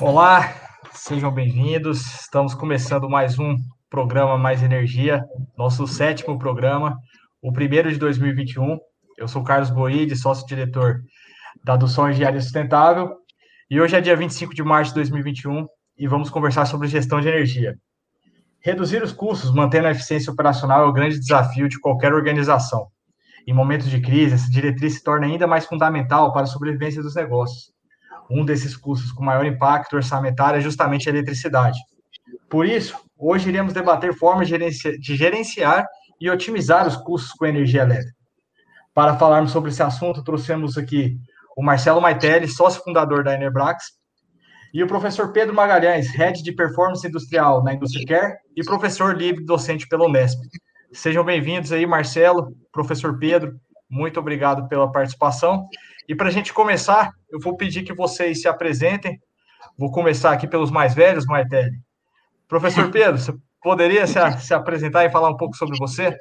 Olá, 0.00 0.52
sejam 0.92 1.32
bem-vindos. 1.32 2.04
Estamos 2.20 2.52
começando 2.54 3.08
mais 3.08 3.38
um 3.38 3.56
programa 3.88 4.36
Mais 4.36 4.62
Energia, 4.62 5.24
nosso 5.56 5.86
sétimo 5.86 6.36
programa, 6.36 6.98
o 7.40 7.52
primeiro 7.52 7.92
de 7.92 7.98
2021. 7.98 8.76
Eu 9.16 9.28
sou 9.28 9.44
Carlos 9.44 9.70
Boide, 9.70 10.16
sócio-diretor 10.16 11.00
da 11.64 11.74
Adução 11.74 12.10
Engenharia 12.10 12.40
Sustentável, 12.40 13.14
e 13.70 13.80
hoje 13.80 13.94
é 13.94 14.00
dia 14.00 14.16
25 14.16 14.52
de 14.52 14.64
março 14.64 14.90
de 14.90 14.96
2021 14.96 15.64
e 15.96 16.08
vamos 16.08 16.28
conversar 16.28 16.66
sobre 16.66 16.88
gestão 16.88 17.20
de 17.20 17.28
energia. 17.28 17.76
Reduzir 18.64 19.02
os 19.02 19.12
custos, 19.12 19.52
mantendo 19.52 19.88
a 19.88 19.90
eficiência 19.90 20.32
operacional 20.32 20.84
é 20.84 20.86
o 20.86 20.92
grande 20.92 21.20
desafio 21.20 21.68
de 21.68 21.78
qualquer 21.78 22.14
organização. 22.14 22.88
Em 23.46 23.52
momentos 23.52 23.90
de 23.90 24.00
crise, 24.00 24.34
essa 24.34 24.50
diretriz 24.50 24.94
se 24.94 25.02
torna 25.04 25.26
ainda 25.26 25.46
mais 25.46 25.66
fundamental 25.66 26.32
para 26.32 26.44
a 26.44 26.46
sobrevivência 26.46 27.02
dos 27.02 27.14
negócios 27.14 27.74
um 28.30 28.44
desses 28.44 28.76
custos 28.76 29.12
com 29.12 29.24
maior 29.24 29.44
impacto 29.44 29.96
orçamentário 29.96 30.58
é 30.58 30.60
justamente 30.60 31.08
a 31.08 31.12
eletricidade. 31.12 31.78
Por 32.48 32.66
isso, 32.66 32.96
hoje 33.16 33.48
iremos 33.48 33.72
debater 33.72 34.14
formas 34.14 34.48
de 34.48 35.16
gerenciar 35.16 35.86
e 36.20 36.30
otimizar 36.30 36.86
os 36.86 36.96
custos 36.96 37.32
com 37.32 37.46
energia 37.46 37.82
elétrica. 37.82 38.14
Para 38.94 39.16
falarmos 39.16 39.50
sobre 39.50 39.70
esse 39.70 39.82
assunto, 39.82 40.22
trouxemos 40.22 40.78
aqui 40.78 41.16
o 41.56 41.62
Marcelo 41.62 42.00
Maitelli, 42.00 42.48
sócio 42.48 42.82
fundador 42.82 43.24
da 43.24 43.34
Enerbrax, 43.34 43.84
e 44.74 44.82
o 44.82 44.88
professor 44.88 45.30
Pedro 45.30 45.54
Magalhães, 45.54 46.10
head 46.10 46.42
de 46.42 46.50
performance 46.50 47.06
industrial 47.06 47.62
na 47.62 47.74
Industria 47.74 48.04
Care 48.04 48.36
e 48.56 48.64
professor 48.64 49.16
livre 49.16 49.44
docente 49.44 49.86
pelo 49.86 50.06
Unesp. 50.06 50.40
Sejam 50.92 51.24
bem-vindos 51.24 51.70
aí, 51.70 51.86
Marcelo, 51.86 52.52
professor 52.72 53.16
Pedro, 53.16 53.54
muito 53.88 54.18
obrigado 54.18 54.68
pela 54.68 54.90
participação. 54.90 55.68
E 56.08 56.14
para 56.14 56.26
a 56.26 56.32
gente 56.32 56.52
começar, 56.52 57.12
eu 57.30 57.38
vou 57.38 57.56
pedir 57.56 57.84
que 57.84 57.94
vocês 57.94 58.40
se 58.40 58.48
apresentem. 58.48 59.20
Vou 59.78 59.92
começar 59.92 60.32
aqui 60.32 60.48
pelos 60.48 60.72
mais 60.72 60.92
velhos, 60.92 61.24
Martelli. 61.24 61.78
Professor 62.48 62.90
Pedro, 62.90 63.16
você 63.16 63.32
poderia 63.62 64.08
se, 64.08 64.18
se 64.40 64.52
apresentar 64.52 65.04
e 65.04 65.10
falar 65.10 65.30
um 65.30 65.36
pouco 65.36 65.56
sobre 65.56 65.78
você? 65.78 66.18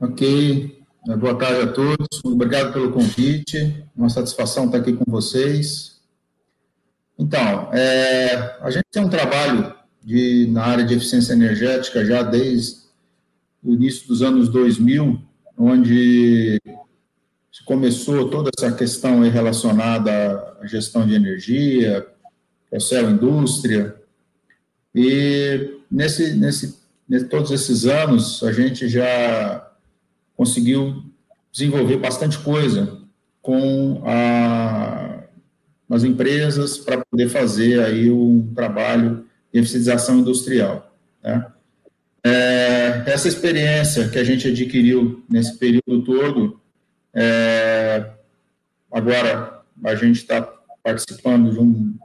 Ok. 0.00 0.82
Boa 1.20 1.38
tarde 1.38 1.60
a 1.60 1.72
todos. 1.72 2.08
Obrigado 2.24 2.72
pelo 2.72 2.90
convite. 2.90 3.86
Uma 3.94 4.08
satisfação 4.08 4.66
estar 4.66 4.78
aqui 4.78 4.94
com 4.94 5.04
vocês. 5.06 5.93
Então, 7.18 7.72
é, 7.72 8.58
a 8.60 8.70
gente 8.70 8.84
tem 8.90 9.04
um 9.04 9.08
trabalho 9.08 9.74
de, 10.02 10.48
na 10.50 10.64
área 10.64 10.84
de 10.84 10.94
eficiência 10.94 11.32
energética 11.32 12.04
já 12.04 12.22
desde 12.22 12.84
o 13.62 13.72
início 13.72 14.06
dos 14.06 14.22
anos 14.22 14.48
2000, 14.48 15.20
onde 15.56 16.60
começou 17.64 18.28
toda 18.28 18.50
essa 18.56 18.70
questão 18.72 19.20
relacionada 19.22 20.56
à 20.60 20.66
gestão 20.66 21.06
de 21.06 21.14
energia, 21.14 22.06
processo 22.70 23.10
indústria, 23.10 23.94
e 24.94 25.78
nesse, 25.90 26.34
nesse, 26.34 26.78
todos 27.28 27.50
esses 27.50 27.86
anos 27.86 28.42
a 28.42 28.52
gente 28.52 28.88
já 28.88 29.70
conseguiu 30.36 31.04
desenvolver 31.50 31.96
bastante 31.96 32.38
coisa 32.38 32.98
com 33.40 34.02
a, 34.04 34.93
as 35.90 36.04
empresas 36.04 36.78
para 36.78 37.04
poder 37.04 37.28
fazer 37.28 37.80
aí 37.80 38.10
um 38.10 38.52
trabalho 38.54 39.24
de 39.52 39.60
eficientização 39.60 40.18
industrial. 40.18 40.94
Né? 41.22 41.46
É, 42.24 43.04
essa 43.06 43.28
experiência 43.28 44.08
que 44.08 44.18
a 44.18 44.24
gente 44.24 44.48
adquiriu 44.48 45.22
nesse 45.28 45.58
período 45.58 46.02
todo 46.02 46.60
é, 47.12 48.10
agora, 48.90 49.62
a 49.84 49.94
gente 49.94 50.16
está 50.16 50.42
participando 50.82 51.52
de 51.52 51.58
um, 51.60 51.96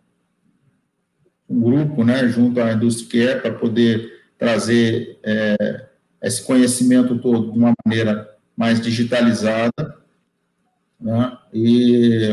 um, 1.49 1.59
grupo, 1.61 2.03
né, 2.03 2.27
junto 2.27 2.61
à 2.61 2.73
Indústria 2.73 3.27
Care, 3.27 3.41
para 3.41 3.53
poder 3.53 4.21
trazer 4.37 5.19
é, 5.23 5.87
esse 6.21 6.43
conhecimento 6.43 7.17
todo 7.17 7.51
de 7.51 7.57
uma 7.57 7.73
maneira 7.85 8.29
mais 8.55 8.79
digitalizada, 8.79 9.97
né, 10.99 11.37
e 11.53 12.29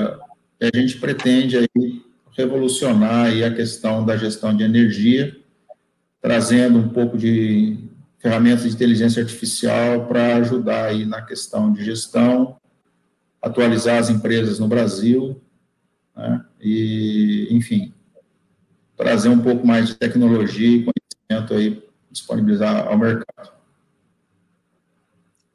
a 0.61 0.77
gente 0.77 0.99
pretende 0.99 1.57
aí 1.57 2.03
revolucionar 2.33 3.27
aí 3.27 3.45
a 3.45 3.55
questão 3.55 4.05
da 4.05 4.17
gestão 4.17 4.55
de 4.57 4.63
energia, 4.63 5.37
trazendo 6.21 6.79
um 6.79 6.89
pouco 6.89 7.17
de 7.17 7.79
ferramentas 8.19 8.65
de 8.65 8.75
inteligência 8.75 9.23
artificial 9.23 10.07
para 10.07 10.37
ajudar 10.37 10.87
aí 10.87 11.05
na 11.05 11.23
questão 11.23 11.73
de 11.73 11.85
gestão 11.85 12.57
atualizar 13.47 13.99
as 13.99 14.11
empresas 14.11 14.59
no 14.59 14.67
Brasil, 14.67 15.41
né, 16.17 16.45
e, 16.61 17.47
enfim, 17.51 17.95
trazer 18.97 19.29
um 19.29 19.41
pouco 19.41 19.67
mais 19.67 19.89
de 19.89 19.95
tecnologia 19.95 20.69
e 20.69 20.85
conhecimento 20.85 21.55
aí, 21.55 21.89
disponibilizar 22.11 22.89
ao 22.89 22.99
mercado. 22.99 23.53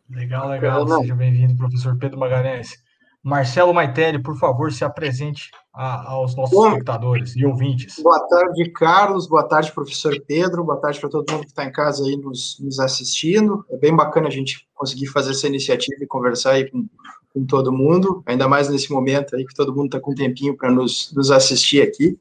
Legal, 0.10 0.50
legal. 0.50 0.88
Seja 1.02 1.16
bem-vindo, 1.16 1.56
professor 1.56 1.98
Pedro 1.98 2.20
Magalhães. 2.20 2.82
Marcelo 3.24 3.74
Maitelli, 3.74 4.22
por 4.22 4.36
favor, 4.38 4.72
se 4.72 4.84
apresente 4.84 5.52
a, 5.74 6.12
aos 6.12 6.36
nossos 6.36 6.56
Bom, 6.56 6.70
espectadores 6.70 7.36
e 7.36 7.46
ouvintes. 7.46 8.02
Boa 8.02 8.20
tarde, 8.28 8.70
Carlos. 8.72 9.28
Boa 9.28 9.44
tarde, 9.44 9.72
professor 9.72 10.20
Pedro. 10.28 10.64
Boa 10.64 10.80
tarde 10.80 11.00
para 11.00 11.10
todo 11.10 11.32
mundo 11.32 11.42
que 11.42 11.50
está 11.50 11.64
em 11.64 11.72
casa 11.72 12.04
aí 12.04 12.18
nos, 12.18 12.60
nos, 12.60 12.80
assistindo. 12.80 13.64
É 13.70 13.78
bem 13.78 13.96
bacana 13.96 14.28
a 14.28 14.32
gente 14.32 14.68
conseguir 14.74 15.06
fazer 15.08 15.32
essa 15.32 15.48
iniciativa 15.48 16.04
e 16.04 16.08
conversar 16.08 16.52
aí 16.54 16.70
com, 16.70 16.88
com 17.32 17.46
todo 17.46 17.72
mundo, 17.72 18.24
ainda 18.26 18.48
mais 18.48 18.70
nesse 18.70 18.92
momento 18.92 19.36
aí 19.36 19.46
que 19.46 19.54
todo 19.54 19.76
mundo 19.76 19.86
está 19.86 20.00
com 20.00 20.12
um 20.12 20.16
tempinho 20.16 20.58
para 20.58 20.72
nos, 20.72 21.12
nos 21.14 21.30
assistir 21.30 21.84
aqui. 21.84 22.18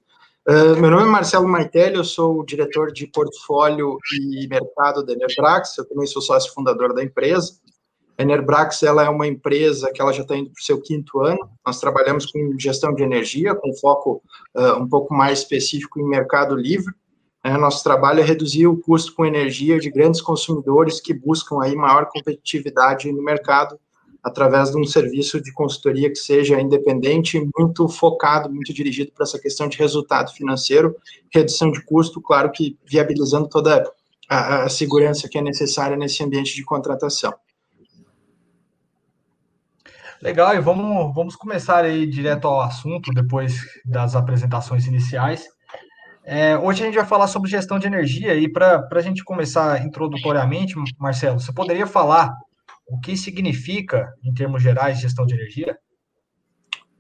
Uh, 0.47 0.79
meu 0.81 0.91
nome 0.91 1.05
é 1.05 1.07
Marcelo 1.07 1.47
Maitelli, 1.49 1.97
eu 1.97 2.05
sou 2.05 2.41
o 2.41 2.45
diretor 2.45 2.93
de 2.93 3.07
portfólio 3.07 3.99
e 4.13 4.49
mercado 4.49 5.05
da 5.05 5.13
Enerbrax, 5.13 5.77
eu 5.79 5.87
também 5.87 6.07
sou 6.07 6.21
sócio 6.21 6.53
fundador 6.53 6.95
da 6.95 7.03
empresa. 7.03 7.55
A 8.21 8.23
Enerbrax 8.23 8.83
ela 8.83 9.03
é 9.03 9.09
uma 9.09 9.27
empresa 9.27 9.91
que 9.91 9.99
ela 9.99 10.13
já 10.13 10.21
está 10.21 10.37
indo 10.37 10.51
para 10.51 10.61
o 10.61 10.63
seu 10.63 10.79
quinto 10.79 11.21
ano. 11.21 11.39
Nós 11.67 11.81
trabalhamos 11.81 12.27
com 12.27 12.55
gestão 12.59 12.95
de 12.95 13.03
energia, 13.03 13.55
com 13.55 13.73
foco 13.77 14.23
uh, 14.55 14.75
um 14.79 14.87
pouco 14.87 15.15
mais 15.15 15.39
específico 15.39 15.99
em 15.99 16.07
mercado 16.07 16.55
livre. 16.55 16.93
Uh, 17.43 17.57
nosso 17.57 17.83
trabalho 17.83 18.21
é 18.21 18.23
reduzir 18.23 18.67
o 18.67 18.77
custo 18.77 19.15
com 19.15 19.25
energia 19.25 19.81
de 19.81 19.89
grandes 19.89 20.21
consumidores 20.21 21.01
que 21.01 21.15
buscam 21.15 21.63
aí 21.63 21.75
maior 21.75 22.11
competitividade 22.11 23.11
no 23.11 23.23
mercado 23.23 23.81
através 24.23 24.71
de 24.71 24.77
um 24.77 24.85
serviço 24.85 25.41
de 25.41 25.51
consultoria 25.55 26.11
que 26.11 26.19
seja 26.19 26.61
independente, 26.61 27.43
muito 27.59 27.89
focado, 27.89 28.53
muito 28.53 28.71
dirigido 28.75 29.13
para 29.13 29.25
essa 29.25 29.39
questão 29.39 29.67
de 29.67 29.79
resultado 29.79 30.31
financeiro, 30.35 30.95
redução 31.33 31.71
de 31.73 31.83
custo, 31.87 32.21
claro 32.21 32.53
que 32.53 32.77
viabilizando 32.85 33.49
toda 33.49 33.83
a, 34.29 34.65
a 34.65 34.69
segurança 34.69 35.27
que 35.27 35.39
é 35.39 35.41
necessária 35.41 35.97
nesse 35.97 36.23
ambiente 36.23 36.55
de 36.55 36.63
contratação. 36.63 37.33
Legal, 40.23 40.55
e 40.55 40.61
vamos, 40.61 41.15
vamos 41.15 41.35
começar 41.35 41.83
aí 41.83 42.07
direto 42.07 42.47
ao 42.47 42.61
assunto, 42.61 43.11
depois 43.15 43.55
das 43.87 44.15
apresentações 44.15 44.87
iniciais. 44.87 45.49
É, 46.23 46.59
hoje 46.59 46.83
a 46.83 46.87
gente 46.87 46.97
vai 46.97 47.07
falar 47.07 47.27
sobre 47.27 47.51
gestão 47.51 47.79
de 47.79 47.87
energia, 47.87 48.35
e 48.35 48.47
para 48.47 48.87
a 48.93 49.01
gente 49.01 49.25
começar 49.25 49.83
introdutoriamente, 49.83 50.75
Marcelo, 50.99 51.41
você 51.41 51.55
poderia 51.55 51.87
falar 51.87 52.35
o 52.87 53.01
que 53.01 53.17
significa, 53.17 54.13
em 54.23 54.35
termos 54.35 54.63
gerais, 54.63 55.01
gestão 55.01 55.25
de 55.25 55.33
energia? 55.33 55.79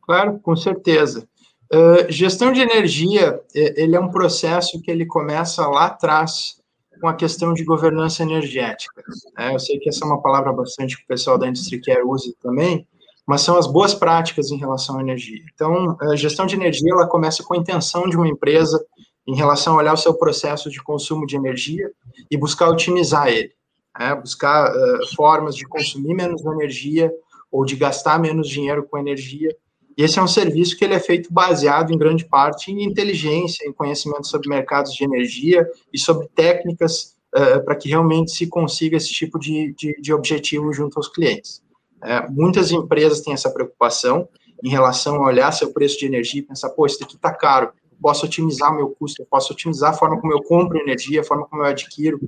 Claro, 0.00 0.40
com 0.40 0.56
certeza. 0.56 1.28
Uh, 1.70 2.10
gestão 2.10 2.50
de 2.50 2.62
energia, 2.62 3.38
ele 3.54 3.94
é 3.94 4.00
um 4.00 4.10
processo 4.10 4.80
que 4.80 4.90
ele 4.90 5.04
começa 5.04 5.66
lá 5.68 5.86
atrás 5.86 6.58
com 6.98 7.06
a 7.06 7.14
questão 7.14 7.52
de 7.52 7.64
governança 7.64 8.22
energética. 8.22 9.02
É, 9.38 9.54
eu 9.54 9.58
sei 9.58 9.78
que 9.78 9.90
essa 9.90 10.04
é 10.04 10.08
uma 10.08 10.22
palavra 10.22 10.54
bastante 10.54 10.96
que 10.96 11.04
o 11.04 11.06
pessoal 11.06 11.36
da 11.36 11.46
indústria 11.46 12.02
usa 12.06 12.32
também, 12.40 12.86
mas 13.30 13.42
são 13.42 13.56
as 13.56 13.66
boas 13.66 13.94
práticas 13.94 14.50
em 14.50 14.56
relação 14.56 14.98
à 14.98 15.00
energia. 15.00 15.42
Então, 15.54 15.96
a 16.00 16.16
gestão 16.16 16.46
de 16.46 16.56
energia, 16.56 16.92
ela 16.92 17.06
começa 17.06 17.42
com 17.42 17.54
a 17.54 17.56
intenção 17.56 18.08
de 18.08 18.16
uma 18.16 18.28
empresa 18.28 18.84
em 19.26 19.36
relação 19.36 19.74
a 19.74 19.76
olhar 19.76 19.94
o 19.94 19.96
seu 19.96 20.12
processo 20.14 20.68
de 20.68 20.82
consumo 20.82 21.24
de 21.24 21.36
energia 21.36 21.90
e 22.30 22.36
buscar 22.36 22.68
otimizar 22.68 23.28
ele 23.28 23.52
né, 23.98 24.14
buscar 24.14 24.70
uh, 24.70 25.14
formas 25.14 25.56
de 25.56 25.66
consumir 25.66 26.14
menos 26.14 26.44
energia 26.44 27.12
ou 27.50 27.64
de 27.64 27.76
gastar 27.76 28.18
menos 28.18 28.48
dinheiro 28.48 28.86
com 28.88 28.98
energia. 28.98 29.54
E 29.96 30.02
esse 30.02 30.18
é 30.18 30.22
um 30.22 30.28
serviço 30.28 30.76
que 30.76 30.84
ele 30.84 30.94
é 30.94 31.00
feito 31.00 31.32
baseado 31.32 31.92
em 31.92 31.98
grande 31.98 32.24
parte 32.24 32.70
em 32.70 32.84
inteligência, 32.84 33.68
em 33.68 33.72
conhecimento 33.72 34.26
sobre 34.26 34.48
mercados 34.48 34.92
de 34.94 35.04
energia 35.04 35.68
e 35.92 35.98
sobre 35.98 36.28
técnicas 36.28 37.16
uh, 37.34 37.64
para 37.64 37.76
que 37.76 37.88
realmente 37.88 38.30
se 38.30 38.46
consiga 38.46 38.96
esse 38.96 39.12
tipo 39.12 39.38
de, 39.38 39.74
de, 39.76 40.00
de 40.00 40.12
objetivo 40.12 40.72
junto 40.72 40.98
aos 40.98 41.08
clientes. 41.08 41.62
Uh, 42.02 42.30
muitas 42.30 42.70
empresas 42.70 43.20
têm 43.20 43.34
essa 43.34 43.50
preocupação 43.50 44.28
em 44.62 44.68
relação 44.68 45.16
a 45.16 45.26
olhar 45.26 45.52
seu 45.52 45.72
preço 45.72 45.98
de 45.98 46.06
energia 46.06 46.40
e 46.40 46.44
pensar, 46.44 46.70
pô, 46.70 46.86
isso 46.86 47.02
aqui 47.02 47.16
está 47.16 47.32
caro, 47.32 47.72
posso 48.00 48.26
otimizar 48.26 48.74
meu 48.74 48.88
custo, 48.90 49.22
eu 49.22 49.26
posso 49.26 49.52
otimizar 49.52 49.90
a 49.90 49.92
forma 49.92 50.20
como 50.20 50.32
eu 50.32 50.42
compro 50.42 50.78
energia, 50.78 51.20
a 51.20 51.24
forma 51.24 51.46
como 51.46 51.62
eu 51.62 51.66
adquiro. 51.66 52.18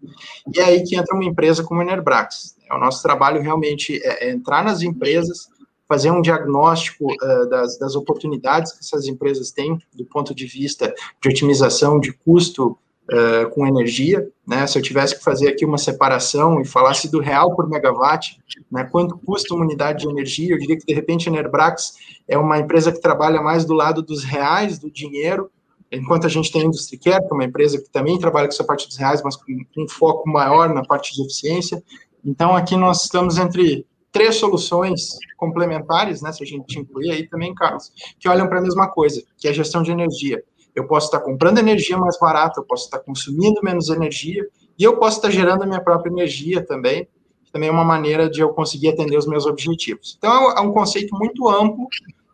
E 0.54 0.60
é 0.60 0.64
aí 0.64 0.82
que 0.82 0.96
entra 0.96 1.14
uma 1.14 1.24
empresa 1.24 1.64
como 1.64 1.80
a 1.80 1.84
Enerbrax. 1.84 2.56
O 2.70 2.78
nosso 2.78 3.02
trabalho 3.02 3.40
realmente 3.40 4.00
é, 4.04 4.28
é 4.28 4.30
entrar 4.30 4.64
nas 4.64 4.82
empresas, 4.82 5.48
fazer 5.88 6.10
um 6.10 6.22
diagnóstico 6.22 7.06
uh, 7.12 7.48
das, 7.48 7.78
das, 7.78 7.94
oportunidades 7.94 8.72
que 8.72 8.80
essas 8.80 9.06
empresas 9.06 9.50
têm 9.50 9.78
do 9.94 10.04
ponto 10.06 10.34
de 10.34 10.46
vista 10.46 10.92
de 11.20 11.28
otimização 11.28 12.00
de 12.00 12.12
custo 12.12 12.78
uh, 13.10 13.50
com 13.50 13.66
energia, 13.66 14.28
né? 14.46 14.66
Se 14.66 14.78
eu 14.78 14.82
tivesse 14.82 15.16
que 15.16 15.24
fazer 15.24 15.48
aqui 15.48 15.64
uma 15.64 15.78
separação 15.78 16.60
e 16.60 16.64
falasse 16.64 17.10
do 17.10 17.20
real 17.20 17.54
por 17.54 17.68
megawatt, 17.68 18.38
né? 18.70 18.84
Quanto 18.84 19.18
custa 19.18 19.54
uma 19.54 19.64
unidade 19.64 20.04
de 20.04 20.10
energia? 20.10 20.54
Eu 20.54 20.58
diria 20.58 20.76
que 20.76 20.86
de 20.86 20.94
repente 20.94 21.28
a 21.28 21.32
Enerbrax 21.32 21.94
é 22.28 22.38
uma 22.38 22.58
empresa 22.58 22.92
que 22.92 23.00
trabalha 23.00 23.40
mais 23.40 23.64
do 23.64 23.74
lado 23.74 24.02
dos 24.02 24.24
reais, 24.24 24.78
do 24.78 24.90
dinheiro, 24.90 25.50
enquanto 25.90 26.26
a 26.26 26.30
gente 26.30 26.50
tem 26.50 26.62
a 26.62 26.64
IndustryCare, 26.64 27.26
que 27.26 27.32
é 27.32 27.34
uma 27.34 27.44
empresa 27.44 27.80
que 27.80 27.90
também 27.90 28.18
trabalha 28.18 28.46
com 28.46 28.54
essa 28.54 28.64
parte 28.64 28.86
dos 28.86 28.96
reais, 28.96 29.22
mas 29.22 29.36
com 29.36 29.52
um 29.76 29.88
foco 29.88 30.28
maior 30.28 30.72
na 30.72 30.84
parte 30.84 31.14
de 31.14 31.22
eficiência. 31.22 31.82
Então 32.24 32.56
aqui 32.56 32.76
nós 32.76 33.02
estamos 33.02 33.36
entre 33.36 33.86
três 34.10 34.36
soluções 34.36 35.18
complementares, 35.38 36.20
né, 36.20 36.30
se 36.32 36.42
a 36.42 36.46
gente 36.46 36.78
incluir 36.78 37.10
aí 37.10 37.26
também, 37.26 37.54
Carlos, 37.54 37.90
que 38.20 38.28
olham 38.28 38.46
para 38.46 38.58
a 38.58 38.62
mesma 38.62 38.88
coisa, 38.88 39.22
que 39.38 39.48
é 39.48 39.50
a 39.50 39.54
gestão 39.54 39.82
de 39.82 39.90
energia. 39.90 40.44
Eu 40.74 40.86
posso 40.86 41.06
estar 41.06 41.20
comprando 41.20 41.58
energia 41.58 41.96
mais 41.98 42.18
barata, 42.18 42.60
eu 42.60 42.64
posso 42.64 42.84
estar 42.84 42.98
consumindo 42.98 43.60
menos 43.62 43.88
energia, 43.88 44.46
e 44.78 44.84
eu 44.84 44.96
posso 44.96 45.18
estar 45.18 45.30
gerando 45.30 45.62
a 45.62 45.66
minha 45.66 45.80
própria 45.80 46.10
energia 46.10 46.64
também, 46.64 47.06
que 47.44 47.52
também 47.52 47.68
é 47.68 47.72
uma 47.72 47.84
maneira 47.84 48.28
de 48.28 48.40
eu 48.40 48.50
conseguir 48.50 48.88
atender 48.88 49.16
os 49.16 49.26
meus 49.26 49.46
objetivos. 49.46 50.16
Então, 50.18 50.50
é 50.50 50.60
um 50.60 50.70
é 50.70 50.72
conceito 50.72 51.14
muito 51.16 51.48
amplo, 51.48 51.86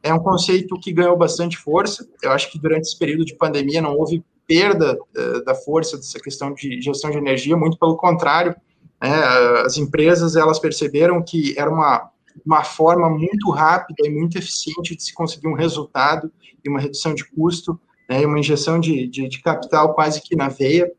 é 0.02 0.14
um 0.14 0.20
conceito 0.20 0.79
que 0.81 0.93
ganhou 0.93 1.17
bastante 1.17 1.56
força. 1.56 2.08
Eu 2.23 2.31
acho 2.31 2.50
que 2.50 2.58
durante 2.58 2.87
esse 2.87 2.99
período 2.99 3.25
de 3.25 3.35
pandemia 3.35 3.82
não 3.82 3.96
houve 3.96 4.25
perda 4.46 4.96
uh, 4.96 5.44
da 5.44 5.55
força 5.55 5.96
dessa 5.96 6.19
questão 6.19 6.55
de 6.55 6.81
gestão 6.81 7.11
de 7.11 7.19
energia, 7.19 7.56
muito 7.56 7.79
pelo 7.79 7.96
contrário, 7.96 8.55
né, 9.02 9.11
as 9.64 9.76
empresas 9.76 10.37
elas 10.37 10.58
perceberam 10.58 11.23
que 11.23 11.55
era 11.58 11.70
uma, 11.70 12.11
uma 12.44 12.64
forma 12.64 13.11
muito 13.11 13.50
rápida 13.50 14.06
e 14.06 14.11
muito 14.11 14.38
eficiente 14.38 14.96
de 14.96 15.02
se 15.02 15.14
conseguir 15.14 15.49
um 15.49 15.55
resultado 15.55 16.32
e 16.64 16.69
uma 16.69 16.81
redução 16.81 17.14
de 17.14 17.25
custo, 17.25 17.79
né, 18.09 18.25
uma 18.27 18.39
injeção 18.39 18.81
de, 18.81 19.07
de, 19.07 19.29
de, 19.29 19.43
capital 19.43 19.95
quase 19.95 20.21
que 20.23 20.35
na 20.35 20.49
veia, 20.49 20.91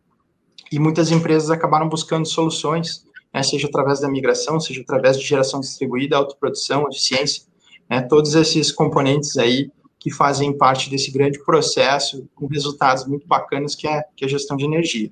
e 0.72 0.78
muitas 0.78 1.12
empresas 1.12 1.50
acabaram 1.50 1.90
buscando 1.90 2.28
soluções, 2.28 3.06
né, 3.34 3.42
seja 3.42 3.68
através 3.68 4.00
da 4.00 4.10
migração, 4.10 4.60
seja 4.60 4.82
através 4.82 5.18
de 5.18 5.26
geração 5.26 5.60
distribuída, 5.60 6.18
autoprodução, 6.18 6.88
eficiência, 6.88 7.44
né, 7.90 8.02
todos 8.02 8.36
esses 8.36 8.72
componentes 8.72 9.38
aí 9.38 9.72
que 9.98 10.12
fazem 10.12 10.58
parte 10.58 10.90
desse 10.90 11.12
grande 11.12 11.44
processo 11.44 12.30
com 12.36 12.48
resultados 12.48 13.06
muito 13.06 13.28
bacanas 13.28 13.76
que 13.76 13.88
é, 13.88 14.04
que 14.16 14.24
é 14.24 14.28
a 14.28 14.30
gestão 14.30 14.56
de 14.56 14.64
energia. 14.64 15.12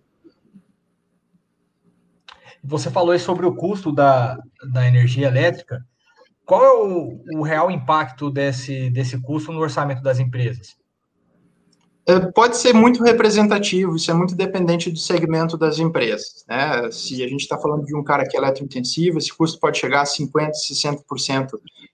Você 2.63 2.89
falou 2.89 3.17
sobre 3.19 3.45
o 3.45 3.55
custo 3.55 3.91
da, 3.91 4.37
da 4.71 4.87
energia 4.87 5.27
elétrica. 5.27 5.85
Qual 6.45 6.63
é 6.63 6.71
o, 6.71 7.39
o 7.39 7.41
real 7.41 7.69
impacto 7.69 8.29
desse, 8.29 8.89
desse 8.89 9.21
custo 9.21 9.51
no 9.51 9.59
orçamento 9.59 10.01
das 10.01 10.19
empresas? 10.19 10.77
É, 12.09 12.21
pode 12.31 12.55
ser 12.55 12.73
muito 12.73 13.03
representativo, 13.03 13.97
isso 13.97 14.09
é 14.09 14.13
muito 14.13 14.33
dependente 14.33 14.89
do 14.89 14.97
segmento 14.97 15.57
das 15.57 15.77
empresas. 15.77 16.45
Né? 16.47 16.89
Se 16.89 17.21
a 17.21 17.27
gente 17.27 17.41
está 17.41 17.57
falando 17.57 17.85
de 17.85 17.93
um 17.93 18.01
cara 18.01 18.25
que 18.25 18.37
é 18.37 18.39
eletrointensivo, 18.39 19.17
esse 19.17 19.35
custo 19.35 19.59
pode 19.59 19.77
chegar 19.77 20.01
a 20.01 20.05
50%, 20.05 20.51
60% 20.71 21.49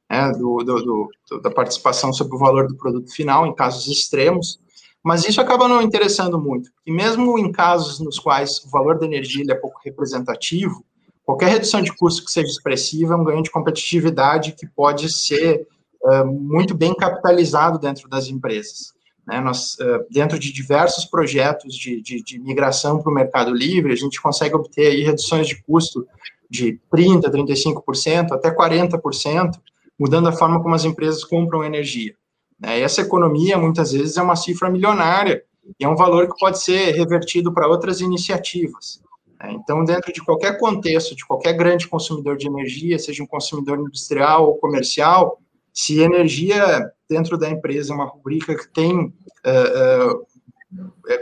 né, 0.08 0.32
do, 0.34 0.58
do, 0.58 1.10
do, 1.30 1.42
da 1.42 1.50
participação 1.50 2.14
sobre 2.14 2.36
o 2.36 2.40
valor 2.40 2.68
do 2.68 2.76
produto 2.76 3.12
final, 3.12 3.48
em 3.48 3.56
casos 3.56 3.88
extremos. 3.88 4.60
Mas 5.04 5.28
isso 5.28 5.42
acaba 5.42 5.68
não 5.68 5.82
interessando 5.82 6.40
muito, 6.40 6.70
e 6.86 6.92
mesmo 6.92 7.38
em 7.38 7.52
casos 7.52 8.00
nos 8.00 8.20
quais 8.20 8.64
o 8.64 8.70
valor 8.70 9.00
da 9.00 9.06
energia 9.06 9.44
é 9.50 9.56
pouco 9.56 9.82
representativo, 9.84 10.86
qualquer 11.26 11.50
redução 11.50 11.82
de 11.82 11.92
custo 11.92 12.24
que 12.24 12.32
seja 12.32 12.48
expressiva 12.48 13.16
é 13.16 13.18
um 13.18 13.24
ganho 13.24 13.44
de 13.44 13.52
competitividade 13.52 14.54
que 14.54 14.66
pode 14.66 15.12
ser 15.12 15.68
uh, 16.04 16.26
muito 16.26 16.74
bem 16.74 16.94
capitalizado 16.94 17.80
dentro 17.80 18.08
das 18.08 18.28
empresas. 18.28 18.94
Né? 19.26 19.40
Nós, 19.40 19.76
uh, 19.76 20.06
dentro 20.10 20.38
de 20.38 20.52
diversos 20.52 21.06
projetos 21.06 21.76
de, 21.76 22.02
de, 22.02 22.22
de 22.22 22.40
migração 22.40 23.02
para 23.02 23.12
o 23.12 23.16
mercado 23.16 23.54
livre, 23.54 23.94
a 23.94 23.96
gente 23.96 24.22
consegue 24.22 24.56
obter 24.56 24.88
aí 24.88 25.04
reduções 25.04 25.48
de 25.48 25.62
custo 25.64 26.06
de 26.50 26.80
30%, 26.94 27.24
35%, 27.32 28.32
até 28.32 28.54
40%, 28.54 29.52
mudando 29.98 30.28
a 30.28 30.32
forma 30.32 30.62
como 30.62 30.76
as 30.76 30.86
empresas 30.86 31.24
compram 31.24 31.64
energia. 31.64 32.16
Né? 32.60 32.80
Essa 32.82 33.02
economia, 33.02 33.58
muitas 33.58 33.92
vezes, 33.92 34.18
é 34.18 34.22
uma 34.22 34.36
cifra 34.36 34.70
milionária 34.70 35.44
e 35.80 35.86
é 35.86 35.88
um 35.88 35.96
valor 35.96 36.28
que 36.28 36.38
pode 36.38 36.62
ser 36.62 36.92
revertido 36.92 37.54
para 37.54 37.68
outras 37.68 38.02
iniciativas. 38.02 39.02
Né? 39.42 39.54
Então, 39.54 39.84
dentro 39.84 40.12
de 40.12 40.24
qualquer 40.24 40.60
contexto, 40.60 41.16
de 41.16 41.26
qualquer 41.26 41.54
grande 41.54 41.88
consumidor 41.88 42.38
de 42.38 42.48
energia, 42.48 43.00
seja 43.00 43.24
um 43.24 43.28
consumidor 43.28 43.80
industrial 43.80 44.48
ou 44.48 44.58
comercial, 44.58 45.40
se 45.74 46.02
energia 46.02 46.92
dentro 47.10 47.38
da 47.38 47.50
empresa 47.50 47.94
uma 47.94 48.06
rubrica 48.06 48.56
que 48.56 48.68
tem 48.70 49.06
uh, 49.06 50.28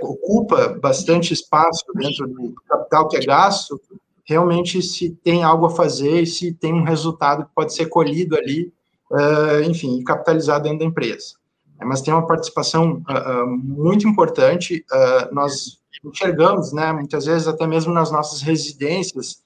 ocupa 0.02 0.70
bastante 0.80 1.34
espaço 1.34 1.84
dentro 1.96 2.28
do 2.28 2.54
capital 2.68 3.08
que 3.08 3.18
é 3.18 3.26
gasto, 3.26 3.80
realmente 4.24 4.82
se 4.82 5.12
tem 5.24 5.44
algo 5.44 5.66
a 5.66 5.70
fazer 5.70 6.22
e 6.22 6.28
se 6.28 6.54
tem 6.54 6.74
um 6.74 6.84
resultado 6.84 7.46
que 7.46 7.52
pode 7.54 7.74
ser 7.74 7.88
colhido 7.88 8.36
ali 8.38 8.72
uh, 9.12 9.62
enfim, 9.70 10.04
capitalizar 10.04 10.62
dentro 10.62 10.80
da 10.80 10.86
empresa. 10.86 11.36
É, 11.80 11.86
mas 11.86 12.02
tem 12.02 12.14
uma 12.14 12.28
participação 12.28 13.02
muito 13.48 14.08
importante, 14.08 14.86
nós 15.32 15.82
enxergamos, 16.06 16.72
né, 16.72 16.94
muitas 16.94 17.26
vezes 17.26 17.48
até 17.48 17.66
mesmo 17.66 17.92
nas 17.92 18.12
nossas 18.12 18.42
residências, 18.42 19.42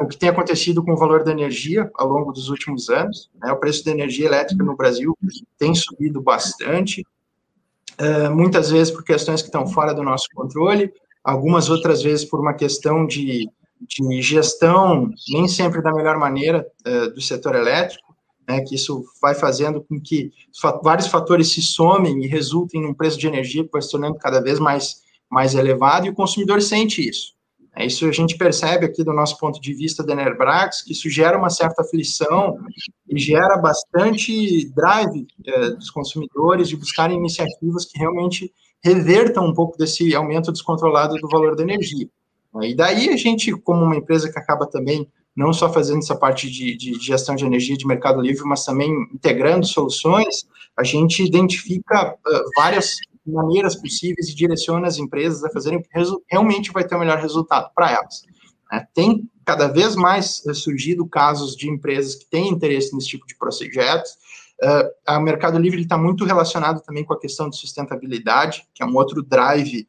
o 0.00 0.06
que 0.06 0.16
tem 0.16 0.28
acontecido 0.28 0.84
com 0.84 0.92
o 0.92 0.96
valor 0.96 1.24
da 1.24 1.32
energia 1.32 1.90
ao 1.94 2.08
longo 2.08 2.32
dos 2.32 2.48
últimos 2.48 2.88
anos. 2.88 3.30
Né, 3.42 3.50
o 3.50 3.56
preço 3.56 3.84
da 3.84 3.90
energia 3.90 4.26
elétrica 4.26 4.62
no 4.62 4.76
Brasil 4.76 5.16
tem 5.58 5.74
subido 5.74 6.20
bastante, 6.20 7.04
muitas 8.32 8.70
vezes 8.70 8.92
por 8.92 9.04
questões 9.04 9.42
que 9.42 9.48
estão 9.48 9.66
fora 9.66 9.92
do 9.92 10.02
nosso 10.02 10.26
controle, 10.34 10.92
algumas 11.22 11.70
outras 11.70 12.02
vezes 12.02 12.24
por 12.24 12.40
uma 12.40 12.54
questão 12.54 13.06
de, 13.06 13.48
de 13.80 14.22
gestão, 14.22 15.10
nem 15.28 15.48
sempre 15.48 15.82
da 15.82 15.92
melhor 15.92 16.18
maneira, 16.18 16.66
do 17.14 17.20
setor 17.20 17.54
elétrico 17.54 18.04
né, 18.48 18.60
que 18.60 18.74
isso 18.74 19.04
vai 19.20 19.34
fazendo 19.34 19.82
com 19.82 20.00
que 20.00 20.32
vários 20.82 21.06
fatores 21.06 21.52
se 21.52 21.62
somem 21.62 22.22
e 22.22 22.26
resultem 22.26 22.80
num 22.80 22.94
preço 22.94 23.18
de 23.18 23.26
energia 23.26 23.64
que 23.64 23.70
vai 23.70 23.82
se 23.82 23.90
tornando 23.90 24.18
cada 24.18 24.40
vez 24.40 24.58
mais, 24.58 25.02
mais 25.30 25.54
elevado, 25.54 26.06
e 26.06 26.10
o 26.10 26.14
consumidor 26.14 26.60
sente 26.62 27.06
isso. 27.06 27.34
Isso 27.78 28.06
a 28.06 28.12
gente 28.12 28.36
percebe 28.36 28.86
aqui 28.86 29.02
do 29.02 29.12
nosso 29.12 29.38
ponto 29.38 29.60
de 29.60 29.74
vista 29.74 30.04
da 30.04 30.12
Enerbrax, 30.12 30.82
que 30.82 30.92
isso 30.92 31.10
gera 31.10 31.36
uma 31.36 31.50
certa 31.50 31.82
aflição 31.82 32.56
e 33.08 33.18
gera 33.18 33.56
bastante 33.56 34.70
drive 34.72 35.26
é, 35.44 35.70
dos 35.70 35.90
consumidores 35.90 36.68
de 36.68 36.76
buscarem 36.76 37.16
iniciativas 37.16 37.84
que 37.84 37.98
realmente 37.98 38.52
revertam 38.82 39.46
um 39.46 39.54
pouco 39.54 39.76
desse 39.76 40.14
aumento 40.14 40.52
descontrolado 40.52 41.16
do 41.16 41.28
valor 41.28 41.56
da 41.56 41.62
energia. 41.62 42.08
E 42.62 42.74
daí 42.74 43.08
a 43.08 43.16
gente, 43.16 43.50
como 43.52 43.84
uma 43.84 43.96
empresa 43.96 44.30
que 44.30 44.38
acaba 44.38 44.66
também 44.66 45.08
não 45.34 45.52
só 45.52 45.72
fazendo 45.72 45.98
essa 45.98 46.14
parte 46.14 46.48
de, 46.48 46.76
de, 46.76 46.94
gestão 47.00 47.34
de 47.34 47.44
energia 47.44 47.76
de 47.76 47.86
mercado 47.86 48.20
livre, 48.20 48.44
mas 48.44 48.64
também 48.64 48.92
integrando 49.12 49.66
soluções, 49.66 50.46
a 50.76 50.84
gente 50.84 51.24
identifica 51.24 52.14
uh, 52.14 52.42
várias 52.56 52.96
maneiras 53.26 53.76
possíveis 53.76 54.28
e 54.28 54.34
direciona 54.34 54.86
as 54.86 54.98
empresas 54.98 55.44
a 55.44 55.50
fazerem 55.50 55.78
o 55.78 55.82
que 55.82 55.88
realmente 56.30 56.72
vai 56.72 56.86
ter 56.86 56.94
o 56.94 56.98
melhor 56.98 57.18
resultado 57.18 57.70
para 57.74 57.90
elas. 57.90 58.22
É, 58.72 58.86
tem 58.94 59.28
cada 59.44 59.68
vez 59.68 59.94
mais 59.94 60.42
uh, 60.46 60.54
surgido 60.54 61.06
casos 61.06 61.56
de 61.56 61.68
empresas 61.68 62.14
que 62.14 62.26
têm 62.26 62.48
interesse 62.48 62.94
nesse 62.94 63.08
tipo 63.08 63.26
de 63.26 63.36
projetos. 63.36 64.12
Uh, 64.62 65.16
o 65.16 65.20
Mercado 65.20 65.58
Livre 65.58 65.82
está 65.82 65.98
muito 65.98 66.24
relacionado 66.24 66.82
também 66.82 67.04
com 67.04 67.12
a 67.12 67.20
questão 67.20 67.48
de 67.50 67.56
sustentabilidade, 67.56 68.66
que 68.74 68.82
é 68.82 68.86
um 68.86 68.94
outro 68.94 69.22
drive 69.22 69.86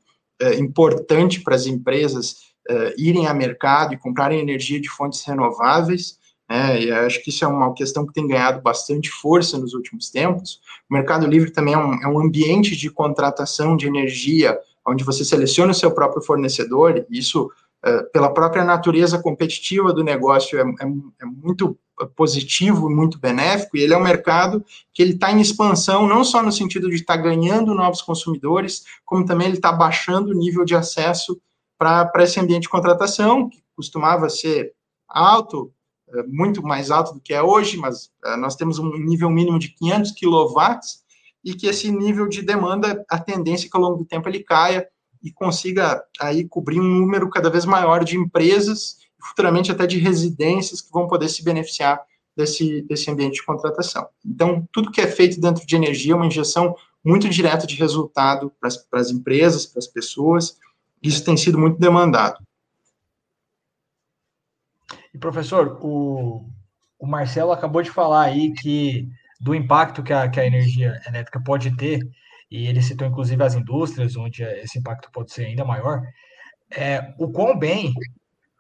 importante 0.60 1.40
para 1.40 1.56
as 1.56 1.66
empresas 1.66 2.36
uh, 2.70 2.94
irem 2.98 3.26
a 3.26 3.34
mercado 3.34 3.94
e 3.94 3.98
comprarem 3.98 4.40
energia 4.40 4.82
de 4.82 4.90
fontes 4.90 5.24
renováveis, 5.24 6.18
né, 6.50 6.82
e 6.82 6.92
acho 6.92 7.24
que 7.24 7.30
isso 7.30 7.44
é 7.44 7.48
uma 7.48 7.74
questão 7.74 8.06
que 8.06 8.14
tem 8.14 8.28
ganhado 8.28 8.62
bastante 8.62 9.10
força 9.10 9.58
nos 9.58 9.74
últimos 9.74 10.10
tempos. 10.10 10.60
O 10.90 10.94
Mercado 10.94 11.26
Livre 11.26 11.52
também 11.52 11.74
é 11.74 11.78
um, 11.78 11.94
é 12.04 12.08
um 12.08 12.20
ambiente 12.20 12.76
de 12.76 12.90
contratação 12.90 13.76
de 13.76 13.88
energia, 13.88 14.58
onde 14.88 15.04
você 15.04 15.26
seleciona 15.26 15.72
o 15.72 15.76
seu 15.76 15.92
próprio 15.92 16.22
fornecedor, 16.22 17.06
e 17.10 17.18
isso, 17.18 17.50
uh, 17.86 18.12
pela 18.12 18.32
própria 18.32 18.64
natureza 18.64 19.18
competitiva 19.18 19.92
do 19.92 20.04
negócio, 20.04 20.60
é, 20.60 20.62
é, 20.62 20.86
é 21.22 21.26
muito 21.26 21.78
positivo 22.16 22.92
e 22.92 22.94
muito 22.94 23.18
benéfico, 23.18 23.78
e 23.78 23.82
ele 23.82 23.94
é 23.94 23.98
um 23.98 24.04
mercado 24.04 24.64
que 24.94 25.02
ele 25.02 25.14
está 25.14 25.32
em 25.32 25.40
expansão, 25.40 26.08
não 26.08 26.24
só 26.24 26.44
no 26.44 26.52
sentido 26.52 26.90
de 26.90 26.96
estar 26.96 27.16
tá 27.16 27.24
ganhando 27.24 27.74
novos 27.74 28.02
consumidores, 28.02 28.84
como 29.06 29.26
também 29.26 29.48
ele 29.48 29.58
está 29.58 29.72
baixando 29.72 30.32
o 30.32 30.38
nível 30.38 30.66
de 30.66 30.76
acesso 30.76 31.40
para 31.78 32.12
esse 32.18 32.40
ambiente 32.40 32.64
de 32.64 32.70
contratação, 32.70 33.50
que 33.50 33.64
costumava 33.76 34.30
ser 34.30 34.74
alto, 35.08 35.72
eh, 35.72 35.75
muito 36.28 36.62
mais 36.64 36.92
alto 36.92 37.14
do 37.14 37.20
que 37.20 37.34
é 37.34 37.42
hoje, 37.42 37.78
mas 37.78 38.12
eh, 38.24 38.38
nós 38.38 38.56
temos 38.56 38.80
um 38.80 38.98
nível 38.98 39.30
mínimo 39.30 39.60
de 39.60 39.70
500 39.70 40.12
quilowatts, 40.12 41.04
e 41.44 41.54
que 41.54 41.68
esse 41.68 41.92
nível 41.92 42.28
de 42.28 42.42
demanda, 42.42 43.06
a 43.10 43.20
tendência 43.20 43.68
é 43.68 43.70
que 43.70 43.78
ao 43.78 43.84
longo 43.84 43.98
do 43.98 44.06
tempo 44.06 44.28
ele 44.28 44.44
caia 44.44 44.88
e 45.22 45.32
consiga 45.32 46.04
aí 46.20 46.48
cobrir 46.48 46.80
um 46.80 46.84
número 46.84 47.30
cada 47.30 47.50
vez 47.50 47.66
maior 47.66 48.04
de 48.04 48.18
empresas, 48.18 48.98
futuramente 49.20 49.72
até 49.72 49.86
de 49.86 50.00
residências 50.00 50.82
que 50.82 50.92
vão 50.92 51.08
poder 51.08 51.30
se 51.30 51.44
beneficiar 51.44 52.02
desse, 52.36 52.82
desse 52.84 53.10
ambiente 53.10 53.36
de 53.36 53.46
contratação. 53.46 54.08
Então, 54.26 54.68
tudo 54.72 54.92
que 54.92 55.02
é 55.02 55.08
feito 55.08 55.40
dentro 55.40 55.66
de 55.66 55.76
energia 55.76 56.14
é 56.14 56.16
uma 56.16 56.28
injeção 56.28 56.76
muito 57.04 57.30
direta 57.30 57.68
de 57.68 57.76
resultado 57.76 58.52
para 58.60 59.00
as 59.00 59.12
empresas, 59.12 59.66
para 59.66 59.80
as 59.80 59.88
pessoas, 59.88 60.58
isso 61.02 61.24
tem 61.24 61.38
sido 61.38 61.58
muito 61.58 61.80
demandado. 61.80 62.45
E, 65.16 65.18
professor, 65.18 65.80
o, 65.82 66.46
o 67.00 67.08
Marcelo 67.08 67.54
acabou 67.54 67.82
de 67.82 67.90
falar 67.90 68.24
aí 68.24 68.52
que 68.52 69.08
do 69.40 69.56
impacto 69.56 70.04
que 70.04 70.12
a, 70.12 70.28
que 70.28 70.42
a 70.42 70.46
energia 70.46 71.02
elétrica 71.08 71.42
pode 71.42 71.74
ter, 71.78 72.02
e 72.52 72.68
ele 72.68 72.82
citou 72.82 73.08
inclusive 73.08 73.42
as 73.42 73.56
indústrias, 73.56 74.18
onde 74.18 74.44
esse 74.44 74.78
impacto 74.78 75.10
pode 75.14 75.32
ser 75.32 75.46
ainda 75.46 75.64
maior, 75.64 76.02
é, 76.70 77.14
o 77.18 77.32
quão 77.32 77.58
bem 77.58 77.94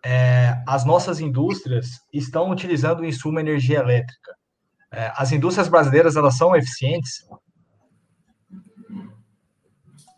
é, 0.01 0.55
as 0.65 0.85
nossas 0.85 1.19
indústrias 1.19 1.87
estão 2.13 2.49
utilizando 2.49 3.01
o 3.01 3.05
insumo 3.05 3.37
energia 3.37 3.79
elétrica. 3.79 4.33
É, 4.93 5.11
as 5.17 5.33
indústrias 5.33 5.67
brasileiras, 5.67 6.15
elas 6.15 6.37
são 6.37 6.55
eficientes? 6.55 7.27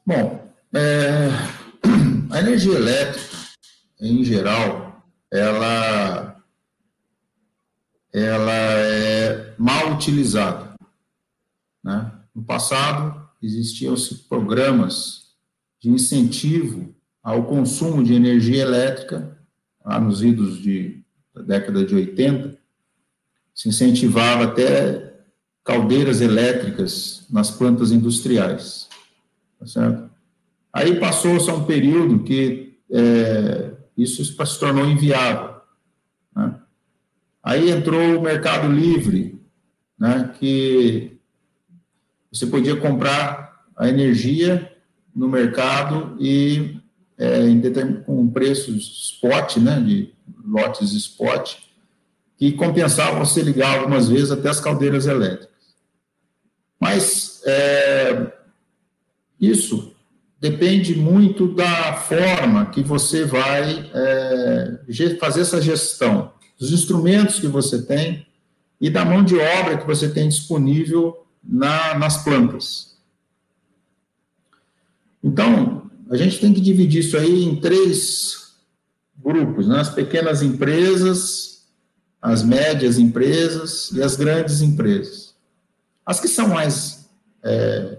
Bom, 0.06 0.48
é, 0.72 1.30
a 2.30 2.40
energia 2.40 2.76
elétrica, 2.76 3.28
em 4.00 4.24
geral, 4.24 4.87
ela 5.32 6.38
ela 8.14 8.52
é 8.52 9.54
mal 9.58 9.94
utilizada. 9.94 10.74
Né? 11.84 12.12
No 12.34 12.44
passado, 12.44 13.30
existiam 13.42 13.94
programas 14.28 15.36
de 15.80 15.90
incentivo 15.90 16.96
ao 17.22 17.44
consumo 17.46 18.04
de 18.04 18.14
energia 18.14 18.62
elétrica, 18.62 19.38
lá 19.86 20.00
nos 20.00 20.24
idos 20.24 20.62
de, 20.62 21.04
da 21.34 21.42
década 21.42 21.86
de 21.86 21.94
80, 21.94 22.58
se 23.54 23.70
incentivava 23.70 24.46
até 24.46 25.14
caldeiras 25.64 26.22
elétricas 26.22 27.26
nas 27.30 27.52
plantas 27.52 27.92
industriais. 27.92 28.88
Tá 29.60 29.68
certo? 29.68 30.10
Aí 30.72 31.00
passou-se 31.00 31.50
um 31.52 31.66
período 31.66 32.24
que 32.24 32.80
é, 32.92 33.67
isso 33.98 34.24
se 34.24 34.60
tornou 34.60 34.86
inviável. 34.86 35.56
Né? 36.36 36.56
Aí 37.42 37.72
entrou 37.72 38.18
o 38.18 38.22
Mercado 38.22 38.72
Livre, 38.72 39.42
né, 39.98 40.34
que 40.38 41.18
você 42.32 42.46
podia 42.46 42.76
comprar 42.76 43.66
a 43.76 43.88
energia 43.90 44.72
no 45.16 45.28
mercado 45.28 46.16
e 46.20 46.80
é, 47.18 47.40
com 48.06 48.30
preços 48.30 49.14
spot, 49.14 49.58
né, 49.58 49.80
de 49.80 50.14
lotes 50.46 50.92
spot, 50.92 51.56
que 52.38 52.52
compensavam 52.52 53.26
você 53.26 53.42
ligar 53.42 53.80
algumas 53.80 54.08
vezes 54.10 54.30
até 54.30 54.50
as 54.50 54.60
caldeiras 54.60 55.08
elétricas. 55.08 55.76
Mas 56.80 57.42
é, 57.46 58.32
isso 59.42 59.97
depende 60.40 60.96
muito 60.96 61.54
da 61.54 61.94
forma 61.94 62.68
que 62.68 62.82
você 62.82 63.26
vai 63.26 63.90
é, 63.94 64.80
fazer 65.20 65.42
essa 65.42 65.62
gestão 65.62 66.32
dos 66.60 66.72
instrumentos 66.72 67.40
que 67.40 67.48
você 67.48 67.82
tem 67.82 68.26
e 68.80 68.90
da 68.90 69.04
mão 69.04 69.24
de 69.24 69.36
obra 69.36 69.78
que 69.78 69.88
você 69.88 70.10
tem 70.10 70.30
disponível 70.30 71.26
na, 71.44 71.98
nas 71.98 72.24
plantas. 72.24 72.98
Então, 75.24 75.90
a 76.10 76.16
gente 76.16 76.40
tem 76.40 76.54
que 76.54 76.62
dividir 76.62 77.02
isso 77.02 77.18
aí 77.18 77.44
em 77.44 77.56
três 77.56 78.54
grupos, 79.18 79.68
né? 79.68 79.80
as 79.80 79.90
pequenas 79.90 80.42
empresas, 80.42 81.68
as 82.22 82.44
médias 82.44 82.98
empresas 82.98 83.92
e 83.92 84.02
as 84.02 84.16
grandes 84.16 84.62
empresas. 84.62 85.36
As 86.06 86.20
que 86.20 86.28
são 86.28 86.50
mais 86.50 87.10
é, 87.44 87.97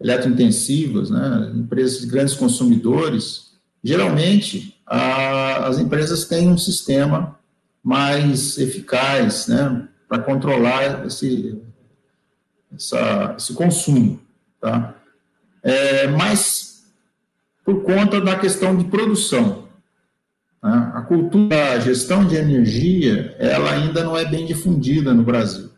eletrointensivas, 0.00 1.10
né? 1.10 1.52
empresas 1.54 2.00
de 2.00 2.06
grandes 2.06 2.34
consumidores, 2.34 3.52
geralmente 3.82 4.78
a, 4.86 5.66
as 5.66 5.78
empresas 5.78 6.24
têm 6.26 6.48
um 6.48 6.58
sistema 6.58 7.38
mais 7.82 8.58
eficaz, 8.58 9.46
né, 9.46 9.88
para 10.08 10.22
controlar 10.22 11.06
esse, 11.06 11.60
essa, 12.74 13.34
esse 13.38 13.54
consumo, 13.54 14.20
tá? 14.60 14.94
É, 15.62 16.06
mas 16.08 16.86
por 17.64 17.82
conta 17.82 18.20
da 18.20 18.38
questão 18.38 18.76
de 18.76 18.84
produção, 18.84 19.68
né? 20.62 20.92
a 20.94 21.02
cultura 21.02 21.48
da 21.48 21.80
gestão 21.80 22.24
de 22.26 22.36
energia, 22.36 23.34
ela 23.38 23.72
ainda 23.72 24.02
não 24.02 24.16
é 24.16 24.24
bem 24.24 24.46
difundida 24.46 25.12
no 25.12 25.22
Brasil. 25.22 25.70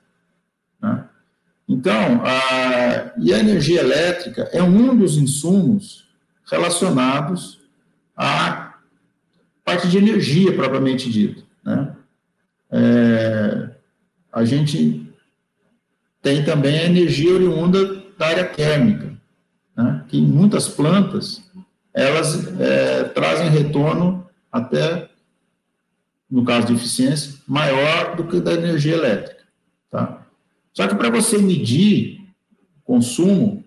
Então, 1.71 2.21
a, 2.25 3.13
e 3.17 3.33
a 3.33 3.39
energia 3.39 3.81
elétrica 3.81 4.49
é 4.53 4.61
um 4.61 4.97
dos 4.97 5.17
insumos 5.17 6.05
relacionados 6.51 7.61
à 8.17 8.75
parte 9.65 9.87
de 9.87 9.97
energia 9.97 10.53
propriamente 10.53 11.09
dita. 11.09 11.45
Né? 11.65 11.95
É, 12.73 13.71
a 14.33 14.45
gente 14.45 15.09
tem 16.21 16.45
também 16.45 16.77
a 16.77 16.87
energia 16.87 17.33
oriunda 17.35 18.03
da 18.19 18.27
área 18.27 18.45
térmica, 18.47 19.17
né? 19.77 20.05
que 20.09 20.19
em 20.19 20.27
muitas 20.27 20.67
plantas 20.67 21.41
elas 21.95 22.49
é, 22.59 23.05
trazem 23.05 23.49
retorno 23.49 24.29
até, 24.51 25.09
no 26.29 26.45
caso 26.45 26.67
de 26.67 26.75
eficiência, 26.75 27.35
maior 27.47 28.17
do 28.17 28.25
que 28.27 28.41
da 28.41 28.55
energia 28.55 28.95
elétrica. 28.95 29.40
Só 30.81 30.89
que 30.89 30.95
para 30.95 31.11
você 31.11 31.37
medir 31.37 32.27
consumo, 32.83 33.63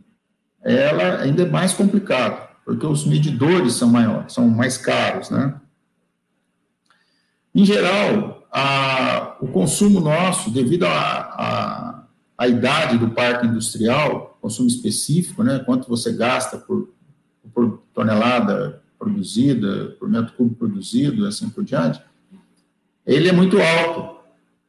ela 0.64 1.22
ainda 1.22 1.44
é 1.44 1.46
mais 1.48 1.72
complicado, 1.72 2.50
porque 2.66 2.88
os 2.88 3.06
medidores 3.06 3.74
são 3.74 3.88
maiores, 3.88 4.34
são 4.34 4.50
mais 4.50 4.80
caros, 4.80 5.30
né? 5.30 5.62
Em 7.54 7.64
geral, 7.64 8.48
a, 8.52 9.38
o 9.40 9.48
consumo 9.48 10.00
nosso, 10.00 10.50
devido 10.50 10.86
à 10.88 12.08
idade 12.48 12.98
do 12.98 13.12
parque 13.12 13.46
industrial, 13.46 14.36
consumo 14.42 14.68
específico, 14.68 15.44
né, 15.44 15.60
quanto 15.60 15.88
você 15.88 16.12
gasta 16.14 16.58
por, 16.58 16.96
por 17.54 17.84
tonelada 17.94 18.82
produzida, 18.98 19.96
por 20.00 20.10
metro 20.10 20.34
cúbico 20.34 20.66
produzido, 20.66 21.28
assim 21.28 21.48
por 21.48 21.64
diante, 21.64 22.02
ele 23.06 23.30
é 23.30 23.32
muito 23.32 23.62
alto, 23.62 24.23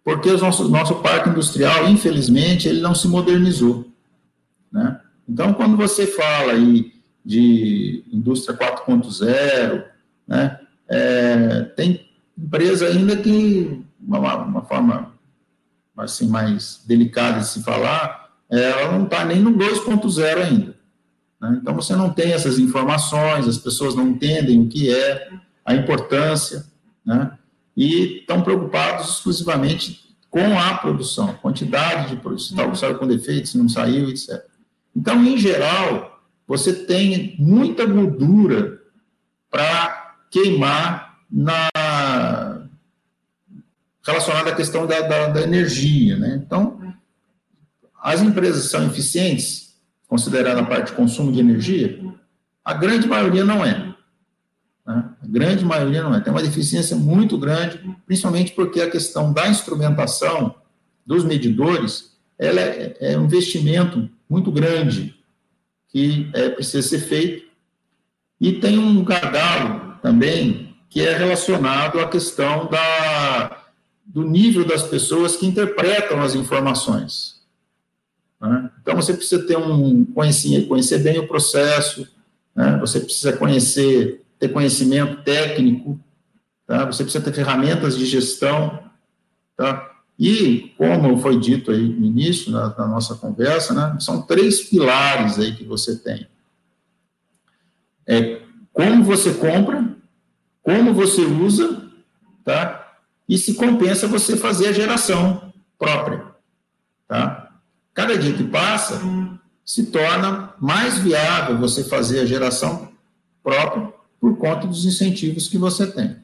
porque 0.04 0.28
o 0.28 0.38
nosso, 0.38 0.68
nosso 0.68 0.96
parque 0.96 1.30
industrial, 1.30 1.88
infelizmente, 1.88 2.68
ele 2.68 2.82
não 2.82 2.94
se 2.94 3.08
modernizou. 3.08 3.90
Né? 4.70 5.00
Então, 5.26 5.54
quando 5.54 5.78
você 5.78 6.06
fala 6.06 6.52
aí 6.52 6.92
de 7.24 8.04
indústria 8.12 8.56
4.0, 8.56 9.82
né, 10.28 10.60
é, 10.86 11.62
tem 11.74 12.06
empresa 12.36 12.86
ainda 12.86 13.16
que, 13.16 13.82
uma, 13.98 14.36
uma 14.44 14.62
forma 14.62 15.14
assim, 15.96 16.28
mais 16.28 16.82
delicada 16.86 17.38
de 17.38 17.46
se 17.46 17.62
falar, 17.62 18.30
ela 18.50 18.92
não 18.92 19.04
está 19.04 19.24
nem 19.24 19.40
no 19.40 19.52
2.0 19.52 20.36
ainda. 20.36 20.76
Né? 21.40 21.58
Então, 21.62 21.74
você 21.74 21.96
não 21.96 22.10
tem 22.10 22.32
essas 22.32 22.58
informações, 22.58 23.48
as 23.48 23.56
pessoas 23.56 23.94
não 23.94 24.08
entendem 24.08 24.60
o 24.60 24.68
que 24.68 24.94
é, 24.94 25.30
a 25.64 25.74
importância, 25.74 26.66
né? 27.06 27.38
E 27.76 28.18
estão 28.18 28.42
preocupados 28.42 29.10
exclusivamente 29.10 30.16
com 30.30 30.58
a 30.58 30.74
produção, 30.78 31.34
quantidade 31.34 32.10
de 32.10 32.16
produção, 32.16 32.56
se 32.56 32.64
está 32.64 32.74
saiu 32.74 32.98
com 32.98 33.06
defeito, 33.06 33.48
se 33.48 33.58
não 33.58 33.68
saiu, 33.68 34.10
etc. 34.10 34.44
Então, 34.94 35.24
em 35.24 35.36
geral, 35.38 36.22
você 36.46 36.72
tem 36.72 37.36
muita 37.38 37.86
gordura 37.86 38.80
para 39.50 40.16
queimar 40.30 41.18
na 41.30 41.68
relacionada 44.06 44.50
à 44.50 44.54
questão 44.54 44.86
da, 44.86 45.00
da, 45.00 45.28
da 45.28 45.42
energia. 45.42 46.16
Né? 46.16 46.42
Então, 46.44 46.94
as 48.02 48.20
empresas 48.20 48.70
são 48.70 48.86
eficientes, 48.86 49.76
considerando 50.06 50.60
a 50.60 50.66
parte 50.66 50.88
de 50.88 50.96
consumo 50.96 51.32
de 51.32 51.40
energia? 51.40 51.98
A 52.64 52.74
grande 52.74 53.08
maioria 53.08 53.44
não 53.44 53.64
é. 53.64 53.93
Né? 54.86 55.10
A 55.22 55.26
grande 55.26 55.64
maioria 55.64 56.02
não 56.02 56.14
é. 56.14 56.20
Tem 56.20 56.32
uma 56.32 56.42
deficiência 56.42 56.96
muito 56.96 57.38
grande, 57.38 57.80
principalmente 58.06 58.52
porque 58.52 58.80
a 58.80 58.90
questão 58.90 59.32
da 59.32 59.48
instrumentação 59.48 60.54
dos 61.06 61.24
medidores 61.24 62.14
ela 62.38 62.60
é, 62.60 62.96
é 63.00 63.18
um 63.18 63.24
investimento 63.24 64.08
muito 64.28 64.50
grande 64.50 65.14
que 65.88 66.28
é, 66.34 66.48
precisa 66.48 66.86
ser 66.86 66.98
feito. 66.98 67.44
E 68.40 68.54
tem 68.54 68.78
um 68.78 69.04
gargalo 69.04 69.96
também 70.02 70.76
que 70.90 71.00
é 71.00 71.16
relacionado 71.16 72.00
à 72.00 72.08
questão 72.08 72.66
da, 72.66 73.64
do 74.04 74.22
nível 74.22 74.64
das 74.64 74.82
pessoas 74.82 75.36
que 75.36 75.46
interpretam 75.46 76.20
as 76.20 76.34
informações. 76.34 77.42
Né? 78.40 78.70
Então, 78.82 78.96
você 78.96 79.14
precisa 79.14 79.46
ter 79.46 79.56
um 79.56 80.04
conhecer, 80.04 80.66
conhecer 80.66 80.98
bem 80.98 81.18
o 81.18 81.28
processo, 81.28 82.06
né? 82.54 82.76
você 82.80 83.00
precisa 83.00 83.32
conhecer, 83.32 84.23
ter 84.44 84.52
conhecimento 84.52 85.22
técnico, 85.22 85.98
tá? 86.66 86.84
você 86.84 87.02
precisa 87.02 87.24
ter 87.24 87.32
ferramentas 87.32 87.96
de 87.96 88.04
gestão, 88.04 88.90
tá? 89.56 89.90
E, 90.18 90.72
como 90.76 91.18
foi 91.18 91.40
dito 91.40 91.70
aí 91.70 91.88
no 91.88 92.06
início 92.06 92.52
da, 92.52 92.86
nossa 92.86 93.16
conversa, 93.16 93.74
né, 93.74 93.96
são 93.98 94.22
três 94.22 94.62
pilares 94.62 95.38
aí 95.38 95.56
que 95.56 95.64
você 95.64 95.96
tem. 95.96 96.28
É 98.06 98.42
como 98.72 99.02
você 99.02 99.34
compra, 99.34 99.96
como 100.62 100.92
você 100.92 101.22
usa, 101.22 101.90
tá? 102.44 102.96
E 103.28 103.38
se 103.38 103.54
compensa 103.54 104.06
você 104.06 104.36
fazer 104.36 104.68
a 104.68 104.72
geração 104.72 105.52
própria, 105.78 106.26
tá? 107.08 107.50
Cada 107.92 108.16
dia 108.16 108.34
que 108.34 108.44
passa, 108.44 109.00
se 109.64 109.86
torna 109.86 110.54
mais 110.60 110.98
viável 110.98 111.58
você 111.58 111.82
fazer 111.82 112.20
a 112.20 112.26
geração 112.26 112.92
própria 113.42 113.94
por 114.24 114.38
conta 114.38 114.66
dos 114.66 114.86
incentivos 114.86 115.48
que 115.48 115.58
você 115.58 115.86
tem. 115.86 116.16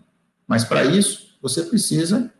Mas 0.48 0.64
para 0.64 0.86
isso, 0.86 1.36
você 1.42 1.64
precisa 1.64 2.32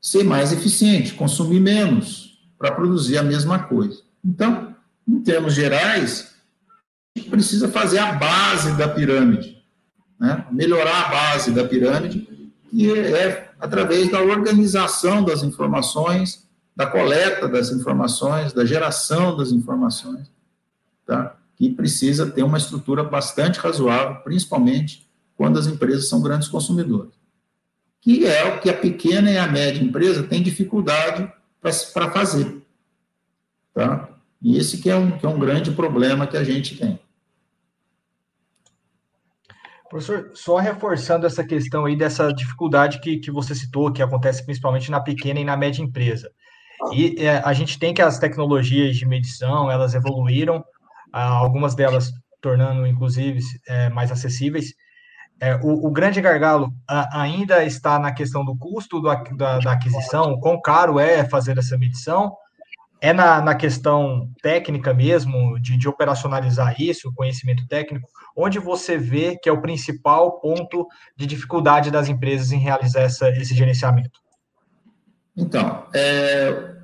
ser 0.00 0.24
mais 0.24 0.52
eficiente, 0.52 1.14
consumir 1.14 1.60
menos 1.60 2.36
para 2.58 2.72
produzir 2.72 3.16
a 3.16 3.22
mesma 3.22 3.60
coisa. 3.60 4.02
Então, 4.24 4.74
em 5.06 5.20
termos 5.20 5.54
gerais, 5.54 6.34
a 7.14 7.20
gente 7.20 7.30
precisa 7.30 7.68
fazer 7.68 8.00
a 8.00 8.14
base 8.14 8.76
da 8.76 8.88
pirâmide, 8.88 9.62
né? 10.18 10.44
melhorar 10.50 11.06
a 11.06 11.08
base 11.10 11.52
da 11.52 11.62
pirâmide, 11.62 12.50
que 12.68 12.90
é 12.92 13.52
através 13.60 14.10
da 14.10 14.20
organização 14.20 15.22
das 15.22 15.44
informações, 15.44 16.44
da 16.74 16.88
coleta 16.88 17.46
das 17.46 17.70
informações, 17.70 18.52
da 18.52 18.64
geração 18.64 19.36
das 19.36 19.52
informações, 19.52 20.28
tá? 21.06 21.37
Que 21.58 21.68
precisa 21.70 22.30
ter 22.30 22.44
uma 22.44 22.58
estrutura 22.58 23.02
bastante 23.02 23.58
razoável, 23.58 24.22
principalmente 24.22 25.08
quando 25.36 25.58
as 25.58 25.66
empresas 25.66 26.08
são 26.08 26.22
grandes 26.22 26.48
consumidores 26.48 27.18
que 28.00 28.26
é 28.26 28.44
o 28.44 28.60
que 28.60 28.70
a 28.70 28.76
pequena 28.76 29.30
e 29.30 29.38
a 29.38 29.46
média 29.46 29.82
empresa 29.82 30.22
tem 30.22 30.42
dificuldade 30.42 31.30
para 31.60 32.10
fazer. 32.10 32.62
Tá? 33.74 34.08
E 34.40 34.56
esse 34.56 34.78
que 34.78 34.88
é, 34.88 34.96
um, 34.96 35.18
que 35.18 35.26
é 35.26 35.28
um 35.28 35.38
grande 35.38 35.70
problema 35.72 36.26
que 36.26 36.36
a 36.36 36.44
gente 36.44 36.76
tem. 36.76 36.98
Professor, 39.90 40.30
só 40.34 40.56
reforçando 40.56 41.26
essa 41.26 41.44
questão 41.44 41.86
aí 41.86 41.96
dessa 41.96 42.32
dificuldade 42.32 43.00
que, 43.00 43.18
que 43.18 43.30
você 43.30 43.54
citou, 43.54 43.92
que 43.92 44.02
acontece 44.02 44.44
principalmente 44.44 44.90
na 44.90 45.00
pequena 45.00 45.40
e 45.40 45.44
na 45.44 45.56
média 45.56 45.82
empresa. 45.82 46.30
E 46.92 47.16
é, 47.18 47.38
a 47.38 47.52
gente 47.52 47.78
tem 47.78 47.92
que 47.92 48.02
as 48.02 48.18
tecnologias 48.18 48.96
de 48.96 49.06
medição, 49.06 49.70
elas 49.70 49.94
evoluíram, 49.94 50.62
algumas 51.12 51.74
delas 51.74 52.12
tornando, 52.40 52.86
inclusive, 52.86 53.40
é, 53.66 53.88
mais 53.88 54.12
acessíveis, 54.12 54.74
é, 55.40 55.54
o, 55.56 55.86
o, 55.86 55.90
grande 55.90 56.20
gargalo 56.20 56.72
a, 56.88 57.22
ainda 57.22 57.64
está 57.64 57.98
na 57.98 58.12
questão 58.12 58.44
do 58.44 58.56
custo 58.56 59.00
do, 59.00 59.08
da, 59.36 59.58
da, 59.58 59.72
aquisição, 59.72 60.38
quão 60.40 60.60
caro 60.60 60.98
é 60.98 61.24
fazer 61.24 61.56
essa 61.58 61.78
medição, 61.78 62.34
é 63.00 63.12
na, 63.12 63.40
na 63.40 63.54
questão 63.54 64.28
técnica 64.42 64.92
mesmo, 64.92 65.58
de, 65.60 65.76
de, 65.76 65.88
operacionalizar 65.88 66.80
isso, 66.80 67.08
o 67.08 67.14
conhecimento 67.14 67.66
técnico, 67.68 68.08
onde 68.36 68.58
você 68.58 68.98
vê 68.98 69.38
que 69.40 69.48
é 69.48 69.52
o 69.52 69.60
principal 69.60 70.40
ponto 70.40 70.86
de 71.16 71.24
dificuldade 71.24 71.90
das 71.90 72.08
empresas 72.08 72.50
em 72.50 72.58
realizar 72.58 73.02
essa, 73.02 73.28
esse 73.30 73.54
gerenciamento? 73.54 74.18
Então, 75.36 75.86
é, 75.94 76.74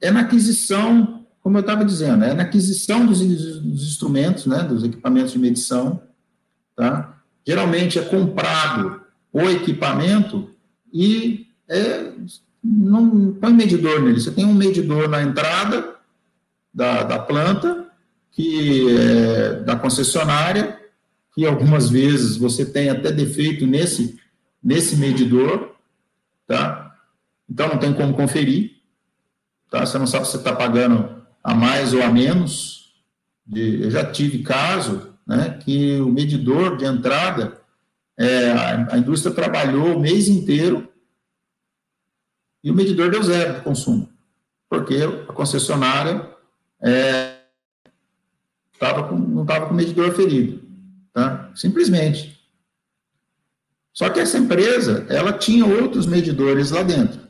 é 0.00 0.10
na 0.12 0.20
aquisição, 0.20 1.15
como 1.46 1.58
eu 1.58 1.60
estava 1.60 1.84
dizendo, 1.84 2.24
é 2.24 2.34
na 2.34 2.42
aquisição 2.42 3.06
dos, 3.06 3.20
dos 3.20 3.86
instrumentos, 3.86 4.46
né, 4.46 4.64
dos 4.64 4.82
equipamentos 4.82 5.30
de 5.30 5.38
medição, 5.38 6.02
tá? 6.74 7.20
geralmente 7.46 8.00
é 8.00 8.02
comprado 8.02 9.00
o 9.32 9.42
equipamento 9.42 10.50
e 10.92 11.46
é, 11.68 12.10
não 12.64 13.32
põe 13.34 13.52
medidor 13.52 14.02
nele. 14.02 14.18
Você 14.18 14.32
tem 14.32 14.44
um 14.44 14.52
medidor 14.52 15.08
na 15.08 15.22
entrada 15.22 15.94
da, 16.74 17.04
da 17.04 17.20
planta, 17.20 17.92
que 18.32 18.88
é 18.98 19.60
da 19.60 19.76
concessionária, 19.76 20.76
que 21.32 21.46
algumas 21.46 21.88
vezes 21.88 22.36
você 22.36 22.66
tem 22.66 22.90
até 22.90 23.12
defeito 23.12 23.68
nesse, 23.68 24.18
nesse 24.60 24.96
medidor, 24.96 25.76
tá? 26.44 26.92
Então 27.48 27.68
não 27.68 27.78
tem 27.78 27.92
como 27.92 28.14
conferir, 28.14 28.72
tá? 29.70 29.86
Você 29.86 29.96
não 29.96 30.08
sabe 30.08 30.24
se 30.24 30.32
você 30.32 30.38
está 30.38 30.52
pagando 30.52 31.15
a 31.46 31.54
mais 31.54 31.94
ou 31.94 32.02
a 32.02 32.10
menos. 32.10 32.92
De, 33.46 33.84
eu 33.84 33.90
já 33.90 34.04
tive 34.10 34.42
caso 34.42 35.14
né, 35.24 35.56
que 35.64 36.00
o 36.00 36.08
medidor 36.08 36.76
de 36.76 36.84
entrada, 36.84 37.60
é, 38.18 38.50
a, 38.50 38.94
a, 38.94 38.98
indústria 38.98 39.32
trabalhou 39.32 39.96
o 39.96 40.00
mês 40.00 40.26
inteiro 40.26 40.88
e 42.64 42.70
o 42.70 42.74
medidor 42.74 43.12
deu 43.12 43.22
zero 43.22 43.54
de 43.54 43.60
consumo, 43.60 44.08
porque 44.68 44.96
a 45.28 45.32
concessionária 45.32 46.28
é, 46.82 47.36
tava 48.80 49.08
com, 49.08 49.16
não 49.16 49.42
estava 49.42 49.66
com 49.66 49.72
o 49.72 49.76
medidor 49.76 50.12
ferido, 50.16 50.68
tá? 51.12 51.52
simplesmente. 51.54 52.40
Só 53.92 54.10
que 54.10 54.18
essa 54.18 54.36
empresa, 54.36 55.06
ela 55.08 55.32
tinha 55.32 55.64
outros 55.64 56.06
medidores 56.06 56.72
lá 56.72 56.82
dentro, 56.82 57.20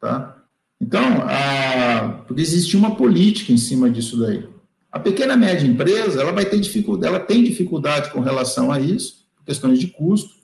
tá? 0.00 0.37
Então, 0.80 1.02
a, 1.22 2.22
porque 2.26 2.40
existia 2.40 2.78
uma 2.78 2.94
política 2.94 3.52
em 3.52 3.56
cima 3.56 3.90
disso 3.90 4.18
daí. 4.18 4.48
A 4.90 4.98
pequena 4.98 5.34
e 5.34 5.36
média 5.36 5.66
empresa, 5.66 6.20
ela 6.20 6.32
vai 6.32 6.46
ter 6.46 6.60
dificuldade, 6.60 7.14
ela 7.14 7.24
tem 7.24 7.44
dificuldade 7.44 8.10
com 8.10 8.20
relação 8.20 8.72
a 8.72 8.80
isso, 8.80 9.26
questões 9.44 9.78
de 9.78 9.88
custo, 9.88 10.34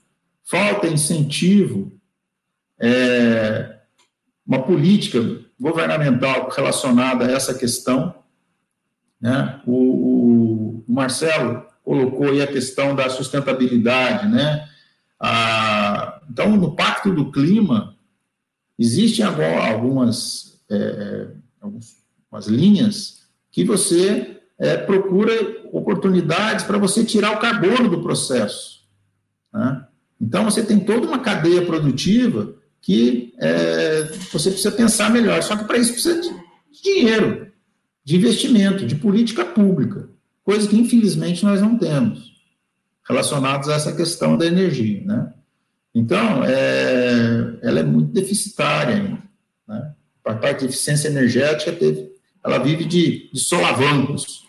falta 0.43 0.87
incentivo, 0.87 1.93
é, 2.79 3.79
uma 4.47 4.63
política 4.63 5.19
governamental 5.59 6.51
relacionada 6.51 7.25
a 7.25 7.31
essa 7.31 7.55
questão. 7.55 8.15
Né? 9.21 9.61
O, 9.67 9.73
o, 9.73 10.85
o, 10.87 10.93
Marcelo 10.93 11.65
colocou 11.83 12.29
aí 12.29 12.43
a 12.43 12.47
questão 12.47 12.95
da 12.95 13.09
sustentabilidade, 13.09 14.29
né? 14.29 14.67
A, 15.19 16.21
então, 16.29 16.57
no 16.57 16.75
Pacto 16.75 17.15
do 17.15 17.31
Clima, 17.31 17.94
existem 18.79 19.25
agora 19.25 19.73
algumas, 19.73 20.61
é, 20.71 21.29
algumas 21.61 22.47
linhas 22.47 23.25
que 23.51 23.65
você 23.65 24.41
é, 24.59 24.77
procura 24.77 25.33
oportunidades 25.73 26.65
para 26.65 26.79
você 26.79 27.05
tirar 27.05 27.33
o 27.33 27.41
carbono 27.41 27.89
do 27.89 28.03
processo. 28.03 28.85
Né? 29.53 29.87
Então, 30.21 30.45
você 30.45 30.63
tem 30.63 30.81
toda 30.81 31.07
uma 31.07 31.19
cadeia 31.19 31.65
produtiva 31.65 32.55
que 32.81 33.33
é, 33.39 34.05
você 34.33 34.51
precisa 34.51 34.73
pensar 34.73 35.11
melhor. 35.11 35.43
Só 35.43 35.57
que 35.57 35.65
para 35.65 35.79
isso 35.79 35.93
precisa 35.93 36.21
de 36.21 36.31
dinheiro, 36.83 37.51
de 38.05 38.17
investimento, 38.17 38.87
de 38.87 38.95
política 38.95 39.45
pública, 39.45 40.09
coisa 40.43 40.69
que 40.69 40.77
infelizmente 40.77 41.45
nós 41.45 41.61
não 41.61 41.79
temos, 41.79 42.35
relacionados 43.09 43.69
a 43.69 43.75
essa 43.75 43.93
questão 43.93 44.37
da 44.37 44.47
energia. 44.47 45.03
Né? 45.05 45.33
Então, 45.95 46.45
é, 46.45 47.59
ela 47.63 47.81
é 47.81 47.83
muito 47.85 48.13
deficitária 48.13 48.97
ainda. 48.97 49.23
Né? 49.69 49.95
A 50.25 50.35
parte 50.35 50.61
de 50.61 50.67
eficiência 50.67 51.09
energética 51.09 51.73
teve, 51.73 52.11
ela 52.45 52.59
vive 52.59 52.85
de, 52.85 53.31
de 53.33 53.41
solavancos. 53.41 54.45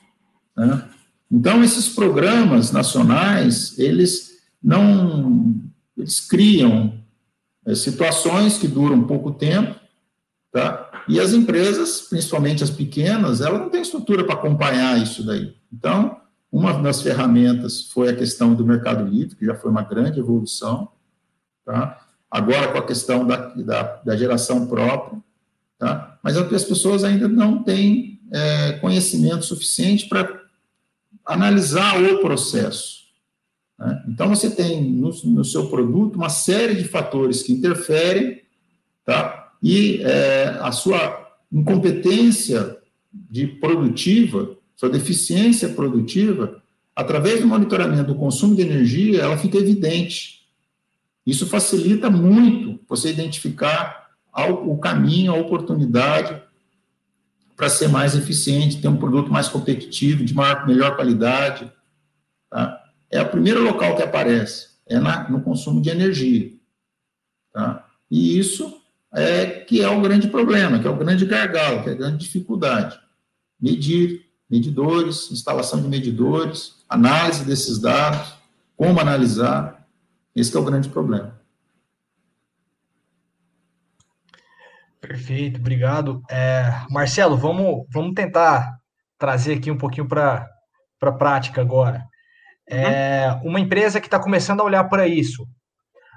Né? 0.58 0.90
Então, 1.32 1.64
esses 1.64 1.90
programas 1.90 2.72
nacionais, 2.72 3.78
eles 3.78 4.40
não, 4.64 5.56
eles 5.96 6.20
criam 6.20 7.00
é, 7.66 7.76
situações 7.76 8.58
que 8.58 8.68
duram 8.68 9.06
pouco 9.06 9.32
tempo, 9.32 9.80
tá? 10.52 11.04
E 11.08 11.20
as 11.20 11.34
empresas, 11.34 12.02
principalmente 12.02 12.64
as 12.64 12.72
pequenas, 12.72 13.42
elas 13.42 13.60
não 13.60 13.70
têm 13.70 13.82
estrutura 13.82 14.24
para 14.24 14.34
acompanhar 14.34 15.00
isso 15.02 15.24
daí. 15.24 15.56
Então, 15.72 16.20
uma 16.52 16.74
das 16.82 17.02
ferramentas 17.02 17.90
foi 17.92 18.10
a 18.10 18.16
questão 18.16 18.56
do 18.56 18.66
mercado 18.66 19.08
livre, 19.08 19.36
que 19.36 19.46
já 19.46 19.56
foi 19.56 19.70
uma 19.70 19.84
grande 19.84 20.20
evolução, 20.20 20.90
tá? 21.66 22.02
Agora 22.30 22.72
com 22.72 22.78
a 22.78 22.86
questão 22.86 23.26
da, 23.26 23.38
da, 23.56 23.84
da 24.06 24.16
geração 24.16 24.68
própria, 24.68 25.20
tá? 25.78 26.18
Mas 26.24 26.38
as 26.38 26.64
pessoas 26.64 27.04
ainda 27.04 27.28
não 27.28 27.64
têm 27.64 28.20
é, 28.32 28.74
conhecimento 28.74 29.46
suficiente 29.46 30.08
para 30.08 30.42
analisar 31.26 32.02
o 32.02 32.20
processo. 32.20 33.06
Né? 33.78 34.04
Então, 34.08 34.30
você 34.30 34.50
tem 34.50 34.82
no, 34.82 35.10
no, 35.26 35.44
seu 35.44 35.68
produto 35.68 36.16
uma 36.16 36.30
série 36.30 36.76
de 36.76 36.86
fatores 36.86 37.44
que 37.44 37.52
interferem, 37.52 38.42
tá? 39.04 39.54
e 39.62 40.02
é, 40.04 40.58
a 40.62 40.72
sua 40.72 41.30
incompetência 41.52 42.78
de 43.14 43.48
produtiva, 43.48 44.56
sua 44.76 44.90
deficiência 44.90 45.70
produtiva, 45.70 46.62
através 46.96 47.42
do 47.42 47.48
monitoramento 47.48 48.08
do 48.08 48.16
consumo 48.16 48.56
de 48.56 48.62
energia, 48.62 49.22
ela 49.22 49.38
fica 49.38 49.58
evidente. 49.58 50.45
Isso 51.26 51.48
facilita 51.48 52.10
muito 52.10 52.80
você 52.88 53.10
identificar 53.10 54.06
o 54.64 54.78
caminho, 54.78 55.34
a 55.34 55.38
oportunidade 55.38 56.42
para 57.56 57.70
ser 57.70 57.88
mais 57.88 58.16
eficiente, 58.16 58.82
ter 58.82 58.88
um 58.88 58.98
produto 58.98 59.32
mais 59.32 59.48
competitivo, 59.48 60.26
de 60.26 60.34
maior, 60.34 60.68
melhor 60.68 60.96
qualidade. 60.96 61.72
Tá? 62.50 62.84
É 63.10 63.22
o 63.22 63.30
primeiro 63.30 63.64
local 63.64 63.96
que 63.96 64.04
aparece, 64.04 64.68
é 64.86 65.00
na, 65.00 65.30
no 65.30 65.42
consumo 65.42 65.82
de 65.82 65.90
energia. 65.90 66.52
Tá? 67.54 67.88
E 68.12 68.38
isso 68.38 68.82
é 69.14 69.46
que 69.46 69.82
é 69.82 69.88
o 69.90 70.02
grande 70.02 70.28
problema, 70.28 70.80
que 70.80 70.88
é 70.88 70.90
o 70.90 70.98
grande 70.98 71.26
gargalo, 71.26 71.82
que 71.82 71.90
é 71.90 71.94
a 71.94 71.96
grande 71.96 72.18
dificuldade. 72.18 73.00
Medir, 73.60 74.26
medidores, 74.50 75.32
instalação 75.32 75.82
de 75.82 75.88
medidores, 75.88 76.76
análise 76.90 77.46
desses 77.46 77.80
dados, 77.80 78.36
como 78.76 79.00
analisar, 79.00 79.75
esse 80.36 80.56
é 80.56 80.60
o 80.60 80.64
grande 80.64 80.90
problema. 80.90 81.40
Perfeito, 85.00 85.60
obrigado. 85.60 86.22
É, 86.30 86.64
Marcelo, 86.90 87.38
vamos, 87.38 87.86
vamos 87.90 88.14
tentar 88.14 88.80
trazer 89.18 89.58
aqui 89.58 89.70
um 89.70 89.78
pouquinho 89.78 90.08
para 90.08 90.50
a 91.02 91.12
prática 91.12 91.62
agora. 91.62 92.04
É, 92.68 93.32
uhum. 93.44 93.50
Uma 93.50 93.60
empresa 93.60 94.02
que 94.02 94.08
está 94.08 94.20
começando 94.20 94.62
a 94.62 94.64
olhar 94.64 94.84
para 94.86 95.08
isso, 95.08 95.48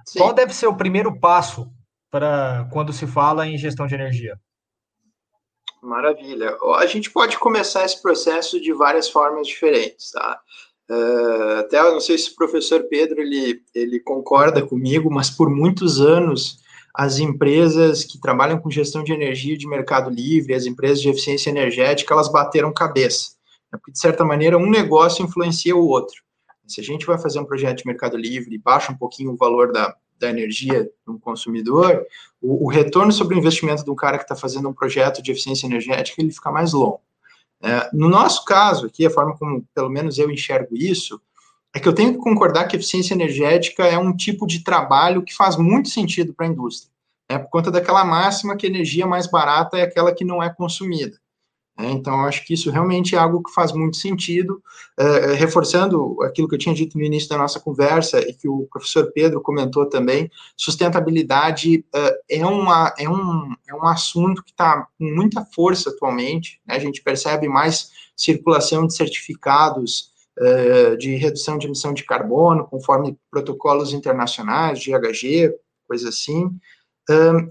Sim. 0.07 0.19
qual 0.19 0.33
deve 0.33 0.55
ser 0.55 0.67
o 0.67 0.77
primeiro 0.77 1.19
passo 1.21 1.71
para 2.11 2.67
quando 2.73 2.93
se 2.93 3.07
fala 3.07 3.47
em 3.47 3.59
gestão 3.59 3.87
de 3.87 3.95
energia? 3.95 4.39
Maravilha. 5.83 6.57
A 6.79 6.87
gente 6.87 7.11
pode 7.11 7.39
começar 7.39 7.85
esse 7.85 8.01
processo 8.01 8.61
de 8.61 8.73
várias 8.73 9.09
formas 9.09 9.47
diferentes, 9.47 10.11
tá? 10.11 10.41
Uh, 10.91 11.59
até 11.61 11.79
eu 11.79 11.93
não 11.93 12.01
sei 12.01 12.17
se 12.17 12.31
o 12.31 12.35
professor 12.35 12.85
Pedro 12.85 13.21
ele, 13.21 13.63
ele 13.75 14.01
concorda 14.01 14.65
comigo, 14.65 15.11
mas 15.11 15.29
por 15.29 15.51
muitos 15.51 16.01
anos 16.01 16.61
as 16.95 17.19
empresas 17.19 18.05
que 18.05 18.19
trabalham 18.21 18.59
com 18.59 18.71
gestão 18.71 19.05
de 19.05 19.13
energia 19.13 19.57
de 19.57 19.69
mercado 19.69 20.11
livre, 20.11 20.55
as 20.55 20.67
empresas 20.67 21.01
de 21.01 21.09
eficiência 21.09 21.51
energética, 21.51 22.13
elas 22.13 22.29
bateram 22.29 22.73
cabeça. 22.73 23.33
Né? 23.73 23.79
Porque, 23.79 23.93
de 23.93 24.01
certa 24.01 24.25
maneira, 24.25 24.59
um 24.59 24.69
negócio 24.69 25.25
influencia 25.25 25.77
o 25.77 25.87
outro. 25.87 26.23
Se 26.67 26.81
a 26.81 26.85
gente 26.85 27.07
vai 27.07 27.17
fazer 27.17 27.39
um 27.39 27.45
projeto 27.45 27.79
de 27.79 27.87
mercado 27.87 28.17
livre 28.17 28.55
e 28.55 28.59
baixa 28.59 28.91
um 28.91 28.97
pouquinho 28.97 29.33
o 29.33 29.37
valor 29.37 29.73
da, 29.73 29.95
da 30.19 30.29
energia 30.29 30.91
do 31.07 31.19
consumidor, 31.19 32.05
o, 32.43 32.67
o, 32.67 32.69
retorno 32.69 33.13
sobre 33.13 33.37
o 33.37 33.39
investimento 33.39 33.85
do 33.85 33.95
cara 33.95 34.19
que 34.19 34.25
está 34.25 34.35
fazendo 34.35 34.69
um 34.69 34.75
projeto 34.75 35.23
de 35.23 35.31
eficiência 35.31 35.67
energética, 35.67 36.21
ele 36.21 36.33
fica 36.33 36.51
mais 36.51 36.73
longo. 36.73 37.01
É, 37.63 37.91
no 37.93 38.09
nosso 38.09 38.45
caso 38.45 38.87
aqui, 38.87 39.07
a 39.07 39.11
forma 39.11 39.37
como, 39.37 39.65
pelo 39.75 39.89
menos, 39.89 40.19
eu 40.19 40.31
enxergo 40.31 40.77
isso, 40.77 41.21
é 41.75 41.81
que 41.81 41.89
eu 41.89 41.95
tenho 41.95 42.13
que 42.13 42.19
concordar 42.19 42.67
que 42.67 42.77
eficiência 42.77 43.15
energética 43.15 43.85
é 43.85 43.99
um 43.99 44.15
tipo 44.15 44.47
de 44.47 44.65
trabalho 44.65 45.23
que 45.23 45.35
faz 45.35 45.57
muito 45.57 45.89
sentido 45.89 46.33
para 46.33 46.47
a 46.47 46.49
indústria, 46.49 46.93
né, 47.31 47.39
por 47.39 47.51
conta 47.51 47.71
daquela 47.71 48.05
máxima 48.05 48.57
que 48.57 48.67
energia 48.67 49.07
mais 49.07 49.27
barata 49.27 49.77
é 49.77 49.83
aquela 49.83 50.15
que 50.15 50.25
não 50.25 50.43
é 50.43 50.49
consumida. 50.49 51.19
Né, 51.79 51.91
então, 51.93 52.25
acho 52.25 52.45
que 52.45 52.55
isso 52.55 52.71
realmente 52.71 53.15
é 53.15 53.19
algo 53.19 53.43
que 53.43 53.53
faz 53.53 53.73
muito 53.73 53.97
sentido, 53.97 54.61
uh, 54.99 55.35
reforçando 55.37 56.21
aquilo 56.23 56.49
que 56.49 56.55
eu 56.57 56.59
tinha 56.59 56.75
dito 56.75 56.99
no 56.99 57.05
início 57.05 57.29
da 57.29 57.39
nossa 57.39 57.61
conversa 57.61 58.19
e 58.21 58.35
que 58.35 58.49
o 58.49 58.67
professor 58.71 59.13
Pedro 59.13 59.41
comentou 59.41 59.87
também, 59.87 60.29
sustentabilidade 60.57 61.85
uh, 61.95 62.17
é, 62.29 62.45
uma, 62.45 62.93
é, 62.99 63.09
um, 63.09 63.55
é 63.69 63.75
um 63.75 63.87
assunto 63.87 64.43
que 64.43 64.51
está 64.51 64.89
com 64.99 65.05
muita 65.05 65.45
força 65.55 65.91
atualmente, 65.91 66.61
né, 66.67 66.75
a 66.75 66.81
gente 66.81 67.03
percebe 67.03 67.49
mais 67.49 67.91
circulação 68.17 68.87
de 68.87 68.97
certificados, 68.97 70.11
eh, 70.41 70.95
de 70.95 71.17
redução 71.17 71.59
de 71.59 71.67
emissão 71.67 71.93
de 71.93 72.05
carbono, 72.05 72.65
conforme 72.65 73.19
protocolos 73.29 73.93
internacionais, 73.93 74.79
GHG, 74.79 75.53
coisa 75.87 76.11
assim. 76.11 76.49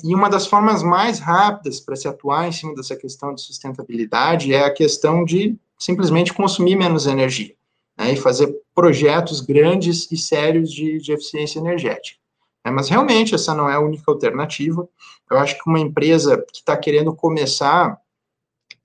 E 0.04 0.14
uma 0.14 0.30
das 0.30 0.46
formas 0.46 0.84
mais 0.84 1.20
rápidas 1.20 1.80
para 1.80 1.96
se 1.96 2.08
atuar 2.08 2.48
em 2.48 2.52
cima 2.52 2.76
dessa 2.76 2.96
questão 2.96 3.34
de 3.34 3.42
sustentabilidade 3.42 4.54
é 4.54 4.64
a 4.64 4.74
questão 4.74 5.26
de 5.26 5.58
simplesmente 5.80 6.34
consumir 6.34 6.76
menos 6.76 7.08
energia 7.08 7.56
né, 7.98 8.14
e 8.14 8.18
fazer 8.18 8.56
projetos 8.76 9.42
grandes 9.42 10.12
e 10.12 10.18
sérios 10.18 10.72
de, 10.72 11.00
de 11.00 11.12
eficiência 11.12 11.60
energética. 11.60 12.20
É, 12.64 12.70
mas 12.70 12.90
realmente 12.90 13.34
essa 13.34 13.56
não 13.56 13.70
é 13.70 13.74
a 13.74 13.80
única 13.80 14.12
alternativa. 14.12 14.88
Eu 15.30 15.38
acho 15.38 15.56
que 15.56 15.68
uma 15.68 15.80
empresa 15.80 16.38
que 16.54 16.60
está 16.60 16.78
querendo 16.78 17.16
começar 17.16 17.98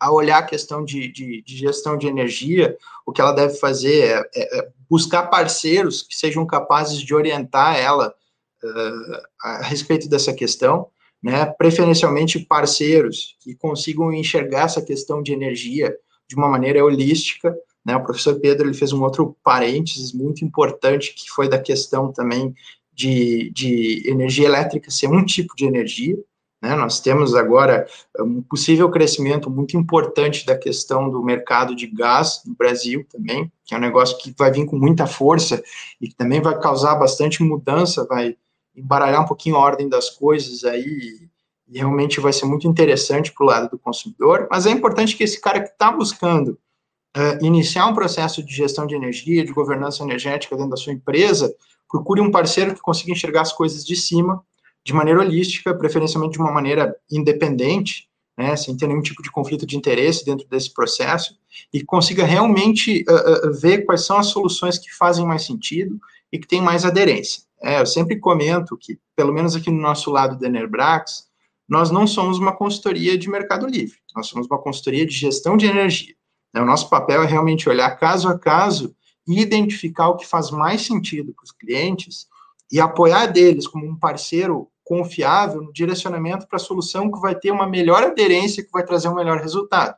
a 0.00 0.10
olhar 0.10 0.38
a 0.38 0.46
questão 0.46 0.84
de, 0.84 1.08
de, 1.12 1.42
de, 1.42 1.56
gestão 1.56 1.96
de 1.96 2.06
energia, 2.06 2.76
o 3.06 3.12
que 3.12 3.20
ela 3.20 3.32
deve 3.32 3.54
fazer 3.54 4.04
é, 4.04 4.30
é, 4.34 4.58
é 4.58 4.68
buscar 4.88 5.24
parceiros 5.24 6.02
que 6.02 6.16
sejam 6.16 6.46
capazes 6.46 7.00
de 7.00 7.14
orientar 7.14 7.76
ela 7.76 8.14
a 9.42 9.62
respeito 9.62 10.08
dessa 10.08 10.32
questão, 10.32 10.88
né, 11.22 11.46
preferencialmente 11.46 12.40
parceiros 12.40 13.36
que 13.40 13.54
consigam 13.54 14.12
enxergar 14.12 14.64
essa 14.64 14.82
questão 14.82 15.22
de 15.22 15.32
energia 15.32 15.96
de 16.28 16.34
uma 16.36 16.48
maneira 16.48 16.84
holística, 16.84 17.56
né, 17.84 17.96
o 17.96 18.02
professor 18.02 18.40
Pedro 18.40 18.66
ele 18.66 18.76
fez 18.76 18.92
um 18.92 19.02
outro 19.02 19.36
parênteses 19.42 20.12
muito 20.12 20.44
importante, 20.44 21.14
que 21.14 21.30
foi 21.30 21.48
da 21.48 21.58
questão 21.58 22.12
também 22.12 22.54
de, 22.92 23.50
de 23.50 24.08
energia 24.08 24.46
elétrica 24.46 24.90
ser 24.90 25.08
um 25.08 25.24
tipo 25.24 25.54
de 25.56 25.64
energia, 25.64 26.16
né? 26.62 26.76
Nós 26.76 27.00
temos 27.00 27.34
agora 27.34 27.84
um 28.20 28.40
possível 28.40 28.88
crescimento 28.88 29.50
muito 29.50 29.76
importante 29.76 30.46
da 30.46 30.56
questão 30.56 31.10
do 31.10 31.20
mercado 31.20 31.74
de 31.74 31.88
gás 31.88 32.40
no 32.46 32.54
Brasil 32.54 33.04
também, 33.10 33.50
que 33.64 33.74
é 33.74 33.76
um 33.78 33.80
negócio 33.80 34.16
que 34.18 34.32
vai 34.38 34.52
vir 34.52 34.64
com 34.64 34.78
muita 34.78 35.04
força 35.04 35.60
e 36.00 36.08
que 36.08 36.14
também 36.14 36.40
vai 36.40 36.56
causar 36.60 36.94
bastante 36.94 37.42
mudança, 37.42 38.06
vai 38.06 38.36
embaralhar 38.74 39.22
um 39.22 39.26
pouquinho 39.26 39.56
a 39.56 39.60
ordem 39.60 39.88
das 39.88 40.10
coisas 40.10 40.64
aí 40.64 41.28
e 41.68 41.78
realmente 41.78 42.20
vai 42.20 42.32
ser 42.32 42.44
muito 42.44 42.66
interessante 42.68 43.32
para 43.32 43.44
o 43.44 43.46
lado 43.46 43.70
do 43.70 43.78
consumidor, 43.78 44.48
mas 44.50 44.66
é 44.66 44.70
importante 44.70 45.16
que 45.16 45.24
esse 45.24 45.40
cara 45.40 45.60
que 45.60 45.70
está 45.70 45.90
buscando 45.90 46.58
uh, 47.16 47.44
iniciar 47.44 47.86
um 47.86 47.94
processo 47.94 48.42
de 48.42 48.54
gestão 48.54 48.86
de 48.86 48.94
energia, 48.94 49.44
de 49.44 49.52
governança 49.52 50.02
energética 50.02 50.56
dentro 50.56 50.70
da 50.70 50.76
sua 50.76 50.92
empresa, 50.92 51.54
procure 51.88 52.20
um 52.20 52.30
parceiro 52.30 52.74
que 52.74 52.80
consiga 52.80 53.12
enxergar 53.12 53.42
as 53.42 53.52
coisas 53.52 53.84
de 53.84 53.96
cima 53.96 54.42
de 54.84 54.92
maneira 54.92 55.20
holística, 55.20 55.74
preferencialmente 55.74 56.34
de 56.34 56.40
uma 56.40 56.50
maneira 56.50 56.96
independente, 57.10 58.08
né, 58.36 58.56
sem 58.56 58.76
ter 58.76 58.86
nenhum 58.86 59.02
tipo 59.02 59.22
de 59.22 59.30
conflito 59.30 59.66
de 59.66 59.76
interesse 59.76 60.24
dentro 60.24 60.46
desse 60.48 60.72
processo, 60.72 61.36
e 61.72 61.84
consiga 61.84 62.24
realmente 62.24 63.04
uh, 63.08 63.48
uh, 63.48 63.52
ver 63.52 63.84
quais 63.84 64.04
são 64.04 64.16
as 64.16 64.26
soluções 64.28 64.78
que 64.78 64.92
fazem 64.92 65.24
mais 65.24 65.44
sentido 65.44 66.00
e 66.32 66.38
que 66.38 66.48
têm 66.48 66.60
mais 66.60 66.84
aderência. 66.84 67.42
É, 67.62 67.80
eu 67.80 67.86
sempre 67.86 68.18
comento 68.18 68.76
que, 68.76 68.98
pelo 69.14 69.32
menos 69.32 69.54
aqui 69.54 69.70
no 69.70 69.80
nosso 69.80 70.10
lado 70.10 70.38
da 70.38 70.46
Enerbrax, 70.46 71.28
nós 71.68 71.90
não 71.90 72.06
somos 72.06 72.38
uma 72.38 72.54
consultoria 72.54 73.16
de 73.16 73.30
mercado 73.30 73.66
livre, 73.66 73.98
nós 74.14 74.26
somos 74.26 74.46
uma 74.46 74.58
consultoria 74.58 75.06
de 75.06 75.14
gestão 75.14 75.56
de 75.56 75.66
energia. 75.66 76.14
Né, 76.52 76.60
o 76.60 76.66
nosso 76.66 76.90
papel 76.90 77.22
é 77.22 77.26
realmente 77.26 77.68
olhar 77.68 77.90
caso 77.92 78.28
a 78.28 78.38
caso 78.38 78.94
e 79.26 79.40
identificar 79.40 80.08
o 80.08 80.16
que 80.16 80.26
faz 80.26 80.50
mais 80.50 80.82
sentido 80.82 81.32
para 81.32 81.44
os 81.44 81.52
clientes 81.52 82.26
e 82.70 82.80
apoiar 82.80 83.26
deles 83.26 83.66
como 83.66 83.86
um 83.86 83.96
parceiro 83.96 84.68
confiável 84.84 85.62
no 85.62 85.72
direcionamento 85.72 86.46
para 86.48 86.56
a 86.56 86.60
solução 86.60 87.10
que 87.10 87.20
vai 87.20 87.34
ter 87.34 87.50
uma 87.50 87.66
melhor 87.66 88.02
aderência, 88.02 88.64
que 88.64 88.72
vai 88.72 88.84
trazer 88.84 89.08
um 89.08 89.14
melhor 89.14 89.38
resultado. 89.38 89.96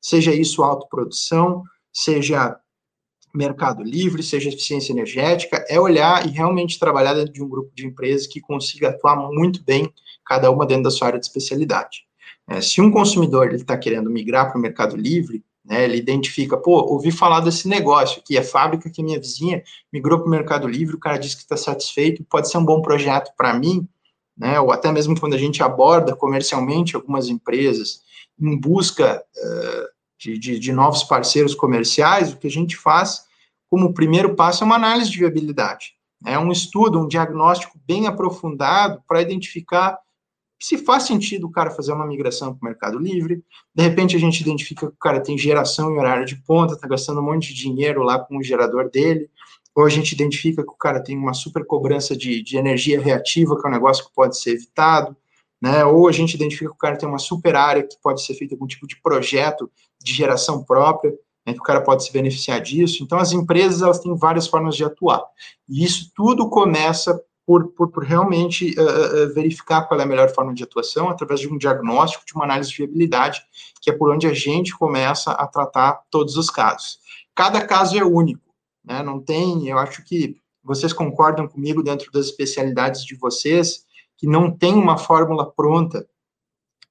Seja 0.00 0.34
isso 0.34 0.62
autoprodução, 0.62 1.62
seja 1.92 2.58
mercado 3.34 3.82
livre, 3.82 4.22
seja 4.22 4.48
eficiência 4.48 4.92
energética, 4.92 5.64
é 5.68 5.78
olhar 5.78 6.26
e 6.26 6.30
realmente 6.30 6.78
trabalhar 6.78 7.14
dentro 7.14 7.32
de 7.32 7.42
um 7.42 7.48
grupo 7.48 7.70
de 7.74 7.86
empresas 7.86 8.26
que 8.26 8.40
consiga 8.40 8.90
atuar 8.90 9.16
muito 9.16 9.62
bem, 9.62 9.92
cada 10.24 10.50
uma 10.50 10.64
dentro 10.64 10.84
da 10.84 10.90
sua 10.90 11.08
área 11.08 11.20
de 11.20 11.26
especialidade. 11.26 12.04
É, 12.48 12.60
se 12.60 12.80
um 12.80 12.90
consumidor 12.90 13.52
está 13.54 13.76
querendo 13.76 14.10
migrar 14.10 14.50
para 14.50 14.58
o 14.58 14.60
mercado 14.60 14.96
livre, 14.96 15.42
né, 15.64 15.84
ele 15.84 15.96
identifica, 15.96 16.56
pô, 16.56 16.82
ouvi 16.92 17.10
falar 17.10 17.40
desse 17.40 17.66
negócio 17.66 18.20
aqui, 18.20 18.36
a 18.36 18.42
fábrica 18.42 18.90
que 18.90 19.02
minha 19.02 19.18
vizinha 19.18 19.62
migrou 19.92 20.18
para 20.18 20.28
o 20.28 20.30
mercado 20.30 20.68
livre, 20.68 20.94
o 20.94 21.00
cara 21.00 21.16
disse 21.16 21.36
que 21.36 21.42
está 21.42 21.56
satisfeito, 21.56 22.24
pode 22.24 22.50
ser 22.50 22.58
um 22.58 22.64
bom 22.64 22.82
projeto 22.82 23.32
para 23.36 23.58
mim, 23.58 23.88
né, 24.36 24.60
ou 24.60 24.70
até 24.70 24.92
mesmo 24.92 25.18
quando 25.18 25.34
a 25.34 25.38
gente 25.38 25.62
aborda 25.62 26.14
comercialmente 26.14 26.94
algumas 26.94 27.28
empresas 27.28 28.02
em 28.38 28.58
busca 28.58 29.22
uh, 29.36 29.93
de, 30.24 30.38
de, 30.38 30.58
de, 30.58 30.72
novos 30.72 31.04
parceiros 31.04 31.54
comerciais, 31.54 32.32
o 32.32 32.38
que 32.38 32.46
a 32.46 32.50
gente 32.50 32.76
faz 32.76 33.24
como 33.68 33.92
primeiro 33.92 34.34
passo 34.34 34.64
é 34.64 34.66
uma 34.66 34.76
análise 34.76 35.10
de 35.10 35.18
viabilidade. 35.18 35.94
É 36.24 36.38
um 36.38 36.50
estudo, 36.50 36.98
um 36.98 37.06
diagnóstico 37.06 37.78
bem 37.86 38.06
aprofundado 38.06 39.02
para 39.06 39.20
identificar 39.20 39.98
se 40.58 40.78
faz 40.78 41.02
sentido 41.02 41.46
o 41.46 41.50
cara 41.50 41.70
fazer 41.70 41.92
uma 41.92 42.06
migração 42.06 42.54
para 42.54 42.66
o 42.66 42.70
Mercado 42.70 42.98
Livre. 42.98 43.44
De 43.74 43.82
repente 43.82 44.16
a 44.16 44.18
gente 44.18 44.40
identifica 44.40 44.86
que 44.86 44.94
o 44.94 44.98
cara 44.98 45.20
tem 45.20 45.36
geração 45.36 45.90
em 45.90 45.98
horário 45.98 46.24
de 46.24 46.36
ponta, 46.36 46.72
está 46.72 46.88
gastando 46.88 47.20
um 47.20 47.24
monte 47.24 47.52
de 47.52 47.60
dinheiro 47.60 48.02
lá 48.02 48.18
com 48.18 48.38
o 48.38 48.42
gerador 48.42 48.90
dele 48.90 49.28
ou 49.74 49.84
a 49.84 49.88
gente 49.88 50.12
identifica 50.12 50.62
que 50.62 50.70
o 50.70 50.76
cara 50.76 51.02
tem 51.02 51.18
uma 51.18 51.34
super 51.34 51.66
cobrança 51.66 52.16
de, 52.16 52.42
de 52.42 52.56
energia 52.56 53.00
reativa, 53.00 53.60
que 53.60 53.66
é 53.66 53.68
um 53.68 53.72
negócio 53.72 54.06
que 54.06 54.14
pode 54.14 54.38
ser 54.38 54.52
evitado, 54.52 55.16
né? 55.64 55.82
Ou 55.82 56.06
a 56.06 56.12
gente 56.12 56.34
identifica 56.34 56.68
que 56.68 56.76
o 56.76 56.78
cara 56.78 56.94
tem 56.94 57.08
uma 57.08 57.18
super 57.18 57.56
área 57.56 57.82
que 57.82 57.96
pode 58.02 58.22
ser 58.22 58.34
feita 58.34 58.54
algum 58.54 58.66
tipo 58.66 58.86
de 58.86 59.00
projeto 59.00 59.70
de 59.98 60.12
geração 60.12 60.62
própria, 60.62 61.10
né, 61.46 61.54
que 61.54 61.58
o 61.58 61.62
cara 61.62 61.80
pode 61.80 62.04
se 62.04 62.12
beneficiar 62.12 62.60
disso. 62.60 63.02
Então, 63.02 63.18
as 63.18 63.32
empresas 63.32 63.80
elas 63.80 63.98
têm 63.98 64.14
várias 64.14 64.46
formas 64.46 64.76
de 64.76 64.84
atuar. 64.84 65.24
E 65.66 65.82
isso 65.82 66.12
tudo 66.14 66.50
começa 66.50 67.18
por, 67.46 67.68
por, 67.68 67.90
por 67.90 68.04
realmente 68.04 68.74
uh, 68.78 69.32
verificar 69.32 69.88
qual 69.88 69.98
é 69.98 70.02
a 70.02 70.06
melhor 70.06 70.28
forma 70.34 70.52
de 70.52 70.62
atuação 70.62 71.08
através 71.08 71.40
de 71.40 71.48
um 71.48 71.56
diagnóstico, 71.56 72.26
de 72.26 72.34
uma 72.34 72.44
análise 72.44 72.68
de 72.68 72.76
viabilidade, 72.76 73.40
que 73.80 73.88
é 73.88 73.96
por 73.96 74.12
onde 74.12 74.26
a 74.26 74.34
gente 74.34 74.76
começa 74.76 75.32
a 75.32 75.46
tratar 75.46 76.02
todos 76.10 76.36
os 76.36 76.50
casos. 76.50 76.98
Cada 77.34 77.66
caso 77.66 77.96
é 77.96 78.04
único, 78.04 78.54
né? 78.84 79.02
Não 79.02 79.18
tem, 79.18 79.66
eu 79.66 79.78
acho 79.78 80.04
que 80.04 80.36
vocês 80.62 80.92
concordam 80.92 81.48
comigo 81.48 81.82
dentro 81.82 82.12
das 82.12 82.26
especialidades 82.26 83.02
de 83.02 83.16
vocês 83.16 83.83
que 84.16 84.26
não 84.26 84.50
tem 84.50 84.74
uma 84.74 84.96
fórmula 84.96 85.50
pronta 85.50 86.06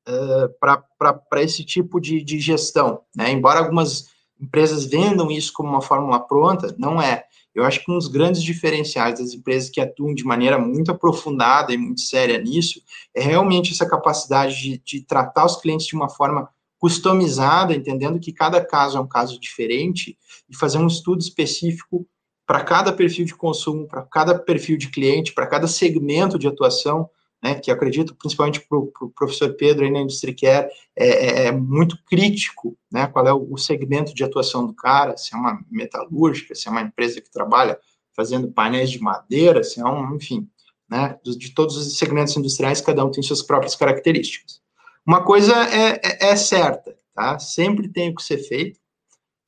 uh, 0.07 0.49
para 0.59 1.41
esse 1.41 1.63
tipo 1.63 1.99
de, 1.99 2.23
de 2.23 2.39
gestão, 2.39 3.01
né? 3.15 3.31
Embora 3.31 3.59
algumas 3.59 4.11
empresas 4.39 4.85
vendam 4.85 5.31
isso 5.31 5.53
como 5.53 5.69
uma 5.69 5.81
fórmula 5.81 6.19
pronta, 6.19 6.75
não 6.77 7.01
é. 7.01 7.25
Eu 7.55 7.63
acho 7.63 7.83
que 7.83 7.91
um 7.91 7.97
dos 7.97 8.07
grandes 8.07 8.41
diferenciais 8.41 9.19
das 9.19 9.33
empresas 9.33 9.69
que 9.69 9.79
atuam 9.79 10.13
de 10.13 10.23
maneira 10.23 10.57
muito 10.57 10.91
aprofundada 10.91 11.71
e 11.71 11.77
muito 11.77 12.01
séria 12.01 12.39
nisso 12.39 12.81
é 13.13 13.21
realmente 13.21 13.71
essa 13.71 13.87
capacidade 13.87 14.59
de, 14.59 14.77
de 14.83 15.01
tratar 15.01 15.45
os 15.45 15.57
clientes 15.57 15.85
de 15.85 15.95
uma 15.95 16.09
forma 16.09 16.49
customizada, 16.79 17.73
entendendo 17.73 18.19
que 18.19 18.33
cada 18.33 18.63
caso 18.63 18.97
é 18.97 19.01
um 19.01 19.07
caso 19.07 19.39
diferente 19.39 20.17
e 20.49 20.57
fazer 20.57 20.79
um 20.79 20.87
estudo 20.87 21.21
específico 21.21 22.05
para 22.53 22.63
cada 22.63 22.93
perfil 22.93 23.25
de 23.25 23.33
consumo, 23.33 23.87
para 23.87 24.03
cada 24.03 24.37
perfil 24.37 24.77
de 24.77 24.87
cliente, 24.91 25.33
para 25.33 25.47
cada 25.47 25.67
segmento 25.67 26.37
de 26.37 26.47
atuação, 26.47 27.09
né, 27.41 27.55
que 27.55 27.71
acredito, 27.71 28.13
principalmente 28.13 28.61
para 28.61 28.77
o 28.77 28.91
pro 28.91 29.09
professor 29.09 29.55
Pedro 29.55 29.83
aí 29.83 29.89
na 29.89 30.01
Industry 30.01 30.35
Care, 30.35 30.67
é, 30.95 31.07
é, 31.07 31.45
é 31.47 31.51
muito 31.51 31.97
crítico, 32.05 32.77
né, 32.91 33.07
qual 33.07 33.25
é 33.25 33.33
o, 33.33 33.53
o, 33.53 33.57
segmento 33.57 34.13
de 34.13 34.23
atuação 34.23 34.67
do 34.67 34.73
cara, 34.75 35.17
se 35.17 35.33
é 35.33 35.37
uma 35.37 35.65
metalúrgica, 35.67 36.53
se 36.53 36.67
é 36.67 36.71
uma 36.71 36.83
empresa 36.83 37.19
que 37.19 37.31
trabalha 37.31 37.75
fazendo 38.15 38.51
painéis 38.51 38.91
de 38.91 38.99
madeira, 38.99 39.63
se 39.63 39.81
é 39.81 39.85
um, 39.85 40.15
enfim, 40.15 40.47
né, 40.87 41.17
de, 41.23 41.35
de 41.35 41.55
todos 41.55 41.75
os 41.75 41.97
segmentos 41.97 42.37
industriais, 42.37 42.81
cada 42.81 43.03
um 43.03 43.09
tem 43.09 43.23
suas 43.23 43.41
próprias 43.41 43.75
características. 43.75 44.61
Uma 45.03 45.23
coisa 45.23 45.55
é, 45.73 45.99
é, 46.03 46.29
é 46.29 46.35
certa, 46.35 46.95
tá, 47.15 47.39
sempre 47.39 47.87
tem 47.87 48.11
o 48.11 48.15
que 48.15 48.21
ser 48.21 48.37
feito, 48.37 48.79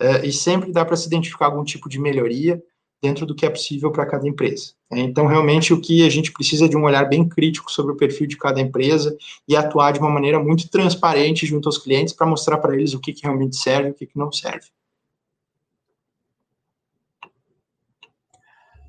é, 0.02 0.26
e 0.26 0.34
sempre 0.34 0.72
dá 0.72 0.84
para 0.84 0.98
se 0.98 1.06
identificar 1.06 1.46
algum 1.46 1.64
tipo 1.64 1.88
de 1.88 2.00
melhoria, 2.00 2.60
dentro 3.06 3.26
do 3.26 3.36
que 3.36 3.46
é 3.46 3.50
possível 3.50 3.92
para 3.92 4.06
cada 4.06 4.28
empresa. 4.28 4.74
É, 4.92 5.00
então, 5.00 5.28
realmente, 5.28 5.74
o 5.74 5.80
que 5.80 6.06
a 6.06 6.10
gente 6.10 6.32
precisa 6.32 6.66
é 6.66 6.68
de 6.68 6.76
um 6.76 6.84
olhar 6.84 7.06
bem 7.06 7.28
crítico 7.28 7.72
sobre 7.72 7.94
o 7.94 7.96
perfil 7.96 8.26
de 8.26 8.36
cada 8.36 8.60
empresa 8.60 9.16
e 9.48 9.56
atuar 9.56 9.92
de 9.92 10.00
uma 10.00 10.10
maneira 10.10 10.40
muito 10.40 10.68
transparente 10.70 11.46
junto 11.46 11.70
aos 11.70 11.78
clientes 11.78 12.14
para 12.14 12.26
mostrar 12.26 12.58
para 12.58 12.76
eles 12.76 12.94
o 12.94 13.00
que, 13.00 13.14
que 13.14 13.24
realmente 13.24 13.56
serve 13.56 13.90
e 13.90 13.92
o 13.92 13.94
que, 13.94 14.08
que 14.08 14.18
não 14.18 14.32
serve. 14.32 14.68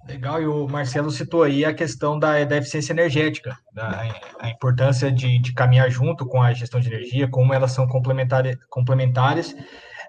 Legal, 0.09 0.41
e 0.41 0.47
o 0.47 0.69
Marcelo 0.69 1.11
citou 1.11 1.43
aí 1.43 1.65
a 1.65 1.75
questão 1.75 2.17
da, 2.17 2.45
da 2.45 2.57
eficiência 2.57 2.93
energética, 2.93 3.59
da, 3.73 4.05
a 4.39 4.49
importância 4.49 5.11
de, 5.11 5.41
de, 5.41 5.53
caminhar 5.53 5.91
junto 5.91 6.25
com 6.25 6.41
a 6.41 6.53
gestão 6.53 6.79
de 6.79 6.87
energia, 6.87 7.29
como 7.29 7.53
elas 7.53 7.73
são 7.73 7.89
complementares, 7.89 8.57
complementares 8.71 9.57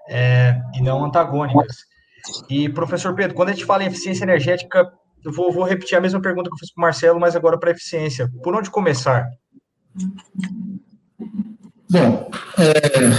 é, 0.07 0.61
e 0.75 0.81
não 0.81 1.03
antagônicas. 1.03 1.87
E, 2.49 2.69
professor 2.69 3.13
Pedro, 3.13 3.35
quando 3.35 3.49
a 3.49 3.51
gente 3.53 3.65
fala 3.65 3.83
em 3.83 3.87
eficiência 3.87 4.23
energética, 4.23 4.91
eu 5.23 5.31
vou, 5.31 5.51
vou 5.51 5.63
repetir 5.63 5.97
a 5.97 6.01
mesma 6.01 6.21
pergunta 6.21 6.49
que 6.49 6.53
eu 6.53 6.59
fiz 6.59 6.73
para 6.73 6.81
o 6.81 6.83
Marcelo, 6.83 7.19
mas 7.19 7.35
agora 7.35 7.57
para 7.57 7.71
eficiência. 7.71 8.31
Por 8.43 8.55
onde 8.55 8.69
começar? 8.69 9.27
Bom, 11.89 12.29
é, 12.57 13.09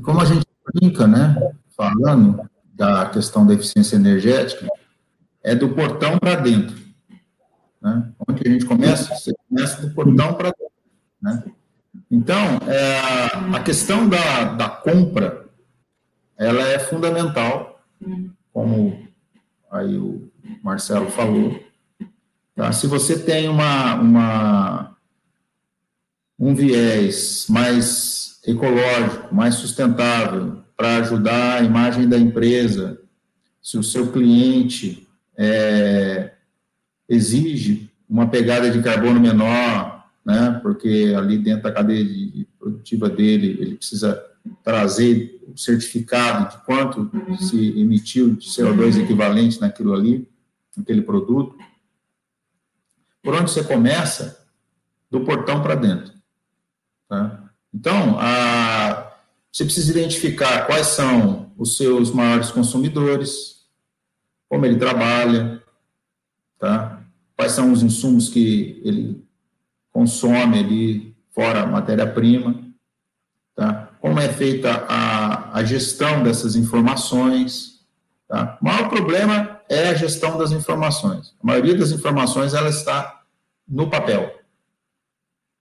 como 0.00 0.20
a 0.20 0.24
gente 0.24 0.46
brinca, 0.74 1.06
né, 1.06 1.36
falando 1.76 2.48
da 2.74 3.06
questão 3.06 3.46
da 3.46 3.54
eficiência 3.54 3.96
energética, 3.96 4.66
é 5.42 5.54
do 5.54 5.70
portão 5.70 6.18
para 6.18 6.36
dentro. 6.36 6.76
Né? 7.80 8.10
Onde 8.28 8.46
a 8.46 8.50
gente 8.50 8.64
começa? 8.64 9.14
Você 9.14 9.32
começa 9.48 9.80
do 9.80 9.94
portão 9.94 10.34
para 10.34 10.50
dentro. 10.50 10.72
Né? 11.20 11.44
Então, 12.10 12.38
é, 12.66 13.56
a 13.56 13.62
questão 13.62 14.08
da, 14.08 14.44
da 14.54 14.68
compra 14.68 15.47
ela 16.38 16.62
é 16.68 16.78
fundamental, 16.78 17.82
como 18.52 19.08
aí 19.70 19.98
o 19.98 20.30
Marcelo 20.62 21.10
falou. 21.10 21.58
Tá? 22.54 22.72
Se 22.72 22.86
você 22.86 23.18
tem 23.18 23.48
uma, 23.48 23.94
uma, 23.96 24.96
um 26.38 26.54
viés 26.54 27.46
mais 27.48 28.40
ecológico, 28.46 29.34
mais 29.34 29.56
sustentável, 29.56 30.62
para 30.76 30.98
ajudar 30.98 31.58
a 31.60 31.64
imagem 31.64 32.08
da 32.08 32.16
empresa, 32.16 33.00
se 33.60 33.76
o 33.76 33.82
seu 33.82 34.12
cliente 34.12 35.06
é, 35.36 36.32
exige 37.08 37.90
uma 38.08 38.28
pegada 38.28 38.70
de 38.70 38.80
carbono 38.80 39.20
menor, 39.20 40.08
né, 40.24 40.58
porque 40.62 41.14
ali 41.16 41.36
dentro 41.36 41.64
da 41.64 41.72
cadeia 41.72 42.04
de, 42.04 42.46
produtiva 42.58 43.08
dele, 43.10 43.58
ele 43.60 43.76
precisa 43.76 44.22
trazer 44.62 45.40
o 45.46 45.56
certificado 45.56 46.56
de 46.56 46.64
quanto 46.64 47.10
se 47.38 47.80
emitiu 47.80 48.34
de 48.34 48.48
CO2 48.48 49.02
equivalente 49.02 49.60
naquilo 49.60 49.94
ali, 49.94 50.28
naquele 50.76 51.02
produto. 51.02 51.56
Por 53.22 53.34
onde 53.34 53.50
você 53.50 53.64
começa? 53.64 54.46
Do 55.10 55.20
portão 55.20 55.62
para 55.62 55.74
dentro. 55.74 56.12
Tá? 57.08 57.50
Então, 57.72 58.18
a, 58.18 59.16
você 59.50 59.64
precisa 59.64 59.90
identificar 59.90 60.66
quais 60.66 60.88
são 60.88 61.50
os 61.56 61.76
seus 61.76 62.10
maiores 62.10 62.50
consumidores, 62.50 63.66
como 64.48 64.66
ele 64.66 64.78
trabalha, 64.78 65.62
tá? 66.58 67.02
quais 67.34 67.52
são 67.52 67.72
os 67.72 67.82
insumos 67.82 68.28
que 68.28 68.80
ele 68.84 69.24
consome 69.90 70.58
ali, 70.58 71.16
fora 71.30 71.66
matéria-prima? 71.66 72.67
Como 74.00 74.20
é 74.20 74.28
feita 74.28 74.86
a, 74.88 75.58
a 75.58 75.64
gestão 75.64 76.22
dessas 76.22 76.56
informações. 76.56 77.80
Tá? 78.28 78.58
O 78.60 78.64
maior 78.64 78.88
problema 78.88 79.60
é 79.68 79.88
a 79.88 79.94
gestão 79.94 80.38
das 80.38 80.52
informações. 80.52 81.34
A 81.42 81.46
maioria 81.46 81.76
das 81.76 81.90
informações 81.90 82.54
ela 82.54 82.68
está 82.68 83.22
no 83.66 83.90
papel. 83.90 84.38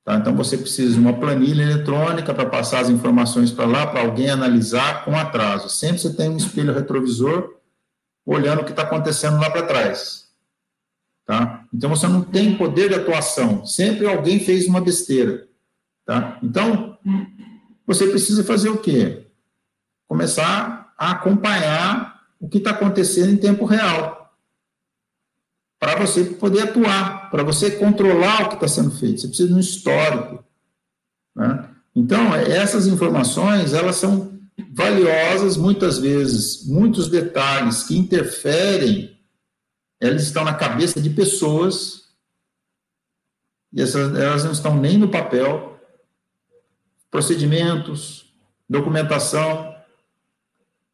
Tá? 0.04 0.16
Então, 0.16 0.36
você 0.36 0.58
precisa 0.58 0.94
de 0.94 1.00
uma 1.00 1.14
planilha 1.14 1.64
eletrônica 1.64 2.34
para 2.34 2.46
passar 2.46 2.80
as 2.80 2.90
informações 2.90 3.52
para 3.52 3.66
lá, 3.66 3.88
para 3.88 4.02
alguém 4.02 4.30
analisar 4.30 5.04
com 5.04 5.18
atraso. 5.18 5.70
Sempre 5.70 6.00
você 6.00 6.14
tem 6.14 6.30
um 6.30 6.38
espelho 6.38 6.74
retrovisor 6.74 7.56
olhando 8.26 8.62
o 8.62 8.64
que 8.66 8.72
está 8.72 8.84
acontecendo 8.84 9.40
lá 9.40 9.50
para 9.50 9.64
trás. 9.66 10.28
Tá? 11.26 11.66
Então, 11.74 11.90
você 11.90 12.08
não 12.08 12.22
tem 12.22 12.56
poder 12.56 12.90
de 12.90 12.96
atuação. 12.96 13.66
Sempre 13.66 14.08
alguém 14.08 14.40
fez 14.40 14.66
uma 14.68 14.80
besteira. 14.80 15.46
Tá? 16.06 16.40
Então, 16.42 16.98
você 17.88 18.06
precisa 18.08 18.44
fazer 18.44 18.70
o 18.70 18.78
quê? 18.78 19.26
Começar 20.08 20.94
a 20.98 21.12
acompanhar 21.12 22.22
o 22.40 22.50
que 22.50 22.58
está 22.58 22.72
acontecendo 22.72 23.32
em 23.32 23.38
tempo 23.38 23.64
real. 23.64 24.38
Para 25.80 25.96
você 25.96 26.26
poder 26.26 26.64
atuar, 26.64 27.32
para 27.32 27.44
você 27.44 27.72
controlar 27.72 28.44
o 28.44 28.50
que 28.50 28.56
está 28.56 28.68
sendo 28.68 28.92
feito. 28.92 29.22
Você 29.22 29.28
precisa 29.28 29.48
de 29.48 29.54
um 29.54 29.60
histórico. 29.60 30.44
Né? 31.34 31.70
Então, 31.96 32.36
essas 32.36 32.88
informações, 32.88 33.74
elas 33.74 33.96
são 33.96 34.38
valiosas, 34.74 35.56
muitas 35.56 35.98
vezes, 35.98 36.68
muitos 36.68 37.10
detalhes 37.10 37.84
que 37.84 37.98
interferem, 37.98 39.18
elas 40.00 40.24
estão 40.24 40.44
na 40.44 40.54
cabeça 40.54 41.02
de 41.02 41.10
pessoas, 41.10 42.08
e 43.72 43.82
essas, 43.82 44.16
elas 44.16 44.44
não 44.44 44.52
estão 44.52 44.76
nem 44.76 44.98
no 44.98 45.10
papel, 45.10 45.77
procedimentos, 47.10 48.34
documentação. 48.70 49.76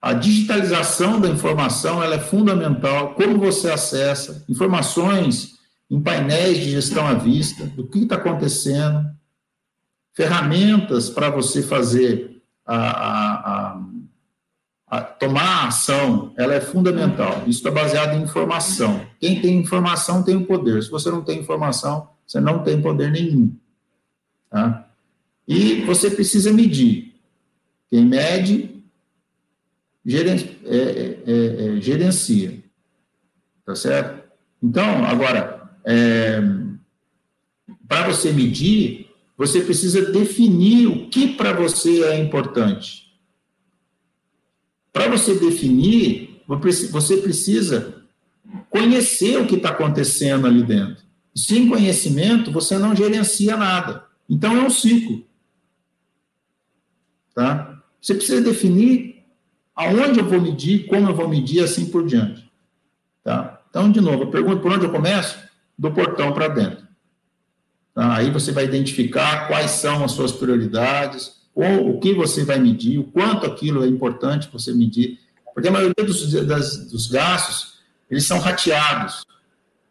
A 0.01 0.13
digitalização 0.13 1.19
da 1.19 1.29
informação 1.29 2.03
ela 2.03 2.15
é 2.15 2.19
fundamental. 2.19 3.15
Como 3.15 3.39
você 3.39 3.71
acessa 3.71 4.43
informações 4.49 5.53
em 5.89 6.01
painéis 6.01 6.57
de 6.57 6.71
gestão 6.71 7.05
à 7.05 7.13
vista, 7.13 7.65
do 7.67 7.87
que 7.87 7.99
está 7.99 8.15
acontecendo, 8.15 9.05
ferramentas 10.13 11.09
para 11.09 11.29
você 11.29 11.61
fazer 11.61 12.41
a, 12.65 12.75
a, 12.75 13.71
a, 13.71 13.81
a, 14.87 15.01
tomar 15.01 15.43
a 15.43 15.67
ação, 15.67 16.33
ela 16.37 16.53
é 16.53 16.61
fundamental. 16.61 17.43
Isso 17.47 17.59
está 17.59 17.71
baseado 17.71 18.15
em 18.15 18.23
informação. 18.23 19.05
Quem 19.19 19.41
tem 19.41 19.57
informação 19.57 20.23
tem 20.23 20.35
o 20.35 20.45
poder. 20.45 20.81
Se 20.83 20.89
você 20.89 21.09
não 21.09 21.21
tem 21.21 21.39
informação, 21.39 22.09
você 22.25 22.39
não 22.39 22.63
tem 22.63 22.81
poder 22.81 23.11
nenhum. 23.11 23.55
Tá? 24.49 24.87
E 25.47 25.81
você 25.81 26.09
precisa 26.09 26.51
medir. 26.51 27.13
Quem 27.89 28.05
mede, 28.05 28.83
gerencia. 30.05 30.51
É, 30.65 31.17
é, 31.25 31.77
é, 31.77 31.81
gerencia. 31.81 32.63
Tá 33.65 33.75
certo? 33.75 34.23
Então, 34.61 35.05
agora, 35.05 35.69
é, 35.85 36.41
para 37.87 38.07
você 38.07 38.31
medir, 38.31 39.09
você 39.37 39.61
precisa 39.61 40.11
definir 40.11 40.87
o 40.87 41.09
que 41.09 41.35
para 41.35 41.53
você 41.53 42.03
é 42.05 42.17
importante. 42.17 43.03
Para 44.91 45.09
você 45.09 45.35
definir, 45.35 46.41
você 46.47 47.17
precisa 47.17 48.03
conhecer 48.69 49.37
o 49.37 49.47
que 49.47 49.55
está 49.55 49.69
acontecendo 49.69 50.45
ali 50.47 50.63
dentro. 50.63 51.03
sem 51.35 51.67
conhecimento, 51.67 52.51
você 52.51 52.77
não 52.77 52.95
gerencia 52.95 53.57
nada. 53.57 54.05
Então, 54.29 54.55
é 54.55 54.61
um 54.61 54.69
ciclo. 54.69 55.25
Tá? 57.33 57.81
Você 58.01 58.13
precisa 58.15 58.41
definir 58.41 59.23
aonde 59.75 60.19
eu 60.19 60.25
vou 60.25 60.39
medir, 60.39 60.85
como 60.85 61.09
eu 61.09 61.15
vou 61.15 61.27
medir, 61.27 61.63
assim 61.63 61.85
por 61.89 62.05
diante. 62.05 62.49
Tá? 63.23 63.61
Então, 63.69 63.91
de 63.91 64.01
novo, 64.01 64.23
eu 64.23 64.31
pergunto 64.31 64.61
por 64.61 64.71
onde 64.71 64.85
eu 64.85 64.91
começo? 64.91 65.37
Do 65.77 65.91
portão 65.91 66.31
para 66.33 66.47
dentro. 66.47 66.85
Tá? 67.93 68.15
Aí 68.15 68.29
você 68.29 68.51
vai 68.51 68.65
identificar 68.65 69.47
quais 69.47 69.71
são 69.71 70.03
as 70.03 70.11
suas 70.11 70.31
prioridades, 70.31 71.43
ou 71.55 71.91
o 71.91 71.99
que 71.99 72.13
você 72.13 72.43
vai 72.43 72.59
medir, 72.59 72.99
o 72.99 73.03
quanto 73.03 73.45
aquilo 73.45 73.83
é 73.83 73.87
importante 73.87 74.49
você 74.51 74.73
medir. 74.73 75.19
Porque 75.53 75.69
a 75.69 75.71
maioria 75.71 76.03
dos, 76.03 76.31
das, 76.45 76.89
dos 76.89 77.07
gastos, 77.07 77.79
eles 78.09 78.25
são 78.25 78.39
rateados. 78.39 79.23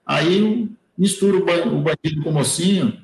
Aí 0.05 0.69
mistura 0.99 1.37
o 1.37 1.81
bandido 1.81 2.23
com 2.23 2.31
o 2.31 2.33
mocinho, 2.33 3.01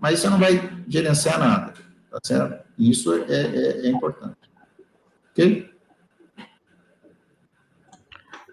mas 0.00 0.20
você 0.20 0.30
não 0.30 0.38
vai 0.38 0.82
gerenciar 0.88 1.38
nada, 1.38 1.74
tá 2.10 2.18
certo? 2.22 2.66
Isso 2.78 3.12
é, 3.14 3.32
é, 3.32 3.86
é 3.86 3.88
importante. 3.88 4.36
Ok? 5.30 5.70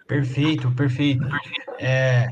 Perfeito, 0.07 0.71
perfeito. 0.71 1.25
É, 1.79 2.27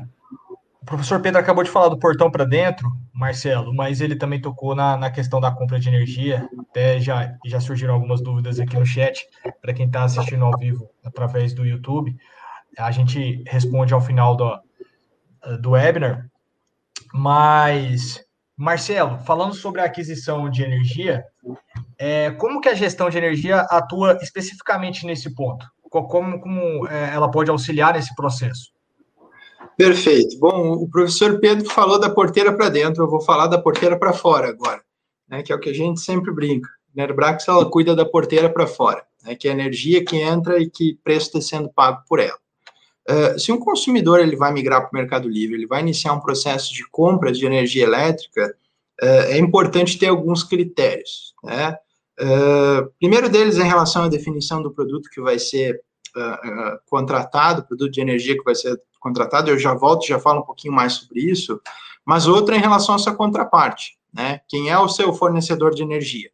o 0.80 0.84
professor 0.84 1.20
Pedro 1.20 1.40
acabou 1.40 1.64
de 1.64 1.70
falar 1.70 1.88
do 1.88 1.98
portão 1.98 2.30
para 2.30 2.44
dentro, 2.44 2.88
Marcelo, 3.12 3.74
mas 3.74 4.00
ele 4.00 4.14
também 4.14 4.40
tocou 4.40 4.74
na, 4.74 4.96
na 4.96 5.10
questão 5.10 5.40
da 5.40 5.50
compra 5.50 5.80
de 5.80 5.88
energia. 5.88 6.48
Até 6.70 7.00
já, 7.00 7.34
já 7.44 7.60
surgiram 7.60 7.94
algumas 7.94 8.22
dúvidas 8.22 8.60
aqui 8.60 8.76
no 8.78 8.86
chat, 8.86 9.26
para 9.60 9.72
quem 9.72 9.86
está 9.86 10.04
assistindo 10.04 10.44
ao 10.44 10.56
vivo 10.58 10.88
através 11.02 11.52
do 11.52 11.64
YouTube. 11.64 12.16
A 12.78 12.90
gente 12.90 13.42
responde 13.46 13.92
ao 13.92 14.00
final 14.00 14.36
do, 14.36 14.60
do 15.60 15.70
webinar. 15.70 16.28
Mas, 17.12 18.23
Marcelo, 18.56 19.18
falando 19.20 19.54
sobre 19.54 19.80
a 19.80 19.84
aquisição 19.84 20.48
de 20.48 20.62
energia, 20.62 21.24
é, 21.98 22.30
como 22.32 22.60
que 22.60 22.68
a 22.68 22.74
gestão 22.74 23.10
de 23.10 23.18
energia 23.18 23.60
atua 23.70 24.18
especificamente 24.22 25.06
nesse 25.06 25.34
ponto? 25.34 25.66
como, 26.02 26.40
como 26.40 26.86
é, 26.88 27.14
ela 27.14 27.30
pode 27.30 27.50
auxiliar 27.50 27.94
nesse 27.94 28.14
processo. 28.14 28.72
Perfeito. 29.76 30.38
Bom, 30.38 30.72
o 30.72 30.88
professor 30.88 31.38
Pedro 31.40 31.68
falou 31.70 31.98
da 31.98 32.10
porteira 32.10 32.56
para 32.56 32.68
dentro, 32.68 33.04
eu 33.04 33.10
vou 33.10 33.20
falar 33.20 33.46
da 33.46 33.60
porteira 33.60 33.98
para 33.98 34.12
fora 34.12 34.48
agora, 34.48 34.82
né, 35.28 35.42
que 35.42 35.52
é 35.52 35.56
o 35.56 35.60
que 35.60 35.70
a 35.70 35.74
gente 35.74 36.00
sempre 36.00 36.32
brinca. 36.32 36.68
Nerbrax, 36.94 37.48
ela 37.48 37.68
cuida 37.68 37.94
da 37.94 38.04
porteira 38.04 38.48
para 38.48 38.66
fora, 38.66 39.04
né, 39.24 39.34
que 39.34 39.48
é 39.48 39.50
a 39.50 39.54
energia 39.54 40.04
que 40.04 40.16
entra 40.16 40.60
e 40.60 40.70
que 40.70 40.98
preço 41.02 41.26
está 41.26 41.40
sendo 41.40 41.68
pago 41.68 42.02
por 42.08 42.20
ela. 42.20 42.38
Uh, 43.08 43.38
se 43.38 43.52
um 43.52 43.58
consumidor 43.58 44.20
ele 44.20 44.36
vai 44.36 44.52
migrar 44.52 44.80
para 44.80 44.90
o 44.90 44.94
Mercado 44.94 45.28
Livre, 45.28 45.56
ele 45.56 45.66
vai 45.66 45.80
iniciar 45.80 46.12
um 46.14 46.20
processo 46.20 46.72
de 46.72 46.88
compras 46.88 47.38
de 47.38 47.44
energia 47.44 47.84
elétrica, 47.84 48.56
uh, 49.02 49.04
é 49.04 49.38
importante 49.38 49.98
ter 49.98 50.08
alguns 50.08 50.42
critérios. 50.42 51.34
Né? 51.42 51.76
Uh, 52.18 52.90
primeiro 52.98 53.28
deles 53.28 53.58
é 53.58 53.62
em 53.62 53.68
relação 53.68 54.04
à 54.04 54.08
definição 54.08 54.62
do 54.62 54.70
produto 54.70 55.10
que 55.10 55.20
vai 55.20 55.38
ser 55.38 55.80
contratado, 56.86 57.66
produto 57.66 57.90
de 57.90 58.00
energia 58.00 58.38
que 58.38 58.44
vai 58.44 58.54
ser 58.54 58.80
contratado, 59.00 59.50
eu 59.50 59.58
já 59.58 59.74
volto, 59.74 60.06
já 60.06 60.20
falo 60.20 60.42
um 60.42 60.44
pouquinho 60.44 60.72
mais 60.72 60.92
sobre 60.92 61.20
isso, 61.20 61.60
mas 62.06 62.28
outra 62.28 62.54
é 62.54 62.58
em 62.58 62.60
relação 62.60 62.94
à 62.94 62.98
sua 62.98 63.16
contraparte, 63.16 63.98
né? 64.12 64.40
Quem 64.48 64.70
é 64.70 64.78
o 64.78 64.88
seu 64.88 65.12
fornecedor 65.12 65.74
de 65.74 65.82
energia? 65.82 66.30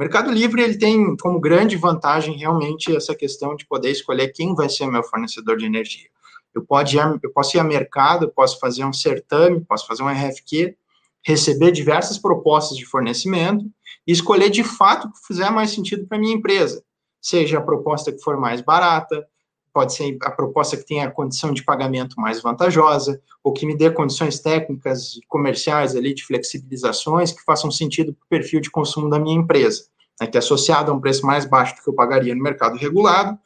Mercado 0.00 0.30
Livre 0.30 0.62
ele 0.62 0.78
tem 0.78 1.14
como 1.18 1.38
grande 1.38 1.76
vantagem 1.76 2.34
realmente 2.34 2.96
essa 2.96 3.14
questão 3.14 3.54
de 3.54 3.66
poder 3.66 3.90
escolher 3.90 4.28
quem 4.28 4.54
vai 4.54 4.66
ser 4.66 4.86
meu 4.86 5.02
fornecedor 5.02 5.58
de 5.58 5.66
energia. 5.66 6.08
Eu, 6.54 6.64
pode 6.64 6.96
ir, 6.96 7.20
eu 7.22 7.30
posso 7.30 7.54
ir 7.54 7.60
ao 7.60 7.66
mercado, 7.66 8.32
posso 8.34 8.58
fazer 8.58 8.82
um 8.82 8.94
certame, 8.94 9.60
posso 9.60 9.86
fazer 9.86 10.02
um 10.02 10.08
RFQ, 10.08 10.74
receber 11.22 11.70
diversas 11.70 12.16
propostas 12.16 12.78
de 12.78 12.86
fornecimento 12.86 13.66
e 14.06 14.12
escolher 14.12 14.48
de 14.48 14.64
fato 14.64 15.06
o 15.06 15.12
que 15.12 15.18
fizer 15.26 15.50
mais 15.50 15.70
sentido 15.70 16.06
para 16.06 16.18
minha 16.18 16.34
empresa. 16.34 16.82
Seja 17.20 17.58
a 17.58 17.62
proposta 17.62 18.10
que 18.10 18.22
for 18.22 18.38
mais 18.40 18.62
barata, 18.62 19.28
pode 19.72 19.94
ser 19.94 20.16
a 20.22 20.30
proposta 20.30 20.76
que 20.76 20.84
tenha 20.84 21.06
a 21.06 21.10
condição 21.10 21.52
de 21.52 21.64
pagamento 21.64 22.20
mais 22.20 22.42
vantajosa, 22.42 23.20
ou 23.42 23.52
que 23.52 23.66
me 23.66 23.76
dê 23.76 23.90
condições 23.90 24.40
técnicas 24.40 25.16
e 25.16 25.20
comerciais 25.28 25.94
ali 25.94 26.14
de 26.14 26.24
flexibilizações 26.24 27.32
que 27.32 27.42
façam 27.44 27.70
sentido 27.70 28.12
para 28.12 28.24
o 28.24 28.28
perfil 28.28 28.60
de 28.60 28.70
consumo 28.70 29.08
da 29.08 29.18
minha 29.18 29.36
empresa, 29.36 29.84
né, 30.20 30.26
que 30.26 30.36
é 30.36 30.40
associado 30.40 30.90
a 30.90 30.94
um 30.94 31.00
preço 31.00 31.24
mais 31.24 31.44
baixo 31.44 31.76
do 31.76 31.82
que 31.82 31.88
eu 31.88 31.94
pagaria 31.94 32.34
no 32.34 32.42
mercado 32.42 32.76
regulado, 32.76 33.38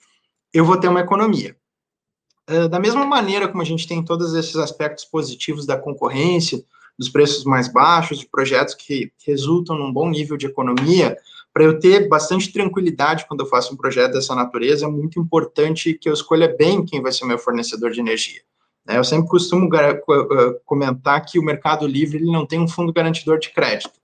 eu 0.53 0.65
vou 0.65 0.79
ter 0.79 0.89
uma 0.89 1.01
economia. 1.01 1.57
Uh, 2.49 2.69
da 2.69 2.79
mesma 2.79 3.07
maneira 3.07 3.49
como 3.49 3.63
a 3.63 3.67
gente 3.67 3.87
tem 3.89 4.05
todos 4.05 4.35
esses 4.35 4.57
aspectos 4.57 5.05
positivos 5.05 5.67
da 5.67 5.79
concorrência, 5.79 6.63
dos 6.99 7.09
preços 7.09 7.45
mais 7.45 7.69
baixos, 7.69 8.19
de 8.19 8.27
projetos 8.27 8.75
que 8.75 9.11
resultam 9.27 9.77
num 9.77 9.93
bom 9.93 10.09
nível 10.09 10.37
de 10.37 10.47
economia, 10.47 11.17
para 11.55 11.63
eu 11.63 11.79
ter 11.79 12.09
bastante 12.09 12.53
tranquilidade 12.53 13.27
quando 13.29 13.41
eu 13.41 13.47
faço 13.47 13.73
um 13.73 13.77
projeto 13.77 14.15
dessa 14.15 14.35
natureza, 14.35 14.87
é 14.87 14.89
muito 14.89 15.21
importante 15.21 15.95
que 15.95 16.09
eu 16.09 16.13
escolha 16.13 16.49
bem 16.49 16.85
quem 16.85 17.01
vai 17.01 17.13
ser 17.13 17.25
meu 17.27 17.39
fornecedor 17.39 17.93
de 17.93 18.01
energia. 18.01 18.43
Né? 18.85 18.99
Eu 18.99 19.05
sempre 19.05 19.29
costumo 19.29 19.71
comentar 20.65 21.25
que 21.25 21.39
o 21.39 21.43
Mercado 21.45 21.87
Livre 21.87 22.19
ele 22.19 22.33
não 22.33 22.45
tem 22.45 22.59
um 22.59 22.67
fundo 22.67 22.93
garantidor 22.93 23.39
de 23.39 23.51
crédito. 23.51 24.01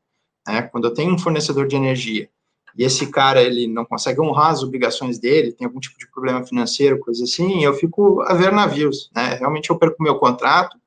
Né? 0.47 0.63
Quando 0.63 0.85
eu 0.85 0.95
tenho 0.95 1.13
um 1.13 1.19
fornecedor 1.19 1.67
de 1.67 1.75
energia 1.75 2.31
e 2.79 2.85
esse 2.85 3.11
cara 3.11 3.43
ele 3.43 3.67
não 3.67 3.85
consegue 3.85 4.21
honrar 4.21 4.53
as 4.53 4.63
obrigações 4.63 5.19
dele, 5.19 5.51
tem 5.51 5.67
algum 5.67 5.81
tipo 5.81 5.99
de 5.99 6.09
problema 6.09 6.47
financeiro, 6.47 7.01
coisa 7.01 7.25
assim, 7.25 7.65
eu 7.65 7.75
fico 7.75 8.23
a 8.23 8.33
ver 8.33 8.53
navios. 8.53 9.11
Né? 9.13 9.35
Realmente 9.35 9.71
eu 9.71 9.77
perco 9.77 10.01
meu 10.01 10.15
contrato, 10.21 10.79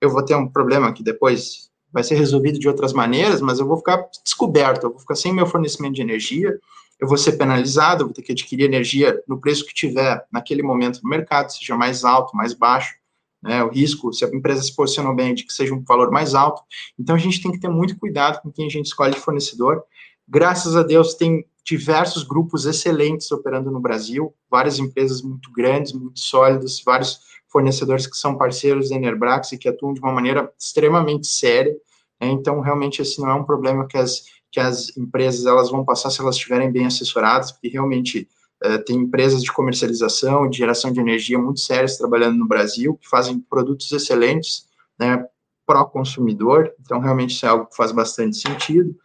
eu 0.00 0.08
vou 0.10 0.24
ter 0.24 0.36
um 0.36 0.46
problema 0.46 0.92
que 0.92 1.02
depois 1.02 1.63
vai 1.94 2.02
ser 2.02 2.16
resolvido 2.16 2.58
de 2.58 2.66
outras 2.66 2.92
maneiras, 2.92 3.40
mas 3.40 3.60
eu 3.60 3.66
vou 3.66 3.76
ficar 3.76 4.04
descoberto, 4.24 4.84
eu 4.84 4.90
vou 4.90 4.98
ficar 4.98 5.14
sem 5.14 5.32
meu 5.32 5.46
fornecimento 5.46 5.94
de 5.94 6.02
energia, 6.02 6.58
eu 7.00 7.06
vou 7.06 7.16
ser 7.16 7.32
penalizado, 7.32 8.02
eu 8.02 8.06
vou 8.08 8.14
ter 8.14 8.22
que 8.22 8.32
adquirir 8.32 8.64
energia 8.64 9.22
no 9.28 9.40
preço 9.40 9.64
que 9.64 9.72
tiver 9.72 10.26
naquele 10.32 10.60
momento 10.60 11.00
no 11.04 11.08
mercado, 11.08 11.52
seja 11.52 11.76
mais 11.76 12.04
alto, 12.04 12.36
mais 12.36 12.52
baixo, 12.52 12.94
né, 13.40 13.62
o 13.62 13.68
risco, 13.68 14.12
se 14.12 14.24
a 14.24 14.28
empresa 14.28 14.62
se 14.62 14.74
posicionou 14.74 15.14
bem, 15.14 15.34
de 15.34 15.44
que 15.44 15.52
seja 15.52 15.72
um 15.72 15.84
valor 15.84 16.10
mais 16.10 16.34
alto. 16.34 16.62
Então, 16.98 17.14
a 17.14 17.18
gente 17.18 17.40
tem 17.40 17.52
que 17.52 17.60
ter 17.60 17.68
muito 17.68 17.96
cuidado 17.96 18.40
com 18.42 18.50
quem 18.50 18.66
a 18.66 18.70
gente 18.70 18.86
escolhe 18.86 19.14
de 19.14 19.20
fornecedor. 19.20 19.84
Graças 20.26 20.74
a 20.74 20.82
Deus, 20.82 21.14
tem 21.14 21.46
diversos 21.64 22.24
grupos 22.24 22.66
excelentes 22.66 23.30
operando 23.30 23.70
no 23.70 23.80
Brasil, 23.80 24.34
várias 24.50 24.78
empresas 24.80 25.22
muito 25.22 25.52
grandes, 25.52 25.92
muito 25.92 26.18
sólidas, 26.18 26.82
vários 26.84 27.20
fornecedores 27.54 28.04
que 28.08 28.16
são 28.16 28.36
parceiros 28.36 28.90
da 28.90 28.96
Enerbrax 28.96 29.52
e 29.52 29.58
que 29.58 29.68
atuam 29.68 29.94
de 29.94 30.00
uma 30.00 30.10
maneira 30.10 30.52
extremamente 30.58 31.28
séria. 31.28 31.72
Né? 32.20 32.26
Então, 32.26 32.58
realmente, 32.58 33.00
esse 33.00 33.20
não 33.20 33.30
é 33.30 33.34
um 33.34 33.44
problema 33.44 33.86
que 33.86 33.96
as, 33.96 34.24
que 34.50 34.58
as 34.58 34.96
empresas 34.96 35.46
elas 35.46 35.70
vão 35.70 35.84
passar 35.84 36.10
se 36.10 36.20
elas 36.20 36.34
estiverem 36.34 36.72
bem 36.72 36.84
assessoradas, 36.84 37.52
porque 37.52 37.68
realmente 37.68 38.28
uh, 38.64 38.84
tem 38.84 38.96
empresas 38.96 39.40
de 39.40 39.52
comercialização, 39.52 40.50
de 40.50 40.58
geração 40.58 40.90
de 40.90 40.98
energia 40.98 41.38
muito 41.38 41.60
sérias 41.60 41.96
trabalhando 41.96 42.36
no 42.36 42.48
Brasil, 42.48 42.98
que 43.00 43.08
fazem 43.08 43.38
produtos 43.38 43.92
excelentes, 43.92 44.66
né, 44.98 45.24
pró-consumidor, 45.64 46.72
então 46.80 46.98
realmente 46.98 47.36
isso 47.36 47.46
é 47.46 47.48
algo 47.48 47.66
que 47.66 47.76
faz 47.76 47.92
bastante 47.92 48.36
sentido. 48.36 48.96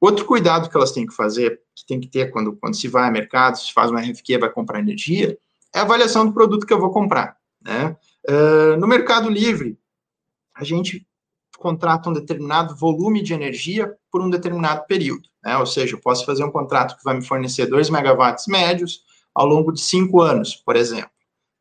Outro 0.00 0.24
cuidado 0.24 0.68
que 0.68 0.76
elas 0.76 0.90
têm 0.90 1.06
que 1.06 1.14
fazer, 1.14 1.60
que 1.74 1.86
tem 1.86 2.00
que 2.00 2.08
ter 2.08 2.32
quando, 2.32 2.52
quando 2.56 2.74
se 2.74 2.88
vai 2.88 3.08
a 3.08 3.12
mercado, 3.12 3.56
se 3.56 3.72
faz 3.72 3.92
um 3.92 3.96
RFQ, 3.96 4.38
vai 4.38 4.50
comprar 4.50 4.80
energia, 4.80 5.38
é 5.72 5.78
a 5.78 5.82
avaliação 5.82 6.26
do 6.26 6.32
produto 6.32 6.66
que 6.66 6.72
eu 6.72 6.80
vou 6.80 6.90
comprar. 6.90 7.40
Né? 7.64 7.96
Uh, 8.28 8.76
no 8.78 8.86
Mercado 8.86 9.28
Livre, 9.28 9.78
a 10.54 10.64
gente 10.64 11.06
contrata 11.58 12.10
um 12.10 12.12
determinado 12.12 12.74
volume 12.74 13.22
de 13.22 13.32
energia 13.32 13.94
por 14.10 14.20
um 14.20 14.28
determinado 14.28 14.84
período. 14.86 15.28
Né? 15.44 15.56
Ou 15.56 15.66
seja, 15.66 15.94
eu 15.94 16.00
posso 16.00 16.26
fazer 16.26 16.44
um 16.44 16.50
contrato 16.50 16.96
que 16.96 17.04
vai 17.04 17.14
me 17.14 17.24
fornecer 17.24 17.66
2 17.66 17.90
megawatts 17.90 18.46
médios 18.46 19.02
ao 19.34 19.46
longo 19.46 19.72
de 19.72 19.80
cinco 19.80 20.20
anos, 20.20 20.56
por 20.56 20.76
exemplo. 20.76 21.10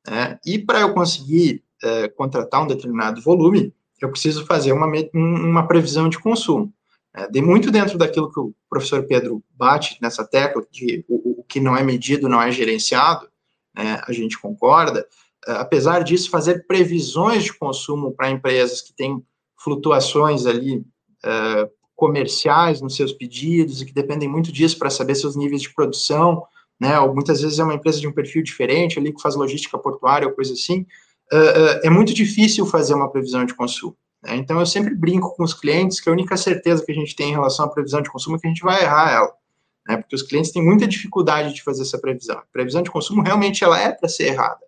Né? 0.07 0.39
E 0.45 0.59
para 0.59 0.81
eu 0.81 0.93
conseguir 0.93 1.63
uh, 1.83 2.13
contratar 2.15 2.63
um 2.63 2.67
determinado 2.67 3.21
volume, 3.21 3.73
eu 4.01 4.09
preciso 4.09 4.45
fazer 4.45 4.73
uma, 4.73 4.87
uma 5.13 5.67
previsão 5.67 6.09
de 6.09 6.19
consumo. 6.19 6.73
É, 7.13 7.27
de 7.27 7.41
muito 7.41 7.69
dentro 7.69 7.97
daquilo 7.97 8.31
que 8.31 8.39
o 8.39 8.53
professor 8.69 9.03
Pedro 9.03 9.43
bate 9.51 9.97
nessa 10.01 10.25
tecla, 10.25 10.65
de 10.71 11.03
o, 11.09 11.41
o 11.41 11.43
que 11.43 11.59
não 11.59 11.75
é 11.75 11.83
medido 11.83 12.29
não 12.29 12.41
é 12.41 12.51
gerenciado, 12.51 13.27
né, 13.75 14.01
a 14.07 14.13
gente 14.13 14.39
concorda, 14.39 15.05
apesar 15.47 16.03
disso, 16.03 16.29
fazer 16.29 16.65
previsões 16.67 17.43
de 17.43 17.53
consumo 17.53 18.11
para 18.11 18.29
empresas 18.29 18.81
que 18.81 18.93
têm 18.93 19.23
flutuações 19.57 20.45
ali 20.45 20.77
uh, 20.77 21.69
comerciais 21.95 22.81
nos 22.81 22.95
seus 22.95 23.11
pedidos 23.11 23.81
e 23.81 23.85
que 23.85 23.93
dependem 23.93 24.27
muito 24.27 24.51
disso 24.51 24.77
para 24.77 24.89
saber 24.89 25.15
seus 25.15 25.35
níveis 25.35 25.61
de 25.61 25.73
produção, 25.73 26.43
né? 26.79 26.99
Ou 26.99 27.13
muitas 27.13 27.41
vezes 27.41 27.59
é 27.59 27.63
uma 27.63 27.75
empresa 27.75 27.99
de 27.99 28.07
um 28.07 28.11
perfil 28.11 28.41
diferente 28.41 28.97
ali 28.97 29.13
que 29.13 29.21
faz 29.21 29.35
logística 29.35 29.77
portuária 29.77 30.27
ou 30.27 30.33
coisa 30.33 30.53
assim. 30.53 30.85
Uh, 31.31 31.35
uh, 31.35 31.79
é 31.83 31.89
muito 31.89 32.13
difícil 32.13 32.65
fazer 32.65 32.95
uma 32.95 33.09
previsão 33.09 33.45
de 33.45 33.53
consumo. 33.53 33.95
Né? 34.23 34.35
Então 34.35 34.59
eu 34.59 34.65
sempre 34.65 34.95
brinco 34.95 35.35
com 35.35 35.43
os 35.43 35.53
clientes 35.53 35.99
que 35.99 36.09
a 36.09 36.11
única 36.11 36.35
certeza 36.37 36.83
que 36.83 36.91
a 36.91 36.95
gente 36.95 37.15
tem 37.15 37.29
em 37.29 37.33
relação 37.33 37.65
à 37.65 37.69
previsão 37.69 38.01
de 38.01 38.09
consumo 38.09 38.35
é 38.35 38.39
que 38.39 38.47
a 38.47 38.49
gente 38.49 38.63
vai 38.63 38.81
errar 38.81 39.11
ela. 39.11 39.33
Né? 39.87 39.97
Porque 39.97 40.15
os 40.15 40.23
clientes 40.23 40.51
têm 40.51 40.63
muita 40.63 40.87
dificuldade 40.87 41.53
de 41.53 41.63
fazer 41.63 41.83
essa 41.83 41.99
previsão. 41.99 42.37
A 42.37 42.45
previsão 42.51 42.81
de 42.81 42.91
consumo 42.91 43.21
realmente 43.21 43.63
ela 43.63 43.79
é 43.79 43.91
para 43.91 44.09
ser 44.09 44.29
errada. 44.29 44.59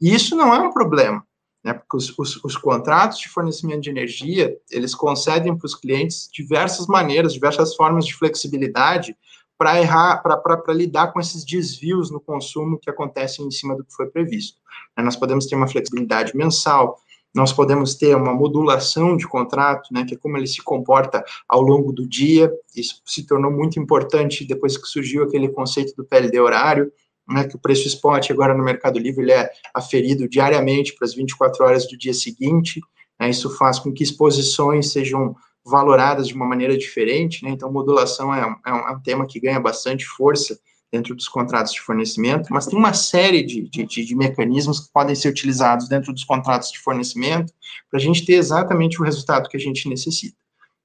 E 0.00 0.14
isso 0.14 0.36
não 0.36 0.54
é 0.54 0.60
um 0.60 0.72
problema. 0.72 1.24
né, 1.64 1.74
porque 1.74 1.96
os, 1.96 2.16
os, 2.18 2.44
os, 2.44 2.56
contratos 2.56 3.18
de 3.18 3.28
fornecimento 3.28 3.80
de 3.80 3.90
energia, 3.90 4.56
eles 4.70 4.94
concedem 4.94 5.56
para 5.56 5.66
os 5.66 5.74
clientes 5.74 6.28
diversas 6.32 6.86
maneiras, 6.86 7.32
diversas 7.32 7.74
formas 7.74 8.06
de 8.06 8.14
flexibilidade 8.14 9.16
para 9.58 9.80
errar, 9.80 10.22
para 10.22 10.72
lidar 10.72 11.12
com 11.12 11.18
esses 11.18 11.44
desvios 11.44 12.10
no 12.12 12.20
consumo 12.20 12.78
que 12.78 12.88
acontecem 12.88 13.44
em 13.44 13.50
cima 13.50 13.76
do 13.76 13.84
que 13.84 13.92
foi 13.92 14.06
previsto. 14.06 14.58
Né, 14.96 15.02
nós 15.02 15.16
podemos 15.16 15.46
ter 15.46 15.56
uma 15.56 15.66
flexibilidade 15.66 16.36
mensal, 16.36 17.00
nós 17.34 17.52
podemos 17.52 17.94
ter 17.94 18.16
uma 18.16 18.32
modulação 18.32 19.16
de 19.16 19.26
contrato, 19.26 19.92
né, 19.92 20.04
que 20.04 20.14
é 20.14 20.18
como 20.18 20.36
ele 20.36 20.46
se 20.46 20.62
comporta 20.62 21.24
ao 21.48 21.60
longo 21.60 21.92
do 21.92 22.06
dia, 22.06 22.50
isso 22.74 23.02
se 23.04 23.26
tornou 23.26 23.50
muito 23.50 23.78
importante 23.78 24.46
depois 24.46 24.76
que 24.78 24.86
surgiu 24.86 25.24
aquele 25.24 25.48
conceito 25.48 25.94
do 25.96 26.04
PLD 26.04 26.40
horário, 26.40 26.90
né, 27.28 27.44
que 27.44 27.56
o 27.56 27.58
preço 27.58 27.86
spot 27.86 28.30
agora 28.30 28.54
no 28.54 28.64
Mercado 28.64 28.98
Livre 28.98 29.22
ele 29.22 29.32
é 29.32 29.50
aferido 29.74 30.28
diariamente 30.28 30.94
para 30.94 31.04
as 31.04 31.14
24 31.14 31.64
horas 31.64 31.86
do 31.86 31.96
dia 31.96 32.14
seguinte, 32.14 32.80
né, 33.20 33.28
isso 33.28 33.50
faz 33.56 33.78
com 33.78 33.92
que 33.92 34.02
exposições 34.02 34.90
sejam 34.92 35.36
valoradas 35.64 36.28
de 36.28 36.34
uma 36.34 36.46
maneira 36.46 36.76
diferente, 36.76 37.44
né, 37.44 37.50
então 37.50 37.70
modulação 37.70 38.34
é 38.34 38.46
um, 38.46 38.56
é 38.66 38.72
um, 38.72 38.88
é 38.88 39.00
tema 39.04 39.26
que 39.26 39.40
ganha 39.40 39.60
bastante 39.60 40.04
força 40.06 40.58
dentro 40.90 41.14
dos 41.14 41.28
contratos 41.28 41.72
de 41.72 41.80
fornecimento, 41.80 42.48
mas 42.50 42.66
tem 42.66 42.78
uma 42.78 42.94
série 42.94 43.42
de, 43.42 43.68
de, 43.68 43.84
de, 43.84 44.04
de 44.06 44.14
mecanismos 44.14 44.80
que 44.80 44.92
podem 44.92 45.14
ser 45.14 45.28
utilizados 45.28 45.86
dentro 45.86 46.14
dos 46.14 46.24
contratos 46.24 46.72
de 46.72 46.78
fornecimento 46.78 47.52
para 47.90 47.98
a 47.98 48.02
gente 48.02 48.24
ter 48.24 48.34
exatamente 48.34 48.98
o 49.00 49.04
resultado 49.04 49.50
que 49.50 49.56
a 49.56 49.60
gente 49.60 49.86
necessita. 49.86 50.36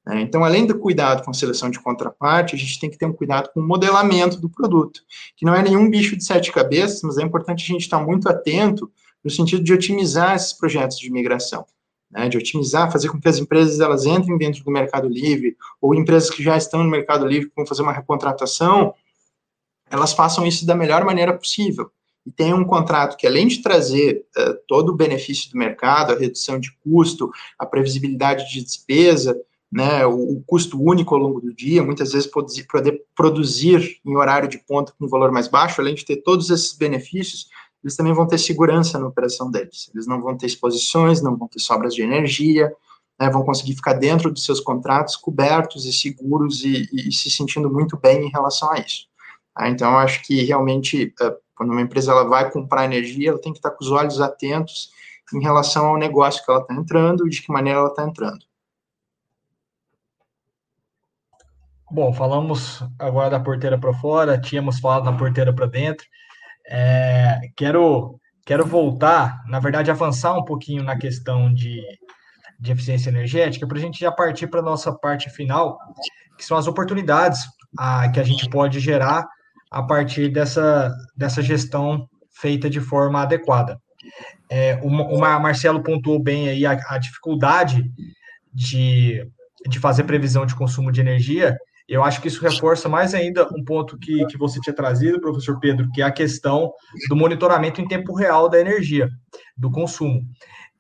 Né? 0.06 0.22
Então, 0.22 0.44
além 0.44 0.66
do 0.66 0.78
cuidado 0.78 1.24
com 1.24 1.32
a 1.32 1.34
seleção 1.34 1.70
de 1.70 1.80
contraparte, 1.80 2.56
a 2.56 2.58
gente 2.58 2.80
tem 2.80 2.90
que 2.90 2.98
ter 2.98 3.06
um 3.06 3.14
cuidado 3.14 3.50
com 3.54 3.60
o 3.60 3.68
modelamento 3.68 4.40
do 4.40 4.50
produto, 4.50 5.02
que 5.36 5.46
não 5.46 5.56
é 5.56 5.62
nenhum 5.62 5.90
bicho 5.90 6.16
de 6.16 6.24
sete 6.24 6.52
cabeças, 6.52 7.02
mas 7.04 7.18
é 7.18 7.24
importante 7.24 7.64
a 7.64 7.68
gente 7.68 7.82
estar 7.82 8.00
muito 8.00 8.28
atento 8.28 8.92
no 9.24 9.32
sentido 9.32 9.64
de 9.64 9.74
otimizar 9.74 10.36
esses 10.36 10.54
projetos 10.54 11.00
de 11.00 11.12
migração. 11.12 11.66
Né, 12.12 12.30
de 12.30 12.38
otimizar, 12.38 12.92
fazer 12.92 13.10
com 13.10 13.20
que 13.20 13.28
as 13.28 13.40
empresas 13.40 13.80
elas 13.80 14.06
entrem 14.06 14.38
dentro 14.38 14.64
do 14.64 14.70
Mercado 14.70 15.10
Livre, 15.10 15.58
ou 15.82 15.96
empresas 15.96 16.30
que 16.30 16.44
já 16.44 16.56
estão 16.56 16.84
no 16.84 16.90
Mercado 16.92 17.26
Livre 17.26 17.50
que 17.50 17.56
vão 17.56 17.66
fazer 17.66 17.82
uma 17.82 17.92
recontratação, 17.92 18.94
elas 19.90 20.14
façam 20.14 20.46
isso 20.46 20.64
da 20.64 20.76
melhor 20.76 21.04
maneira 21.04 21.36
possível. 21.36 21.90
E 22.24 22.32
tenham 22.32 22.60
um 22.60 22.66
contrato 22.66 23.18
que, 23.18 23.26
além 23.26 23.48
de 23.48 23.64
trazer 23.64 24.28
uh, 24.38 24.54
todo 24.68 24.90
o 24.90 24.96
benefício 24.96 25.50
do 25.52 25.58
mercado, 25.58 26.14
a 26.14 26.16
redução 26.16 26.60
de 26.60 26.72
custo, 26.84 27.32
a 27.58 27.66
previsibilidade 27.66 28.48
de 28.52 28.64
despesa, 28.64 29.36
né, 29.74 30.06
o, 30.06 30.44
custo 30.46 30.80
único 30.80 31.16
ao 31.16 31.22
longo 31.22 31.42
do 31.42 31.52
dia, 31.52 31.82
muitas 31.82 32.12
vezes 32.12 32.30
poder, 32.30 33.02
produzir 33.16 34.00
em 34.06 34.16
horário 34.16 34.48
de 34.48 34.60
ponta 34.60 34.94
com 34.98 35.06
um 35.06 35.10
valor 35.10 35.32
mais 35.32 35.48
baixo, 35.48 35.82
além 35.82 35.96
de 35.96 36.06
ter 36.06 36.18
todos 36.18 36.52
esses 36.52 36.78
benefícios, 36.78 37.48
eles 37.84 37.96
também 37.96 38.14
vão 38.14 38.28
ter 38.28 38.38
segurança 38.38 39.00
na 39.00 39.08
operação 39.08 39.50
deles. 39.50 39.90
Eles 39.92 40.06
não 40.06 40.22
vão 40.22 40.38
ter 40.38 40.46
exposições, 40.46 41.24
não 41.24 41.36
vão 41.36 41.48
ter 41.48 41.60
sobras 41.60 41.96
de 41.96 42.04
energia, 42.04 42.72
né, 43.20 43.32
vão 43.32 43.44
conseguir 43.44 43.74
ficar 43.74 43.94
dentro 43.94 44.32
dos 44.32 44.46
seus 44.46 44.60
contratos 44.60 45.16
cobertos 45.16 45.86
e 45.86 45.92
seguros 45.92 46.64
e, 46.64 46.88
e, 46.94 47.10
e 47.10 47.12
se 47.12 47.32
sentindo 47.32 47.68
muito 47.68 47.98
bem 47.98 48.28
em 48.28 48.30
relação 48.30 48.72
a 48.72 48.78
isso. 48.78 49.08
Tá? 49.56 49.68
Então, 49.70 49.98
acho 49.98 50.22
que 50.22 50.44
realmente, 50.44 51.12
uh, 51.20 51.36
quando 51.56 51.72
uma 51.72 51.82
empresa 51.82 52.12
ela 52.12 52.26
vai 52.26 52.52
comprar 52.52 52.86
energia, 52.86 53.30
ela 53.32 53.42
tem 53.42 53.52
que 53.52 53.58
estar 53.58 53.72
com 53.72 53.84
os 53.84 53.90
olhos 53.90 54.22
atentos 54.22 54.92
em 55.34 55.42
relação 55.42 55.88
ao 55.88 55.98
negócio 55.98 56.46
que 56.46 56.52
ela 56.52 56.62
está 56.62 56.76
entrando 56.76 57.26
e 57.26 57.30
de 57.32 57.42
que 57.42 57.52
maneira 57.52 57.80
ela 57.80 57.90
está 57.90 58.04
entrando. 58.06 58.46
Bom, 61.94 62.12
falamos 62.12 62.84
agora 62.98 63.30
da 63.30 63.40
porteira 63.40 63.78
para 63.78 63.94
fora, 63.94 64.42
tínhamos 64.42 64.80
falado 64.80 65.06
na 65.06 65.14
porteira 65.16 65.54
para 65.54 65.68
dentro. 65.68 66.08
É, 66.68 67.40
quero, 67.56 68.20
quero 68.44 68.66
voltar, 68.66 69.44
na 69.46 69.60
verdade, 69.60 69.92
avançar 69.92 70.36
um 70.36 70.44
pouquinho 70.44 70.82
na 70.82 70.98
questão 70.98 71.54
de, 71.54 71.84
de 72.60 72.72
eficiência 72.72 73.12
energética, 73.12 73.68
para 73.68 73.78
a 73.78 73.80
gente 73.80 74.00
já 74.00 74.12
partir 74.12 74.48
para 74.48 74.60
a 74.60 74.64
nossa 74.64 74.92
parte 74.92 75.30
final, 75.30 75.78
que 76.36 76.44
são 76.44 76.58
as 76.58 76.66
oportunidades 76.66 77.42
a, 77.78 78.10
que 78.10 78.20
a 78.20 78.24
gente 78.24 78.50
pode 78.50 78.80
gerar 78.80 79.28
a 79.70 79.84
partir 79.84 80.30
dessa, 80.30 80.92
dessa 81.16 81.44
gestão 81.44 82.10
feita 82.32 82.72
de 82.72 82.80
forma 82.80 83.22
adequada. 83.22 83.80
É, 84.50 84.80
o, 84.82 84.88
o 84.88 85.20
Marcelo 85.20 85.84
pontuou 85.84 86.18
bem 86.18 86.50
aí 86.50 86.66
a, 86.66 86.72
a 86.90 86.98
dificuldade 86.98 87.84
de, 88.52 89.24
de 89.70 89.78
fazer 89.78 90.06
previsão 90.06 90.44
de 90.44 90.56
consumo 90.56 90.92
de 90.92 91.00
energia, 91.00 91.56
eu 91.94 92.04
acho 92.04 92.20
que 92.20 92.28
isso 92.28 92.42
reforça 92.42 92.90
mais 92.90 93.14
ainda 93.14 93.48
um 93.56 93.64
ponto 93.64 94.00
que, 94.00 94.26
que 94.26 94.36
você 94.36 94.60
tinha 94.60 94.76
trazido, 94.76 95.22
professor 95.22 95.60
Pedro, 95.60 95.92
que 95.92 96.02
é 96.02 96.06
a 96.06 96.12
questão 96.12 96.74
do 97.08 97.16
monitoramento 97.16 97.80
em 97.80 97.88
tempo 97.88 98.16
real 98.16 98.50
da 98.50 98.60
energia, 98.60 99.08
do 99.56 99.70
consumo. 99.70 100.24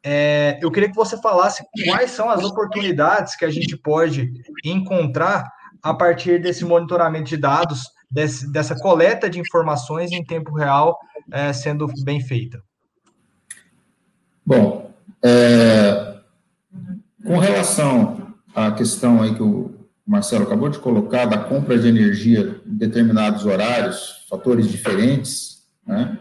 É, 0.04 0.58
eu 0.60 0.72
queria 0.72 0.90
que 0.90 0.96
você 0.96 1.16
falasse 1.22 1.64
quais 1.86 2.10
são 2.10 2.32
as 2.32 2.44
oportunidades 2.44 3.36
que 3.36 3.46
a 3.46 3.52
gente 3.52 3.78
pode 3.78 4.28
encontrar 4.66 5.48
a 5.84 5.94
partir 5.94 6.42
desse 6.42 6.66
monitoramento 6.66 7.26
de 7.26 7.38
dados, 7.38 7.84
desse, 8.10 8.52
dessa 8.52 8.76
coleta 8.80 9.30
de 9.30 9.40
informações 9.40 10.12
em 10.12 10.26
tempo 10.26 10.56
real 10.56 10.98
é, 11.32 11.54
sendo 11.54 11.86
bem 12.04 12.22
feita. 12.22 12.60
Bom, 14.44 14.92
é, 15.22 16.16
com 17.24 17.38
relação 17.38 18.34
à 18.56 18.72
questão 18.72 19.22
aí 19.22 19.36
que 19.36 19.44
o 20.06 20.12
Marcelo 20.12 20.44
acabou 20.44 20.70
de 20.70 20.80
colocar, 20.80 21.26
da 21.26 21.38
compra 21.38 21.78
de 21.78 21.88
energia 21.88 22.62
em 22.66 22.76
determinados 22.76 23.46
horários, 23.46 24.26
fatores 24.30 24.68
diferentes, 24.68 25.64
né? 25.86 26.20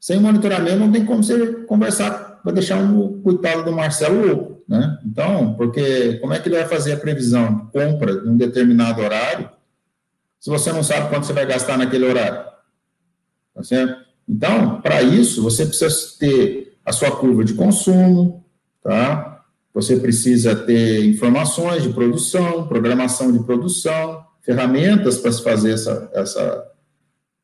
Sem 0.00 0.20
monitoramento 0.20 0.78
não 0.78 0.92
tem 0.92 1.04
como 1.04 1.22
você 1.22 1.64
conversar, 1.64 2.40
vai 2.44 2.54
deixar 2.54 2.76
um 2.76 3.20
coitado 3.22 3.64
do 3.64 3.72
Marcelo 3.72 4.26
louco, 4.26 4.62
né? 4.68 4.98
Então, 5.04 5.54
porque 5.54 6.14
como 6.18 6.32
é 6.32 6.38
que 6.38 6.48
ele 6.48 6.56
vai 6.56 6.66
fazer 6.66 6.92
a 6.92 6.96
previsão 6.96 7.54
de 7.56 7.72
compra 7.72 8.12
em 8.12 8.28
um 8.28 8.36
determinado 8.36 9.02
horário, 9.02 9.50
se 10.38 10.48
você 10.48 10.72
não 10.72 10.82
sabe 10.82 11.08
quanto 11.08 11.26
você 11.26 11.32
vai 11.32 11.44
gastar 11.44 11.76
naquele 11.76 12.06
horário? 12.06 12.44
Tá 13.54 13.62
certo? 13.62 14.06
Então, 14.28 14.80
para 14.80 15.02
isso, 15.02 15.42
você 15.42 15.66
precisa 15.66 15.94
ter 16.18 16.78
a 16.84 16.92
sua 16.92 17.16
curva 17.16 17.44
de 17.44 17.54
consumo, 17.54 18.44
tá? 18.82 19.35
Você 19.76 19.98
precisa 19.98 20.56
ter 20.56 21.04
informações 21.04 21.82
de 21.82 21.90
produção, 21.90 22.66
programação 22.66 23.30
de 23.30 23.40
produção, 23.40 24.24
ferramentas 24.40 25.18
para 25.18 25.30
se 25.30 25.42
fazer 25.42 25.74
essa, 25.74 26.10
essa, 26.14 26.72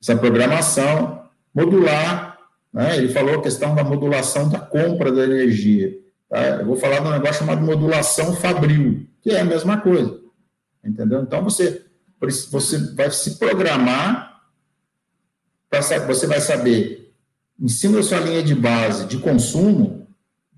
essa 0.01 0.17
programação, 0.17 1.27
modular. 1.55 2.39
Né? 2.73 2.97
Ele 2.97 3.11
falou 3.11 3.35
a 3.35 3.43
questão 3.43 3.75
da 3.75 3.85
modulação 3.85 4.49
da 4.49 4.59
compra 4.59 5.13
da 5.13 5.25
energia. 5.25 5.95
Tá? 6.27 6.43
Eu 6.61 6.65
vou 6.65 6.77
falar 6.77 7.01
de 7.01 7.09
um 7.09 7.11
negócio 7.11 7.41
chamado 7.41 7.61
modulação 7.61 8.35
fabril, 8.35 9.07
que 9.21 9.29
é 9.29 9.41
a 9.41 9.45
mesma 9.45 9.83
coisa. 9.83 10.19
Entendeu? 10.83 11.21
Então, 11.21 11.45
você, 11.45 11.85
você 12.51 12.79
vai 12.95 13.11
se 13.11 13.39
programar, 13.39 14.41
você 16.07 16.27
vai 16.27 16.41
saber, 16.41 17.13
em 17.61 17.69
cima 17.69 17.99
da 17.99 18.03
sua 18.03 18.21
linha 18.21 18.43
de 18.43 18.55
base 18.55 19.05
de 19.05 19.19
consumo, 19.19 20.02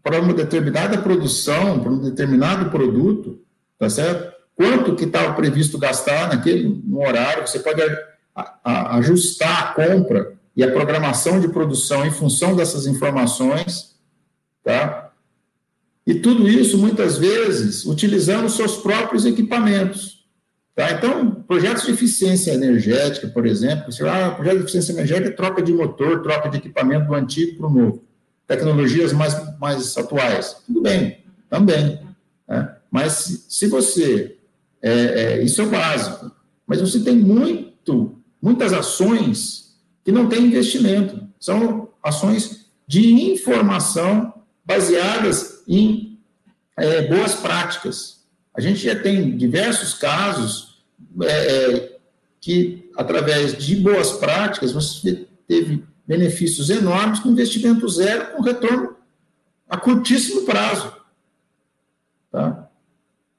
para 0.05 0.20
uma 0.20 0.34
determinada 0.34 0.98
produção, 0.98 1.80
para 1.80 1.90
um 1.90 1.98
determinado 1.98 2.70
produto, 2.70 3.40
tá 3.78 3.88
certo? 3.88 4.34
Quanto 4.55 4.94
que 4.94 5.05
estava 5.05 5.32
previsto 5.32 5.78
gastar 5.78 6.28
naquele 6.28 6.68
no 6.84 7.00
horário, 7.00 7.48
você 7.48 7.59
pode 7.59 7.80
a, 7.82 8.59
a, 8.62 8.96
ajustar 8.98 9.62
a 9.62 9.72
compra 9.72 10.34
e 10.55 10.62
a 10.62 10.70
programação 10.70 11.40
de 11.40 11.48
produção 11.48 12.05
em 12.05 12.11
função 12.11 12.55
dessas 12.55 12.86
informações, 12.86 13.96
tá? 14.62 15.11
E 16.07 16.16
tudo 16.16 16.46
isso, 16.46 16.76
muitas 16.76 17.16
vezes, 17.16 17.86
utilizando 17.86 18.50
seus 18.50 18.76
próprios 18.76 19.24
equipamentos. 19.24 20.22
Tá? 20.74 20.92
Então, 20.92 21.30
projetos 21.30 21.86
de 21.86 21.92
eficiência 21.92 22.52
energética, 22.52 23.26
por 23.28 23.46
exemplo, 23.46 23.90
você, 23.90 24.07
ah, 24.07 24.32
projeto 24.32 24.59
de 24.59 24.64
eficiência 24.64 24.92
energética 24.92 25.30
é 25.30 25.32
troca 25.32 25.62
de 25.62 25.72
motor, 25.72 26.22
troca 26.22 26.50
de 26.50 26.59
equipamento 26.59 27.07
do 27.07 27.14
antigo 27.14 27.57
para 27.57 27.66
o 27.68 27.72
novo 27.72 28.05
tecnologias 28.47 29.12
mais, 29.12 29.59
mais 29.59 29.97
atuais. 29.97 30.57
Tudo 30.66 30.82
bem, 30.82 31.24
também. 31.49 32.01
Né? 32.49 32.76
Mas 32.90 33.47
se, 33.49 33.66
você. 33.66 34.36
É, 34.82 34.92
é, 34.92 35.42
isso 35.42 35.61
é 35.61 35.64
o 35.64 35.70
básico. 35.70 36.30
Mas 36.66 36.80
você 36.80 37.01
tem 37.01 37.16
muito, 37.16 38.18
muitas 38.40 38.72
ações 38.72 39.76
que 40.05 40.12
não 40.12 40.28
têm 40.28 40.47
investimento. 40.47 41.26
São 41.40 41.88
ações 42.03 42.66
de 42.86 43.12
informação 43.32 44.32
baseadas 44.64 45.62
em 45.66 46.18
é, 46.76 47.03
boas 47.03 47.34
práticas. 47.34 48.24
A 48.55 48.61
gente 48.61 48.78
já 48.78 48.95
tem 48.95 49.36
diversos 49.36 49.95
casos 49.95 50.84
é, 51.22 51.26
é, 51.26 51.97
que, 52.40 52.90
através 52.97 53.57
de 53.57 53.76
boas 53.76 54.12
práticas, 54.12 54.72
você 54.72 55.26
teve 55.49 55.84
benefícios 56.07 56.70
enormes 56.70 57.20
com 57.20 57.30
investimento 57.30 57.88
zero, 57.88 58.32
com 58.32 58.42
retorno 58.42 58.96
a 59.68 59.76
curtíssimo 59.76 60.42
prazo. 60.42 60.92
Tá? 62.30 62.68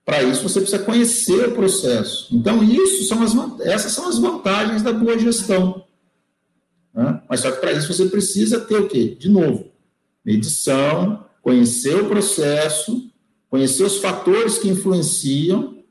Para 0.04 0.24
isso, 0.24 0.44
você 0.44 0.60
precisa 0.60 0.84
conhecer 0.84 1.50
o 1.50 1.56
processo. 1.56 2.28
Então, 2.36 2.64
isso 2.64 3.04
são 3.06 3.24
as, 3.24 3.34
essas 3.62 3.92
são 3.92 4.08
as 4.08 4.18
vantagens 4.18 4.82
da 4.82 4.94
boa 4.94 5.18
gestão. 5.18 5.86
Né? 6.94 7.22
Mas 7.28 7.42
só 7.42 7.52
que 7.52 7.60
para 7.60 7.74
isso 7.74 7.92
você 7.92 8.06
precisa 8.06 8.60
ter 8.60 8.78
o 8.78 8.88
quê? 8.88 9.16
De 9.20 9.30
novo, 9.30 9.72
medição, 10.24 11.26
conhecer 11.42 11.96
o 11.96 12.08
processo, 12.08 13.10
conhecer 13.50 13.84
os 13.84 13.98
fatores 13.98 14.58
que 14.58 14.70
influenciam, 14.70 15.84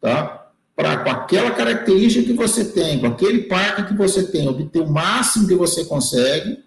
tá? 0.00 0.37
Para 0.78 0.98
com 0.98 1.10
aquela 1.10 1.50
característica 1.50 2.24
que 2.24 2.32
você 2.34 2.64
tem, 2.64 3.00
com 3.00 3.08
aquele 3.08 3.42
parque 3.48 3.82
que 3.82 3.94
você 3.94 4.22
tem, 4.30 4.46
obter 4.46 4.78
o 4.80 4.88
máximo 4.88 5.48
que 5.48 5.56
você 5.56 5.84
consegue, 5.84 6.62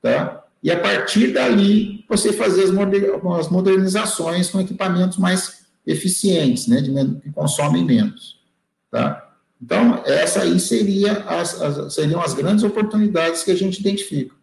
tá? 0.00 0.44
E 0.62 0.70
a 0.70 0.78
partir 0.78 1.32
dali 1.32 2.04
você 2.08 2.32
fazer 2.32 2.62
as 2.62 3.48
modernizações 3.50 4.48
com 4.48 4.60
equipamentos 4.60 5.18
mais 5.18 5.66
eficientes, 5.84 6.68
né? 6.68 6.80
De, 6.80 6.92
que 7.20 7.32
consomem 7.32 7.84
menos, 7.84 8.38
tá? 8.92 9.28
Então, 9.60 10.04
essa 10.06 10.42
aí 10.42 10.60
seria 10.60 11.24
as, 11.24 11.60
as, 11.60 11.92
seriam 11.92 12.22
as 12.22 12.32
grandes 12.32 12.62
oportunidades 12.62 13.42
que 13.42 13.50
a 13.50 13.56
gente 13.56 13.80
identifica. 13.80 14.36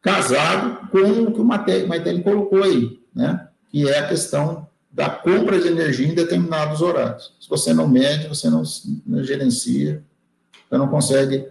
Casado 0.00 0.88
com 0.88 0.98
o 1.00 1.32
que 1.34 1.40
o 1.40 1.44
Maitelli 1.44 2.22
colocou 2.22 2.62
aí, 2.62 2.98
né? 3.14 3.46
que 3.68 3.86
é 3.86 3.98
a 3.98 4.08
questão 4.08 4.69
da 4.90 5.08
compra 5.08 5.60
de 5.60 5.68
energia 5.68 6.08
em 6.08 6.14
determinados 6.14 6.82
horários. 6.82 7.34
Se 7.40 7.48
você 7.48 7.72
não 7.72 7.86
mede, 7.86 8.26
você 8.26 8.50
não, 8.50 8.62
não 9.06 9.22
gerencia, 9.22 10.02
você 10.68 10.76
não 10.76 10.88
consegue 10.88 11.48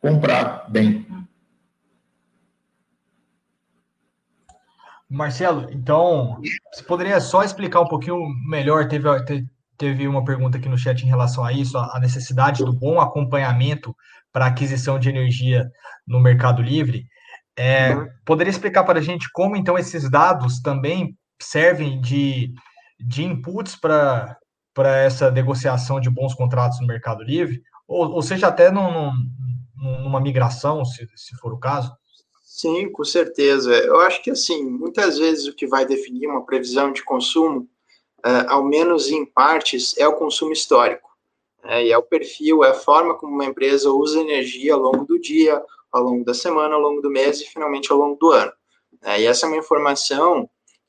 comprar 0.00 0.70
bem. 0.70 1.06
Marcelo, 5.10 5.68
então, 5.72 6.40
você 6.72 6.82
poderia 6.82 7.18
só 7.20 7.42
explicar 7.42 7.80
um 7.80 7.88
pouquinho 7.88 8.18
melhor? 8.46 8.86
Teve, 8.88 9.08
teve 9.76 10.06
uma 10.06 10.24
pergunta 10.24 10.58
aqui 10.58 10.68
no 10.68 10.76
chat 10.76 11.02
em 11.02 11.08
relação 11.08 11.44
a 11.44 11.52
isso, 11.52 11.78
a 11.78 11.98
necessidade 11.98 12.62
do 12.62 12.72
bom 12.72 13.00
acompanhamento 13.00 13.96
para 14.30 14.46
aquisição 14.46 14.98
de 14.98 15.08
energia 15.08 15.68
no 16.06 16.20
Mercado 16.20 16.62
Livre. 16.62 17.06
É, 17.56 17.94
uhum. 17.94 18.06
Poderia 18.24 18.50
explicar 18.50 18.84
para 18.84 18.98
a 18.98 19.02
gente 19.02 19.28
como, 19.32 19.56
então, 19.56 19.78
esses 19.78 20.08
dados 20.10 20.60
também 20.60 21.16
servem 21.40 22.00
de, 22.00 22.52
de 22.98 23.24
inputs 23.24 23.76
para 23.76 24.36
essa 24.76 25.30
negociação 25.30 26.00
de 26.00 26.10
bons 26.10 26.34
contratos 26.34 26.80
no 26.80 26.86
Mercado 26.86 27.22
Livre? 27.22 27.62
Ou, 27.86 28.10
ou 28.10 28.22
seja, 28.22 28.48
até 28.48 28.70
num, 28.70 29.12
num, 29.76 30.02
numa 30.02 30.20
migração, 30.20 30.84
se, 30.84 31.06
se 31.16 31.36
for 31.36 31.52
o 31.52 31.58
caso? 31.58 31.92
Sim, 32.42 32.90
com 32.90 33.04
certeza. 33.04 33.72
Eu 33.72 34.00
acho 34.00 34.22
que, 34.22 34.30
assim, 34.30 34.64
muitas 34.64 35.18
vezes 35.18 35.46
o 35.46 35.54
que 35.54 35.66
vai 35.66 35.86
definir 35.86 36.26
uma 36.26 36.44
previsão 36.44 36.92
de 36.92 37.04
consumo 37.04 37.68
uh, 38.26 38.48
ao 38.48 38.64
menos 38.64 39.08
em 39.08 39.24
partes, 39.24 39.96
é 39.96 40.06
o 40.06 40.16
consumo 40.16 40.52
histórico. 40.52 41.08
Né? 41.64 41.86
E 41.86 41.92
é 41.92 41.98
o 41.98 42.02
perfil, 42.02 42.64
é 42.64 42.70
a 42.70 42.74
forma 42.74 43.14
como 43.14 43.34
uma 43.34 43.44
empresa 43.44 43.90
usa 43.90 44.20
energia 44.20 44.74
ao 44.74 44.80
longo 44.80 45.04
do 45.04 45.18
dia, 45.18 45.62
ao 45.92 46.02
longo 46.02 46.24
da 46.24 46.34
semana, 46.34 46.74
ao 46.74 46.80
longo 46.80 47.00
do 47.00 47.10
mês 47.10 47.40
e 47.40 47.46
finalmente 47.46 47.90
ao 47.90 47.98
longo 47.98 48.16
do 48.16 48.30
ano. 48.30 48.52
Né? 49.02 49.22
E 49.22 49.26
essa 49.26 49.46
é 49.46 49.48
uma 49.48 49.58
informação 49.58 50.48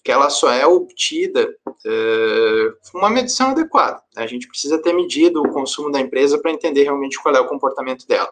que 0.09 0.13
ela 0.13 0.27
só 0.31 0.51
é 0.51 0.65
obtida 0.65 1.47
uh, 1.67 2.97
uma 2.97 3.11
medição 3.11 3.51
adequada. 3.51 4.01
A 4.17 4.25
gente 4.25 4.47
precisa 4.47 4.81
ter 4.81 4.91
medido 4.91 5.39
o 5.39 5.51
consumo 5.51 5.91
da 5.91 5.99
empresa 5.99 6.41
para 6.41 6.51
entender 6.51 6.81
realmente 6.81 7.21
qual 7.21 7.35
é 7.35 7.39
o 7.39 7.47
comportamento 7.47 8.07
dela. 8.07 8.31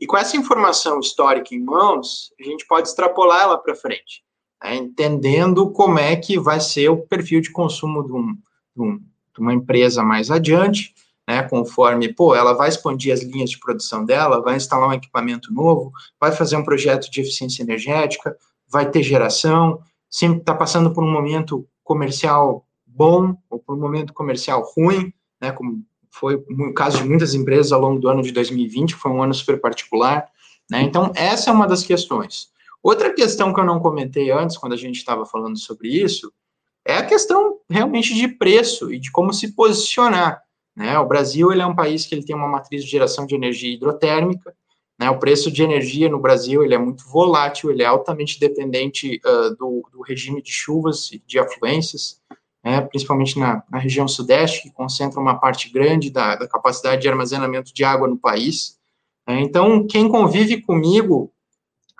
E 0.00 0.06
com 0.06 0.16
essa 0.16 0.34
informação 0.34 0.98
histórica 0.98 1.54
em 1.54 1.62
mãos, 1.62 2.32
a 2.40 2.42
gente 2.42 2.66
pode 2.66 2.88
extrapolar 2.88 3.42
ela 3.42 3.58
para 3.58 3.74
frente 3.74 4.24
né, 4.62 4.76
entendendo 4.76 5.70
como 5.70 5.98
é 5.98 6.16
que 6.16 6.38
vai 6.38 6.58
ser 6.58 6.88
o 6.88 7.02
perfil 7.02 7.42
de 7.42 7.52
consumo 7.52 8.02
de, 8.02 8.12
um, 8.14 8.32
de, 8.32 8.82
um, 8.82 8.96
de 8.96 9.40
uma 9.40 9.52
empresa 9.52 10.02
mais 10.02 10.30
adiante, 10.30 10.94
né, 11.28 11.42
conforme, 11.42 12.14
pô, 12.14 12.34
ela 12.34 12.54
vai 12.54 12.70
expandir 12.70 13.12
as 13.12 13.20
linhas 13.20 13.50
de 13.50 13.60
produção 13.60 14.06
dela, 14.06 14.40
vai 14.40 14.56
instalar 14.56 14.88
um 14.88 14.94
equipamento 14.94 15.52
novo, 15.52 15.92
vai 16.18 16.32
fazer 16.32 16.56
um 16.56 16.64
projeto 16.64 17.10
de 17.10 17.20
eficiência 17.20 17.62
energética, 17.62 18.34
vai 18.66 18.90
ter 18.90 19.02
geração, 19.02 19.82
sempre 20.14 20.38
está 20.38 20.54
passando 20.54 20.92
por 20.92 21.02
um 21.02 21.10
momento 21.10 21.66
comercial 21.82 22.64
bom 22.86 23.36
ou 23.50 23.58
por 23.58 23.74
um 23.74 23.80
momento 23.80 24.12
comercial 24.12 24.62
ruim, 24.62 25.12
né, 25.40 25.50
como 25.50 25.84
foi 26.08 26.36
o 26.36 26.72
caso 26.72 26.98
de 26.98 27.08
muitas 27.08 27.34
empresas 27.34 27.72
ao 27.72 27.80
longo 27.80 27.98
do 27.98 28.08
ano 28.08 28.22
de 28.22 28.30
2020, 28.30 28.94
que 28.94 29.00
foi 29.00 29.10
um 29.10 29.20
ano 29.20 29.34
super 29.34 29.60
particular, 29.60 30.28
né, 30.70 30.82
então 30.82 31.10
essa 31.16 31.50
é 31.50 31.52
uma 31.52 31.66
das 31.66 31.82
questões. 31.82 32.52
Outra 32.80 33.12
questão 33.12 33.52
que 33.52 33.58
eu 33.58 33.64
não 33.64 33.80
comentei 33.80 34.30
antes, 34.30 34.56
quando 34.56 34.74
a 34.74 34.76
gente 34.76 34.98
estava 34.98 35.26
falando 35.26 35.58
sobre 35.58 35.88
isso, 35.88 36.32
é 36.86 36.98
a 36.98 37.04
questão 37.04 37.58
realmente 37.68 38.14
de 38.14 38.28
preço 38.28 38.92
e 38.92 39.00
de 39.00 39.10
como 39.10 39.32
se 39.32 39.52
posicionar. 39.52 40.42
Né? 40.76 40.96
O 40.96 41.06
Brasil 41.06 41.50
ele 41.50 41.62
é 41.62 41.66
um 41.66 41.74
país 41.74 42.06
que 42.06 42.14
ele 42.14 42.24
tem 42.24 42.36
uma 42.36 42.46
matriz 42.46 42.84
de 42.84 42.90
geração 42.90 43.26
de 43.26 43.34
energia 43.34 43.74
hidrotérmica. 43.74 44.54
Né? 44.98 45.10
O 45.10 45.18
preço 45.18 45.50
de 45.50 45.62
energia 45.62 46.08
no 46.08 46.20
Brasil 46.20 46.62
ele 46.62 46.74
é 46.74 46.78
muito 46.78 47.04
volátil, 47.08 47.70
ele 47.70 47.82
é 47.82 47.86
altamente 47.86 48.38
dependente 48.38 49.20
uh, 49.24 49.56
do, 49.56 49.88
do, 49.92 50.02
regime 50.02 50.40
de 50.40 50.52
chuvas 50.52 51.10
e 51.12 51.22
de 51.26 51.38
afluências, 51.38 52.20
né? 52.62 52.80
principalmente 52.80 53.38
na, 53.38 53.62
na, 53.70 53.78
região 53.78 54.06
sudeste, 54.06 54.62
que 54.62 54.70
concentra 54.72 55.20
uma 55.20 55.38
parte 55.38 55.70
grande 55.70 56.10
da, 56.10 56.36
da 56.36 56.46
capacidade 56.46 57.02
de 57.02 57.08
armazenamento 57.08 57.74
de 57.74 57.84
água 57.84 58.06
no 58.06 58.16
país. 58.16 58.78
Né? 59.26 59.40
Então, 59.40 59.86
quem 59.86 60.08
convive 60.08 60.62
comigo 60.62 61.32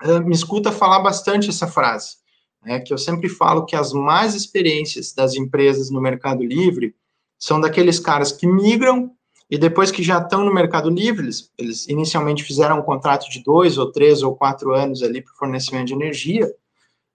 eh, 0.01 0.19
me 0.19 0.33
escuta 0.33 0.71
falar 0.71 0.99
bastante 0.99 1.49
essa 1.49 1.67
frase, 1.67 2.17
né, 2.63 2.79
que 2.79 2.93
eu 2.93 2.97
sempre 2.97 3.29
falo 3.29 3.65
que 3.65 3.75
as 3.75 3.93
mais 3.93 4.35
experiências 4.35 5.13
das 5.13 5.35
empresas 5.35 5.89
no 5.89 6.01
Mercado 6.01 6.43
Livre 6.43 6.95
são 7.39 7.59
daqueles 7.61 7.99
caras 7.99 8.31
que 8.31 8.47
migram 8.47 9.14
e 9.49 9.57
depois 9.57 9.91
que 9.91 10.03
já 10.03 10.17
estão 10.17 10.43
no 10.43 10.53
Mercado 10.53 10.89
Livre, 10.89 11.25
eles, 11.25 11.51
eles 11.57 11.87
inicialmente 11.87 12.43
fizeram 12.43 12.79
um 12.79 12.83
contrato 12.83 13.29
de 13.29 13.43
dois 13.43 13.77
ou 13.77 13.91
três 13.91 14.23
ou 14.23 14.35
quatro 14.35 14.73
anos 14.73 15.03
ali 15.03 15.21
para 15.21 15.33
fornecimento 15.33 15.87
de 15.87 15.93
energia, 15.93 16.49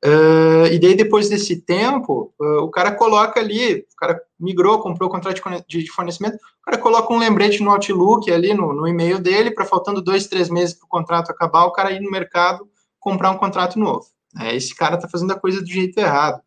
Uh, 0.02 0.64
e 0.72 0.78
daí, 0.78 0.94
depois 0.94 1.28
desse 1.28 1.60
tempo, 1.60 2.32
uh, 2.40 2.62
o 2.62 2.70
cara 2.70 2.92
coloca 2.92 3.38
ali, 3.38 3.80
o 3.80 3.96
cara 3.96 4.18
migrou, 4.38 4.80
comprou 4.80 5.10
o 5.10 5.12
contrato 5.12 5.42
de, 5.68 5.92
fornecimento, 5.92 6.36
o 6.36 6.64
cara 6.64 6.78
coloca 6.78 7.12
um 7.12 7.18
lembrete 7.18 7.62
no 7.62 7.70
Outlook 7.70 8.30
ali, 8.32 8.54
no, 8.54 8.72
no 8.72 8.88
e-mail 8.88 9.18
dele, 9.18 9.50
para 9.50 9.66
faltando 9.66 10.00
dois, 10.00 10.26
três 10.26 10.48
meses 10.48 10.74
para 10.74 10.86
o 10.86 10.88
contrato 10.88 11.30
acabar, 11.30 11.66
o 11.66 11.72
cara 11.72 11.92
ir 11.92 12.00
no 12.00 12.10
mercado 12.10 12.66
comprar 12.98 13.30
um 13.30 13.36
contrato 13.36 13.78
novo. 13.78 14.06
É, 14.40 14.56
esse 14.56 14.74
cara 14.74 14.94
está 14.94 15.06
fazendo 15.06 15.32
a 15.32 15.38
coisa 15.38 15.60
do 15.60 15.68
jeito 15.68 15.98
errado. 15.98 16.40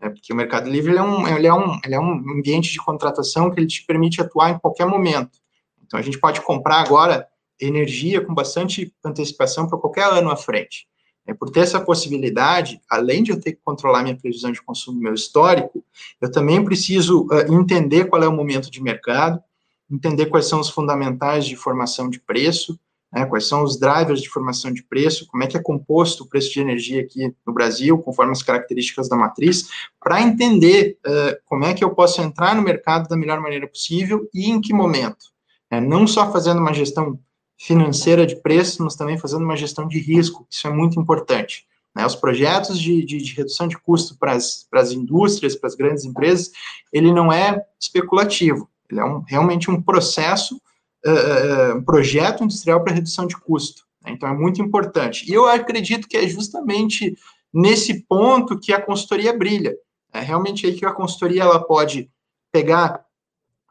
É, 0.00 0.08
porque 0.08 0.32
o 0.32 0.36
Mercado 0.36 0.70
Livre 0.70 0.96
é, 0.96 1.02
um, 1.02 1.26
ele 1.26 1.46
é, 1.46 1.52
um, 1.52 1.78
ele 1.84 1.94
é 1.94 2.00
um 2.00 2.12
ambiente 2.30 2.70
de 2.70 2.78
contratação 2.78 3.50
que 3.50 3.58
ele 3.58 3.66
te 3.66 3.84
permite 3.84 4.20
atuar 4.20 4.50
em 4.50 4.58
qualquer 4.58 4.86
momento. 4.86 5.38
Então, 5.84 5.98
a 5.98 6.02
gente 6.02 6.18
pode 6.18 6.40
comprar 6.40 6.80
agora 6.80 7.26
energia 7.60 8.20
com 8.20 8.34
bastante 8.34 8.94
antecipação 9.04 9.66
para 9.66 9.78
qualquer 9.78 10.04
ano 10.04 10.30
à 10.30 10.36
frente. 10.36 10.86
É, 11.26 11.34
por 11.34 11.50
ter 11.50 11.60
essa 11.60 11.80
possibilidade, 11.80 12.80
além 12.88 13.22
de 13.22 13.32
eu 13.32 13.40
ter 13.40 13.52
que 13.52 13.60
controlar 13.62 14.02
minha 14.02 14.16
previsão 14.16 14.50
de 14.50 14.62
consumo 14.62 15.00
meu 15.00 15.12
histórico, 15.12 15.84
eu 16.20 16.30
também 16.30 16.64
preciso 16.64 17.26
uh, 17.26 17.52
entender 17.52 18.06
qual 18.06 18.22
é 18.22 18.28
o 18.28 18.32
momento 18.32 18.70
de 18.70 18.82
mercado, 18.82 19.42
entender 19.90 20.26
quais 20.26 20.46
são 20.46 20.60
os 20.60 20.70
fundamentais 20.70 21.44
de 21.44 21.56
formação 21.56 22.08
de 22.08 22.18
preço, 22.18 22.78
né, 23.12 23.24
quais 23.24 23.48
são 23.48 23.62
os 23.62 23.78
drivers 23.78 24.20
de 24.20 24.28
formação 24.28 24.72
de 24.72 24.82
preço, 24.82 25.26
como 25.26 25.42
é 25.42 25.46
que 25.46 25.56
é 25.56 25.62
composto 25.62 26.24
o 26.24 26.28
preço 26.28 26.52
de 26.52 26.60
energia 26.60 27.00
aqui 27.00 27.34
no 27.46 27.52
Brasil, 27.52 27.98
conforme 27.98 28.32
as 28.32 28.42
características 28.42 29.08
da 29.08 29.16
matriz, 29.16 29.68
para 30.00 30.20
entender 30.20 30.98
uh, 31.06 31.36
como 31.46 31.64
é 31.64 31.74
que 31.74 31.82
eu 31.82 31.94
posso 31.94 32.20
entrar 32.20 32.54
no 32.54 32.62
mercado 32.62 33.08
da 33.08 33.16
melhor 33.16 33.40
maneira 33.40 33.66
possível 33.66 34.28
e 34.34 34.50
em 34.50 34.60
que 34.60 34.72
momento. 34.72 35.26
É, 35.70 35.80
não 35.80 36.06
só 36.06 36.30
fazendo 36.30 36.60
uma 36.60 36.72
gestão 36.72 37.18
financeira 37.58 38.26
de 38.26 38.36
preços, 38.36 38.78
mas 38.78 38.94
também 38.94 39.18
fazendo 39.18 39.44
uma 39.44 39.56
gestão 39.56 39.88
de 39.88 39.98
risco, 39.98 40.46
isso 40.48 40.66
é 40.66 40.70
muito 40.70 41.00
importante. 41.00 41.66
Né? 41.94 42.06
Os 42.06 42.14
projetos 42.14 42.78
de, 42.78 43.04
de, 43.04 43.18
de, 43.18 43.34
redução 43.34 43.66
de 43.66 43.76
custo 43.76 44.16
para 44.16 44.32
as 44.34 44.92
indústrias, 44.92 45.56
para 45.56 45.66
as 45.66 45.74
grandes 45.74 46.04
empresas, 46.04 46.52
ele 46.92 47.12
não 47.12 47.32
é 47.32 47.60
especulativo, 47.80 48.70
ele 48.88 49.00
é 49.00 49.04
um, 49.04 49.22
realmente 49.26 49.70
um 49.70 49.82
processo, 49.82 50.60
uh, 51.06 51.76
um 51.76 51.84
projeto 51.84 52.44
industrial 52.44 52.82
para 52.82 52.94
redução 52.94 53.26
de 53.26 53.36
custo. 53.36 53.82
Né? 54.04 54.12
Então, 54.12 54.28
é 54.28 54.34
muito 54.34 54.62
importante. 54.62 55.30
E 55.30 55.34
eu 55.34 55.46
acredito 55.46 56.08
que 56.08 56.16
é 56.16 56.26
justamente 56.28 57.16
nesse 57.52 58.02
ponto 58.04 58.58
que 58.58 58.72
a 58.72 58.80
consultoria 58.80 59.36
brilha. 59.36 59.74
É 60.12 60.20
realmente 60.20 60.66
aí 60.66 60.74
que 60.74 60.86
a 60.86 60.92
consultoria 60.92 61.42
ela 61.42 61.62
pode 61.62 62.10
pegar 62.50 63.04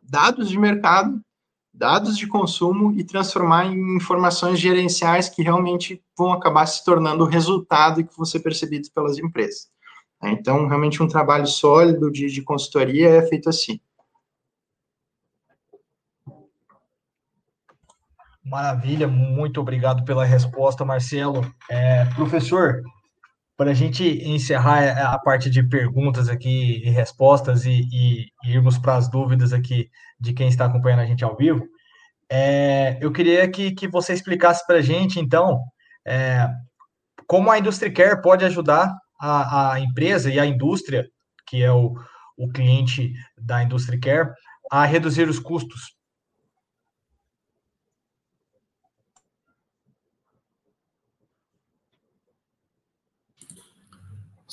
dados 0.01 0.49
de 0.49 0.57
mercado, 0.57 1.19
dados 1.73 2.17
de 2.17 2.27
consumo 2.27 2.93
e 2.93 3.03
transformar 3.03 3.65
em 3.65 3.95
informações 3.95 4.59
gerenciais 4.59 5.29
que 5.29 5.43
realmente 5.43 6.01
vão 6.17 6.31
acabar 6.31 6.65
se 6.65 6.83
tornando 6.83 7.23
o 7.23 7.27
resultado 7.27 8.03
que 8.03 8.15
vão 8.15 8.25
ser 8.25 8.39
percebidos 8.39 8.89
pelas 8.89 9.17
empresas. 9.17 9.67
É, 10.23 10.31
então, 10.31 10.67
realmente, 10.67 11.01
um 11.03 11.07
trabalho 11.07 11.45
sólido 11.45 12.11
de, 12.11 12.27
de 12.27 12.41
consultoria 12.41 13.09
é 13.09 13.27
feito 13.27 13.49
assim. 13.49 13.79
Maravilha, 18.49 19.09
muito 19.09 19.59
obrigado 19.59 20.05
pela 20.05 20.23
resposta, 20.23 20.85
Marcelo. 20.85 21.45
É, 21.69 22.05
professor, 22.15 22.81
para 23.57 23.71
a 23.71 23.73
gente 23.73 24.03
encerrar 24.25 25.13
a 25.13 25.19
parte 25.19 25.49
de 25.49 25.61
perguntas 25.61 26.29
aqui 26.29 26.81
e 26.81 26.89
respostas 26.89 27.65
e, 27.65 27.81
e 27.91 28.31
irmos 28.45 28.77
para 28.77 28.95
as 28.95 29.09
dúvidas 29.09 29.51
aqui 29.51 29.89
de 30.17 30.31
quem 30.31 30.47
está 30.47 30.65
acompanhando 30.65 31.01
a 31.01 31.05
gente 31.05 31.25
ao 31.25 31.35
vivo, 31.35 31.67
é, 32.29 32.97
eu 33.01 33.11
queria 33.11 33.49
que, 33.49 33.71
que 33.71 33.87
você 33.87 34.13
explicasse 34.13 34.65
para 34.65 34.77
a 34.77 34.81
gente, 34.81 35.19
então, 35.19 35.59
é, 36.05 36.47
como 37.27 37.51
a 37.51 37.59
Industry 37.59 37.91
Care 37.91 38.21
pode 38.21 38.45
ajudar 38.45 38.95
a, 39.19 39.73
a 39.73 39.79
empresa 39.81 40.31
e 40.31 40.39
a 40.39 40.45
indústria, 40.45 41.05
que 41.45 41.61
é 41.61 41.71
o, 41.71 41.93
o 42.37 42.47
cliente 42.49 43.11
da 43.37 43.61
Industry 43.61 43.99
Care, 43.99 44.29
a 44.71 44.85
reduzir 44.85 45.27
os 45.27 45.39
custos? 45.39 45.96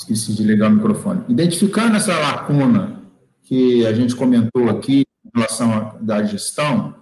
Esqueci 0.05 0.35
de 0.35 0.43
ligar 0.43 0.71
o 0.71 0.75
microfone. 0.75 1.23
Identificando 1.31 1.97
essa 1.97 2.13
lacuna 2.19 3.03
que 3.43 3.87
a 3.87 3.93
gente 3.95 4.15
comentou 4.15 4.69
aqui 4.69 5.03
em 5.25 5.31
relação 5.35 5.73
à 5.73 5.97
da 5.99 6.23
gestão, 6.23 6.95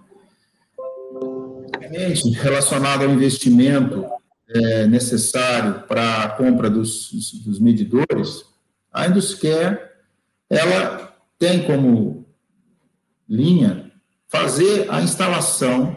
relacionado 2.41 3.03
ao 3.03 3.09
investimento 3.09 4.05
é, 4.47 4.87
necessário 4.87 5.81
para 5.85 6.23
a 6.23 6.29
compra 6.29 6.69
dos, 6.69 7.11
dos 7.43 7.59
medidores, 7.59 8.45
a 8.91 9.05
Induscare, 9.05 9.79
ela 10.49 11.13
tem 11.37 11.63
como 11.65 12.25
linha 13.27 13.91
fazer 14.29 14.89
a 14.89 15.01
instalação 15.01 15.93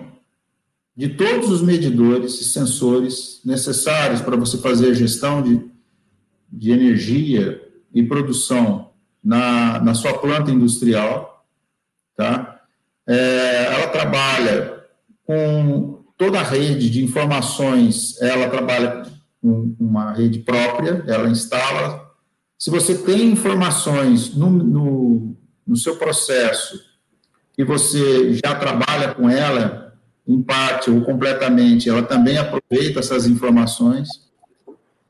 de 0.96 1.11
todos 1.11 1.50
os 1.50 1.62
medidores 1.62 2.40
e 2.40 2.44
sensores 2.44 3.40
necessários 3.44 4.20
para 4.20 4.36
você 4.36 4.59
fazer 4.59 4.90
a 4.90 4.94
gestão 4.94 5.40
de, 5.40 5.76
de 6.57 6.70
energia 6.70 7.61
e 7.92 8.02
produção 8.02 8.90
na, 9.22 9.78
na 9.80 9.94
sua 9.94 10.14
planta 10.14 10.50
industrial, 10.50 11.44
tá? 12.16 12.61
É, 13.07 13.74
ela 13.74 13.88
trabalha 13.88 14.84
com 15.24 16.02
toda 16.16 16.40
a 16.40 16.42
rede 16.42 16.88
de 16.88 17.04
informações, 17.04 18.20
ela 18.22 18.48
trabalha 18.48 19.02
com 19.42 19.76
uma 19.78 20.12
rede 20.12 20.38
própria, 20.38 21.04
ela 21.07 21.28
instala. 21.28 22.11
Se 22.59 22.70
você 22.70 22.96
tem 22.96 23.30
informações 23.30 24.34
no, 24.34 24.48
no, 24.50 25.36
no 25.66 25.76
seu 25.76 25.96
processo 25.96 26.80
e 27.59 27.64
você 27.64 28.32
já 28.34 28.54
trabalha 28.54 29.14
com 29.14 29.28
ela, 29.28 29.94
em 30.26 30.42
parte 30.42 30.90
ou 30.90 31.02
completamente, 31.02 31.88
ela 31.88 32.02
também 32.02 32.38
aproveita 32.38 33.00
essas 33.00 33.26
informações, 33.26 34.26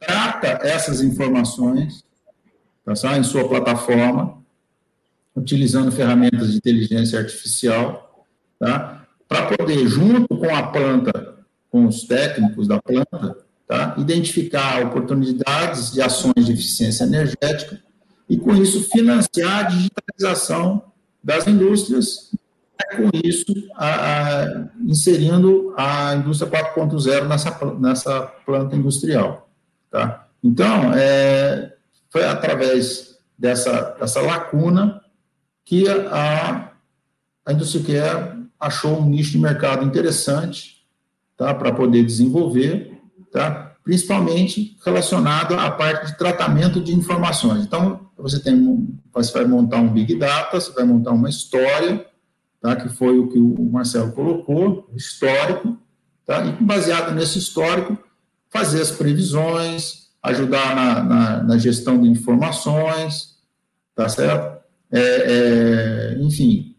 trata 0.07 0.66
essas 0.66 1.02
informações 1.02 2.04
tá, 2.84 3.18
em 3.18 3.24
sua 3.24 3.48
plataforma, 3.48 4.38
utilizando 5.34 5.90
ferramentas 5.90 6.52
de 6.52 6.59
inteligência 6.59 7.18
artificial, 7.18 8.24
tá? 8.59 9.07
para 9.28 9.46
poder, 9.57 9.86
junto 9.88 10.36
com 10.36 10.54
a 10.54 10.62
planta, 10.62 11.36
com 11.70 11.86
os 11.86 12.04
técnicos 12.04 12.68
da 12.68 12.80
planta, 12.80 13.36
tá? 13.66 13.94
identificar 13.98 14.86
oportunidades 14.86 15.92
de 15.92 16.00
ações 16.00 16.46
de 16.46 16.52
eficiência 16.52 17.04
energética 17.04 17.80
e, 18.28 18.36
com 18.36 18.54
isso, 18.54 18.88
financiar 18.90 19.66
a 19.66 19.68
digitalização 19.68 20.82
das 21.22 21.46
indústrias, 21.46 22.30
com 22.96 23.11
isso, 23.24 23.52
a, 23.74 24.42
a, 24.42 24.68
inserindo 24.84 25.74
a 25.76 26.14
indústria 26.14 26.50
4.0 26.50 27.26
nessa, 27.26 27.74
nessa 27.78 28.20
planta 28.44 28.76
industrial. 28.76 29.45
Tá? 29.97 30.28
Então, 30.44 30.92
é, 30.92 31.72
foi 32.11 32.22
através 32.22 33.16
dessa, 33.38 33.97
dessa 33.99 34.20
lacuna 34.20 35.01
que 35.64 35.88
a, 35.88 36.70
a 37.47 37.53
indústria 37.55 38.36
achou 38.61 39.01
um 39.01 39.09
nicho 39.09 39.30
de 39.30 39.38
mercado 39.38 39.86
interessante 39.86 40.86
tá, 41.34 41.55
para 41.55 41.72
poder 41.72 42.05
desenvolver, 42.05 43.01
tá, 43.32 43.74
principalmente 43.82 44.76
relacionado 44.84 45.55
à 45.55 45.70
parte 45.70 46.09
de 46.09 46.18
tratamento 46.18 46.78
de 46.78 46.92
informações. 46.94 47.64
Então, 47.64 48.11
você, 48.18 48.38
tem, 48.38 48.86
você 49.14 49.32
vai 49.32 49.47
montar 49.47 49.78
um 49.78 49.88
Big 49.88 50.14
Data, 50.18 50.61
você 50.61 50.72
vai 50.72 50.84
montar 50.84 51.12
uma 51.12 51.30
história, 51.30 52.05
tá, 52.61 52.76
que 52.76 52.90
foi 52.90 53.18
o 53.18 53.28
que 53.28 53.38
o 53.38 53.64
Marcelo 53.72 54.12
colocou, 54.12 54.90
histórico, 54.94 55.74
tá, 56.26 56.44
e 56.44 56.53
baseado 56.62 57.14
nesse 57.14 57.38
histórico, 57.38 57.97
fazer 58.57 58.80
as 58.80 58.90
previsões, 58.90 60.09
ajudar 60.22 60.74
na, 60.74 61.02
na, 61.04 61.42
na 61.42 61.59
gestão 61.59 62.00
de 62.00 62.09
informações, 62.09 63.36
tá 63.94 64.09
certo? 64.09 64.64
É, 64.90 65.00
é, 65.00 66.18
enfim, 66.20 66.74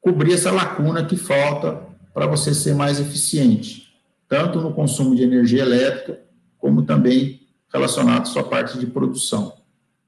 cobrir 0.00 0.34
essa 0.34 0.52
lacuna 0.52 1.04
que 1.04 1.16
falta 1.16 1.82
para 2.12 2.26
você 2.26 2.54
ser 2.54 2.72
mais 2.72 3.00
eficiente, 3.00 3.92
tanto 4.28 4.60
no 4.60 4.72
consumo 4.72 5.16
de 5.16 5.24
energia 5.24 5.62
elétrica, 5.62 6.20
como 6.56 6.82
também 6.82 7.40
relacionado 7.72 8.22
à 8.22 8.26
sua 8.26 8.44
parte 8.44 8.78
de 8.78 8.86
produção. 8.86 9.54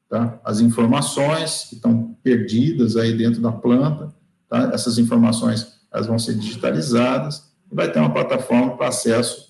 Tá? 0.09 0.39
As 0.45 0.61
informações 0.61 1.67
que 1.69 1.75
estão 1.75 2.17
perdidas 2.23 2.97
aí 2.97 3.13
dentro 3.13 3.43
da 3.43 3.51
planta, 3.51 4.15
tá? 4.49 4.71
essas 4.73 4.97
informações 4.97 5.75
elas 5.93 6.07
vão 6.07 6.21
ser 6.21 6.35
digitalizadas 6.35 7.51
e 7.71 7.75
vai 7.75 7.91
ter 7.91 7.99
uma 7.99 8.13
plataforma 8.13 8.77
para 8.77 8.89
acesso 8.89 9.46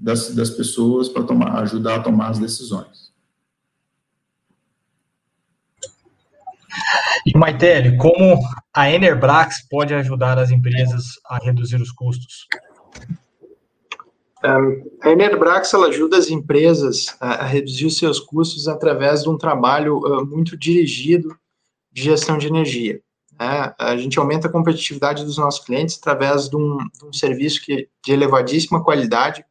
das, 0.00 0.34
das 0.34 0.50
pessoas 0.50 1.08
para 1.08 1.22
tomar, 1.24 1.60
ajudar 1.60 1.96
a 1.96 2.02
tomar 2.02 2.28
as 2.30 2.38
decisões. 2.38 3.10
E, 7.26 7.36
Maitele, 7.36 7.98
como 7.98 8.40
a 8.72 8.90
Enerbrax 8.90 9.68
pode 9.68 9.92
ajudar 9.92 10.38
as 10.38 10.50
empresas 10.50 11.04
a 11.26 11.36
reduzir 11.36 11.76
os 11.76 11.92
custos? 11.92 12.46
a 15.02 15.10
Enerbrax 15.10 15.74
ela 15.74 15.88
ajuda 15.88 16.16
as 16.16 16.30
empresas 16.30 17.14
a, 17.20 17.44
reduzir 17.44 17.84
os 17.84 17.98
seus 17.98 18.18
custos 18.18 18.68
através 18.68 19.22
de 19.22 19.28
um 19.28 19.36
trabalho 19.36 20.00
muito 20.26 20.56
dirigido 20.56 21.36
de 21.92 22.04
gestão 22.04 22.38
de 22.38 22.46
energia. 22.46 23.02
Né? 23.38 23.74
A 23.78 23.96
gente 23.98 24.18
aumenta 24.18 24.48
a 24.48 24.50
competitividade 24.50 25.26
dos 25.26 25.36
nossos 25.36 25.62
clientes 25.62 25.98
através 25.98 26.48
de 26.48 26.56
um, 26.56 26.78
de 26.78 27.04
um 27.04 27.12
serviço 27.12 27.60
que, 27.62 27.86
de 28.02 28.12
elevadíssima 28.12 28.82
qualidade, 28.82 29.44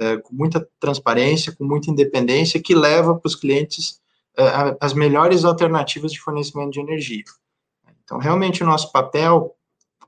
uh, 0.00 0.20
com 0.22 0.34
muita 0.34 0.66
transparência, 0.80 1.52
com 1.52 1.64
muita 1.64 1.90
independência, 1.90 2.62
que 2.62 2.74
leva 2.74 3.14
para 3.14 3.28
os 3.28 3.34
clientes 3.34 4.00
uh, 4.38 4.76
as 4.80 4.92
melhores 4.94 5.44
alternativas 5.44 6.12
de 6.12 6.20
fornecimento 6.20 6.72
de 6.72 6.80
energia. 6.80 7.24
Então, 8.04 8.18
realmente, 8.18 8.62
o 8.62 8.66
nosso 8.66 8.92
papel 8.92 9.54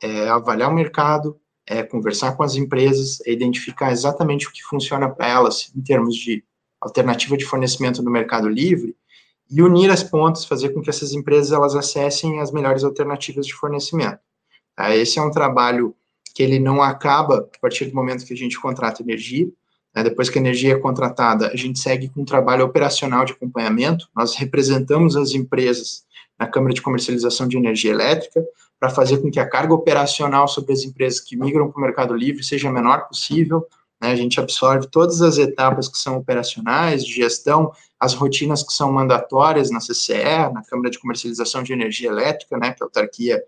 é 0.02 0.28
avaliar 0.28 0.70
o 0.70 0.74
mercado, 0.74 1.38
é 1.66 1.82
conversar 1.82 2.36
com 2.36 2.42
as 2.42 2.54
empresas, 2.54 3.18
é 3.26 3.32
identificar 3.32 3.90
exatamente 3.90 4.46
o 4.46 4.52
que 4.52 4.62
funciona 4.62 5.08
para 5.08 5.28
elas 5.28 5.72
em 5.74 5.80
termos 5.80 6.14
de 6.14 6.44
alternativa 6.80 7.36
de 7.36 7.44
fornecimento 7.44 8.02
no 8.02 8.10
mercado 8.10 8.48
livre 8.48 8.94
e 9.50 9.62
unir 9.62 9.90
as 9.90 10.02
pontas, 10.02 10.44
fazer 10.44 10.70
com 10.70 10.82
que 10.82 10.90
essas 10.90 11.12
empresas 11.12 11.52
elas 11.52 11.74
acessem 11.74 12.40
as 12.40 12.52
melhores 12.52 12.84
alternativas 12.84 13.46
de 13.46 13.54
fornecimento. 13.54 14.18
Tá? 14.74 14.94
Esse 14.94 15.18
é 15.18 15.22
um 15.22 15.30
trabalho 15.30 15.94
que 16.34 16.42
ele 16.42 16.58
não 16.58 16.82
acaba 16.82 17.48
a 17.54 17.58
partir 17.60 17.86
do 17.86 17.94
momento 17.94 18.26
que 18.26 18.34
a 18.34 18.36
gente 18.36 18.60
contrata 18.60 19.02
energia, 19.02 19.48
né, 19.96 20.02
depois 20.02 20.28
que 20.28 20.38
a 20.38 20.42
energia 20.42 20.74
é 20.74 20.78
contratada, 20.78 21.48
a 21.48 21.56
gente 21.56 21.78
segue 21.78 22.10
com 22.10 22.20
um 22.20 22.24
trabalho 22.24 22.66
operacional 22.66 23.24
de 23.24 23.32
acompanhamento. 23.32 24.06
Nós 24.14 24.36
representamos 24.36 25.16
as 25.16 25.32
empresas 25.32 26.04
na 26.38 26.46
Câmara 26.46 26.74
de 26.74 26.82
Comercialização 26.82 27.48
de 27.48 27.56
Energia 27.56 27.92
Elétrica 27.92 28.44
para 28.78 28.90
fazer 28.90 29.22
com 29.22 29.30
que 29.30 29.40
a 29.40 29.48
carga 29.48 29.72
operacional 29.72 30.46
sobre 30.48 30.74
as 30.74 30.84
empresas 30.84 31.18
que 31.18 31.34
migram 31.34 31.70
para 31.70 31.78
o 31.78 31.82
Mercado 31.82 32.14
Livre 32.14 32.44
seja 32.44 32.68
a 32.68 32.72
menor 32.72 33.08
possível. 33.08 33.66
Né, 33.98 34.12
a 34.12 34.16
gente 34.16 34.38
absorve 34.38 34.86
todas 34.88 35.22
as 35.22 35.38
etapas 35.38 35.88
que 35.88 35.96
são 35.96 36.18
operacionais, 36.18 37.02
de 37.02 37.14
gestão, 37.14 37.72
as 37.98 38.12
rotinas 38.12 38.62
que 38.62 38.74
são 38.74 38.92
mandatórias 38.92 39.70
na 39.70 39.78
CCE, 39.78 40.52
na 40.52 40.62
Câmara 40.62 40.90
de 40.90 40.98
Comercialização 40.98 41.62
de 41.62 41.72
Energia 41.72 42.10
Elétrica, 42.10 42.58
né, 42.58 42.72
que 42.72 42.82
é 42.82 42.84
a 42.84 42.86
autarquia 42.86 43.42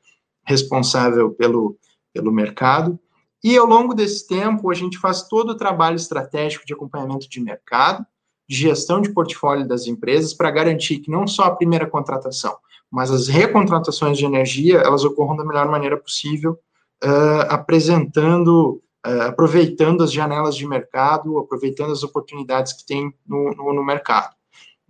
responsável 0.47 1.31
pelo, 1.31 1.77
pelo 2.15 2.33
mercado. 2.33 2.99
E 3.43 3.57
ao 3.57 3.67
longo 3.67 3.95
desse 3.95 4.27
tempo, 4.27 4.71
a 4.71 4.75
gente 4.75 4.99
faz 4.99 5.23
todo 5.23 5.51
o 5.51 5.57
trabalho 5.57 5.97
estratégico 5.97 6.67
de 6.67 6.73
acompanhamento 6.73 7.29
de 7.29 7.41
mercado, 7.41 8.05
de 8.49 8.57
gestão 8.57 9.01
de 9.01 9.11
portfólio 9.11 9.67
das 9.67 9.87
empresas, 9.87 10.35
para 10.35 10.51
garantir 10.51 10.99
que 10.99 11.11
não 11.11 11.27
só 11.27 11.45
a 11.45 11.55
primeira 11.55 11.87
contratação, 11.87 12.57
mas 12.91 13.11
as 13.11 13.29
recontratações 13.29 14.17
de 14.17 14.25
energia, 14.25 14.79
elas 14.79 15.05
ocorram 15.05 15.37
da 15.37 15.45
melhor 15.45 15.69
maneira 15.69 15.97
possível, 15.97 16.59
uh, 17.05 17.47
apresentando, 17.49 18.83
uh, 19.07 19.23
aproveitando 19.29 20.03
as 20.03 20.11
janelas 20.11 20.57
de 20.57 20.67
mercado, 20.67 21.39
aproveitando 21.39 21.93
as 21.93 22.03
oportunidades 22.03 22.73
que 22.73 22.87
tem 22.87 23.13
no, 23.27 23.55
no, 23.55 23.73
no 23.75 23.85
mercado. 23.85 24.35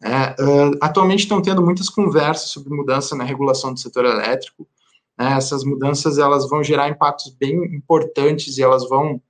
uh, 0.00 0.78
atualmente 0.80 1.24
estão 1.24 1.42
tendo 1.42 1.60
muitas 1.60 1.88
conversas 1.88 2.50
sobre 2.50 2.72
mudança 2.72 3.16
na 3.16 3.24
regulação 3.24 3.74
do 3.74 3.80
setor 3.80 4.04
elétrico, 4.04 4.66
né, 5.18 5.32
essas 5.36 5.64
mudanças 5.64 6.18
elas 6.18 6.48
vão 6.48 6.62
gerar 6.62 6.88
impactos 6.88 7.34
bem 7.34 7.56
importantes 7.74 8.56
e 8.56 8.62
elas 8.62 8.88
vão 8.88 9.20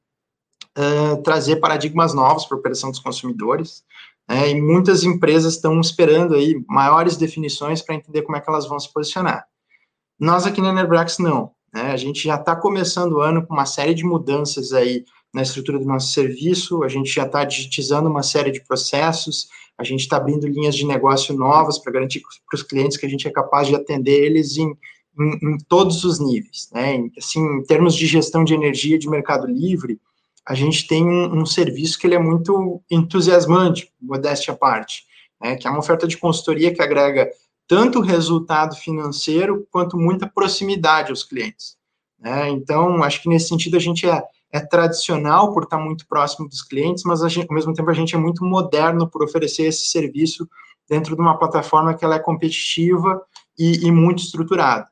uh, 0.77 1.23
trazer 1.23 1.57
paradigmas 1.57 2.13
novos 2.13 2.45
para 2.45 2.57
a 2.57 2.61
operação 2.61 2.91
dos 2.91 3.01
consumidores. 3.01 3.83
Né, 4.29 4.51
e 4.51 4.61
muitas 4.61 5.05
empresas 5.05 5.55
estão 5.55 5.81
esperando 5.81 6.35
aí 6.35 6.63
maiores 6.69 7.17
definições 7.17 7.81
para 7.81 7.95
entender 7.95 8.23
como 8.23 8.37
é 8.37 8.41
que 8.41 8.51
elas 8.51 8.69
vão 8.69 8.79
se 8.79 8.93
posicionar. 8.93 9.47
Nós 10.21 10.47
aqui 10.47 10.61
na 10.61 10.69
Enerbrax 10.69 11.19
não. 11.19 11.53
Né, 11.73 11.93
a 11.93 11.97
gente 11.97 12.25
já 12.25 12.35
está 12.35 12.55
começando 12.55 13.15
o 13.15 13.21
ano 13.21 13.47
com 13.47 13.55
uma 13.55 13.67
série 13.67 13.95
de 13.95 14.05
mudanças 14.05 14.73
aí 14.73 15.05
na 15.33 15.43
estrutura 15.43 15.79
do 15.79 15.87
nosso 15.87 16.13
serviço, 16.13 16.83
a 16.83 16.89
gente 16.89 17.11
já 17.11 17.25
está 17.25 17.45
digitizando 17.45 18.09
uma 18.09 18.23
série 18.23 18.51
de 18.51 18.65
processos, 18.65 19.49
a 19.77 19.85
gente 19.85 20.01
está 20.01 20.17
abrindo 20.17 20.49
linhas 20.49 20.75
de 20.75 20.87
negócio 20.87 21.35
novas 21.37 21.79
para 21.79 21.93
garantir 21.93 22.21
para 22.21 22.57
os 22.57 22.63
clientes 22.63 22.97
que 22.97 23.07
a 23.07 23.09
gente 23.09 23.29
é 23.29 23.31
capaz 23.31 23.69
de 23.69 23.77
atender 23.77 24.25
eles 24.25 24.57
em, 24.57 24.75
em, 25.19 25.55
em 25.55 25.59
todos 25.69 26.05
os 26.05 26.19
níveis. 26.19 26.69
Né? 26.73 27.09
Assim, 27.17 27.41
em 27.41 27.63
termos 27.65 27.95
de 27.95 28.07
gestão 28.07 28.45
de 28.45 28.55
energia 28.55 28.99
de 28.99 29.09
mercado 29.09 29.47
livre, 29.47 30.01
a 30.47 30.55
gente 30.55 30.87
tem 30.87 31.05
um, 31.05 31.41
um 31.41 31.47
serviço 31.47 31.99
que 31.99 32.07
ele 32.07 32.15
é 32.15 32.19
muito 32.19 32.83
entusiasmante, 32.91 33.93
modéstia 34.01 34.55
à 34.55 34.57
parte, 34.57 35.05
né? 35.41 35.57
que 35.57 35.67
é 35.67 35.71
uma 35.71 35.81
oferta 35.81 36.07
de 36.07 36.17
consultoria 36.17 36.73
que 36.73 36.83
agrega 36.83 37.29
tanto 37.67 38.01
resultado 38.01 38.75
financeiro 38.75 39.67
quanto 39.71 39.99
muita 39.99 40.27
proximidade 40.27 41.11
aos 41.11 41.23
clientes. 41.23 41.77
Né? 42.19 42.49
Então, 42.49 43.03
acho 43.03 43.23
que 43.23 43.29
nesse 43.29 43.49
sentido 43.49 43.77
a 43.77 43.81
gente 43.81 44.09
é, 44.09 44.23
é 44.51 44.61
tradicional 44.61 45.53
por 45.53 45.65
estar 45.65 45.79
muito 45.79 46.07
próximo 46.07 46.49
dos 46.49 46.63
clientes, 46.63 47.05
mas 47.05 47.21
gente, 47.31 47.47
ao 47.49 47.55
mesmo 47.55 47.75
tempo 47.75 47.91
a 47.91 47.95
gente 47.95 48.15
é 48.15 48.19
muito 48.19 48.45
moderno 48.45 49.09
por 49.09 49.23
oferecer 49.23 49.65
esse 49.65 49.87
serviço 49.89 50.49
dentro 50.89 51.15
de 51.15 51.21
uma 51.21 51.39
plataforma 51.39 51.95
que 51.95 52.05
ela 52.05 52.15
é 52.15 52.19
competitiva 52.19 53.21
e, 53.59 53.87
e 53.87 53.93
muito 53.93 54.23
estruturada. 54.23 54.89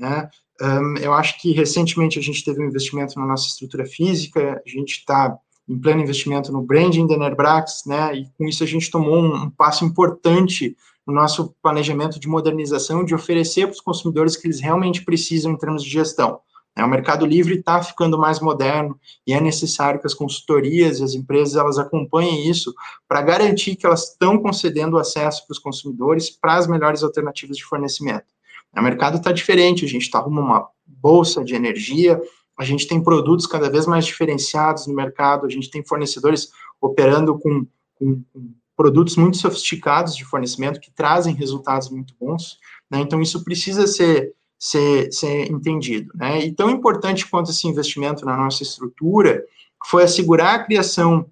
Né? 0.00 0.30
Um, 0.62 0.96
eu 0.96 1.12
acho 1.12 1.38
que 1.38 1.52
recentemente 1.52 2.18
a 2.18 2.22
gente 2.22 2.42
teve 2.42 2.62
um 2.62 2.66
investimento 2.66 3.20
na 3.20 3.26
nossa 3.26 3.46
estrutura 3.46 3.84
física, 3.84 4.62
a 4.66 4.68
gente 4.68 4.92
está 4.92 5.36
em 5.68 5.78
pleno 5.78 6.00
investimento 6.00 6.50
no 6.50 6.62
branding 6.62 7.06
da 7.06 7.18
Nerbrax, 7.18 7.82
né, 7.86 8.16
e 8.16 8.26
com 8.36 8.48
isso 8.48 8.64
a 8.64 8.66
gente 8.66 8.90
tomou 8.90 9.18
um, 9.18 9.44
um 9.44 9.50
passo 9.50 9.84
importante 9.84 10.74
no 11.06 11.14
nosso 11.14 11.54
planejamento 11.62 12.18
de 12.18 12.26
modernização, 12.26 13.04
de 13.04 13.14
oferecer 13.14 13.66
para 13.66 13.74
os 13.74 13.80
consumidores 13.80 14.36
que 14.36 14.46
eles 14.46 14.58
realmente 14.58 15.04
precisam 15.04 15.52
em 15.52 15.56
termos 15.56 15.84
de 15.84 15.90
gestão. 15.90 16.40
Né. 16.76 16.82
O 16.82 16.88
Mercado 16.88 17.26
Livre 17.26 17.58
está 17.58 17.82
ficando 17.82 18.18
mais 18.18 18.40
moderno 18.40 18.98
e 19.26 19.32
é 19.32 19.40
necessário 19.40 20.00
que 20.00 20.06
as 20.06 20.14
consultorias 20.14 20.98
e 20.98 21.04
as 21.04 21.14
empresas 21.14 21.56
elas 21.56 21.78
acompanhem 21.78 22.48
isso 22.48 22.74
para 23.06 23.22
garantir 23.22 23.76
que 23.76 23.86
elas 23.86 24.10
estão 24.10 24.38
concedendo 24.38 24.98
acesso 24.98 25.46
para 25.46 25.52
os 25.52 25.58
consumidores 25.58 26.30
para 26.30 26.56
as 26.56 26.66
melhores 26.66 27.02
alternativas 27.02 27.56
de 27.56 27.64
fornecimento. 27.64 28.26
O 28.76 28.82
mercado 28.82 29.16
está 29.16 29.32
diferente, 29.32 29.84
a 29.84 29.88
gente 29.88 30.02
está 30.02 30.20
rumo 30.20 30.40
uma 30.40 30.68
bolsa 30.86 31.44
de 31.44 31.54
energia, 31.54 32.20
a 32.58 32.64
gente 32.64 32.86
tem 32.86 33.02
produtos 33.02 33.46
cada 33.46 33.70
vez 33.70 33.86
mais 33.86 34.04
diferenciados 34.04 34.86
no 34.86 34.94
mercado, 34.94 35.46
a 35.46 35.48
gente 35.48 35.70
tem 35.70 35.84
fornecedores 35.84 36.50
operando 36.80 37.38
com, 37.38 37.66
com, 37.94 38.22
com 38.32 38.54
produtos 38.76 39.16
muito 39.16 39.36
sofisticados 39.36 40.16
de 40.16 40.24
fornecimento 40.24 40.80
que 40.80 40.90
trazem 40.90 41.34
resultados 41.34 41.90
muito 41.90 42.14
bons, 42.18 42.58
né? 42.90 43.00
Então, 43.00 43.20
isso 43.20 43.44
precisa 43.44 43.86
ser, 43.86 44.32
ser, 44.58 45.12
ser 45.12 45.50
entendido, 45.50 46.12
né? 46.14 46.44
E 46.44 46.52
tão 46.52 46.70
importante 46.70 47.28
quanto 47.28 47.50
esse 47.50 47.66
investimento 47.66 48.24
na 48.24 48.36
nossa 48.36 48.62
estrutura 48.62 49.44
foi 49.86 50.04
assegurar 50.04 50.54
a 50.54 50.64
criação 50.64 51.26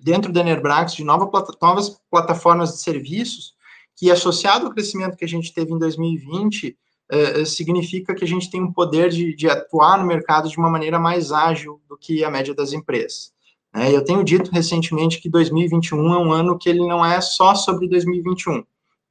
dentro 0.00 0.32
da 0.32 0.40
Enerbrax 0.40 0.94
de 0.94 1.04
nova, 1.04 1.28
novas 1.60 2.00
plataformas 2.10 2.74
de 2.74 2.82
serviços 2.82 3.54
que 3.98 4.12
associado 4.12 4.66
ao 4.66 4.72
crescimento 4.72 5.16
que 5.16 5.24
a 5.24 5.28
gente 5.28 5.52
teve 5.52 5.72
em 5.72 5.78
2020, 5.78 6.78
eh, 7.10 7.40
eh, 7.40 7.44
significa 7.44 8.14
que 8.14 8.24
a 8.24 8.28
gente 8.28 8.48
tem 8.48 8.62
um 8.62 8.72
poder 8.72 9.10
de, 9.10 9.34
de, 9.34 9.48
atuar 9.48 9.98
no 9.98 10.06
mercado 10.06 10.48
de 10.48 10.56
uma 10.56 10.70
maneira 10.70 11.00
mais 11.00 11.32
ágil 11.32 11.80
do 11.88 11.98
que 11.98 12.22
a 12.22 12.30
média 12.30 12.54
das 12.54 12.72
empresas. 12.72 13.32
Né? 13.74 13.92
Eu 13.92 14.04
tenho 14.04 14.22
dito 14.22 14.52
recentemente 14.52 15.20
que 15.20 15.28
2021 15.28 16.14
é 16.14 16.18
um 16.18 16.32
ano 16.32 16.56
que 16.56 16.68
ele 16.68 16.86
não 16.86 17.04
é 17.04 17.20
só 17.20 17.56
sobre 17.56 17.88
2021. 17.88 18.62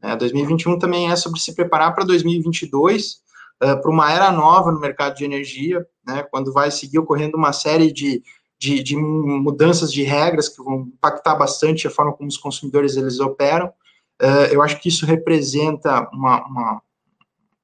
Né? 0.02 0.16
2021 0.16 0.80
também 0.80 1.12
é 1.12 1.16
sobre 1.18 1.38
se 1.42 1.54
preparar 1.54 1.94
para 1.94 2.06
2022, 2.06 3.22
uh, 3.62 3.82
para 3.82 3.92
uma 3.92 4.10
era 4.10 4.32
nova 4.32 4.72
no 4.72 4.80
mercado 4.80 5.18
de 5.18 5.26
energia, 5.26 5.86
né? 6.06 6.24
quando 6.32 6.54
vai 6.54 6.72
seguir 6.72 7.00
ocorrendo 7.00 7.36
uma 7.36 7.52
série 7.52 7.92
de, 7.92 8.24
de, 8.58 8.82
de 8.82 8.96
mudanças 8.96 9.92
de 9.92 10.04
regras 10.04 10.48
que 10.48 10.64
vão 10.64 10.88
impactar 10.96 11.36
bastante 11.36 11.88
a 11.88 11.92
forma 11.92 12.14
como 12.14 12.30
os 12.30 12.38
consumidores 12.38 12.96
eles 12.96 13.20
operam, 13.20 13.70
eu 14.52 14.62
acho 14.62 14.80
que 14.80 14.90
isso 14.90 15.06
representa 15.06 16.10
uma, 16.12 16.46
uma, 16.48 16.82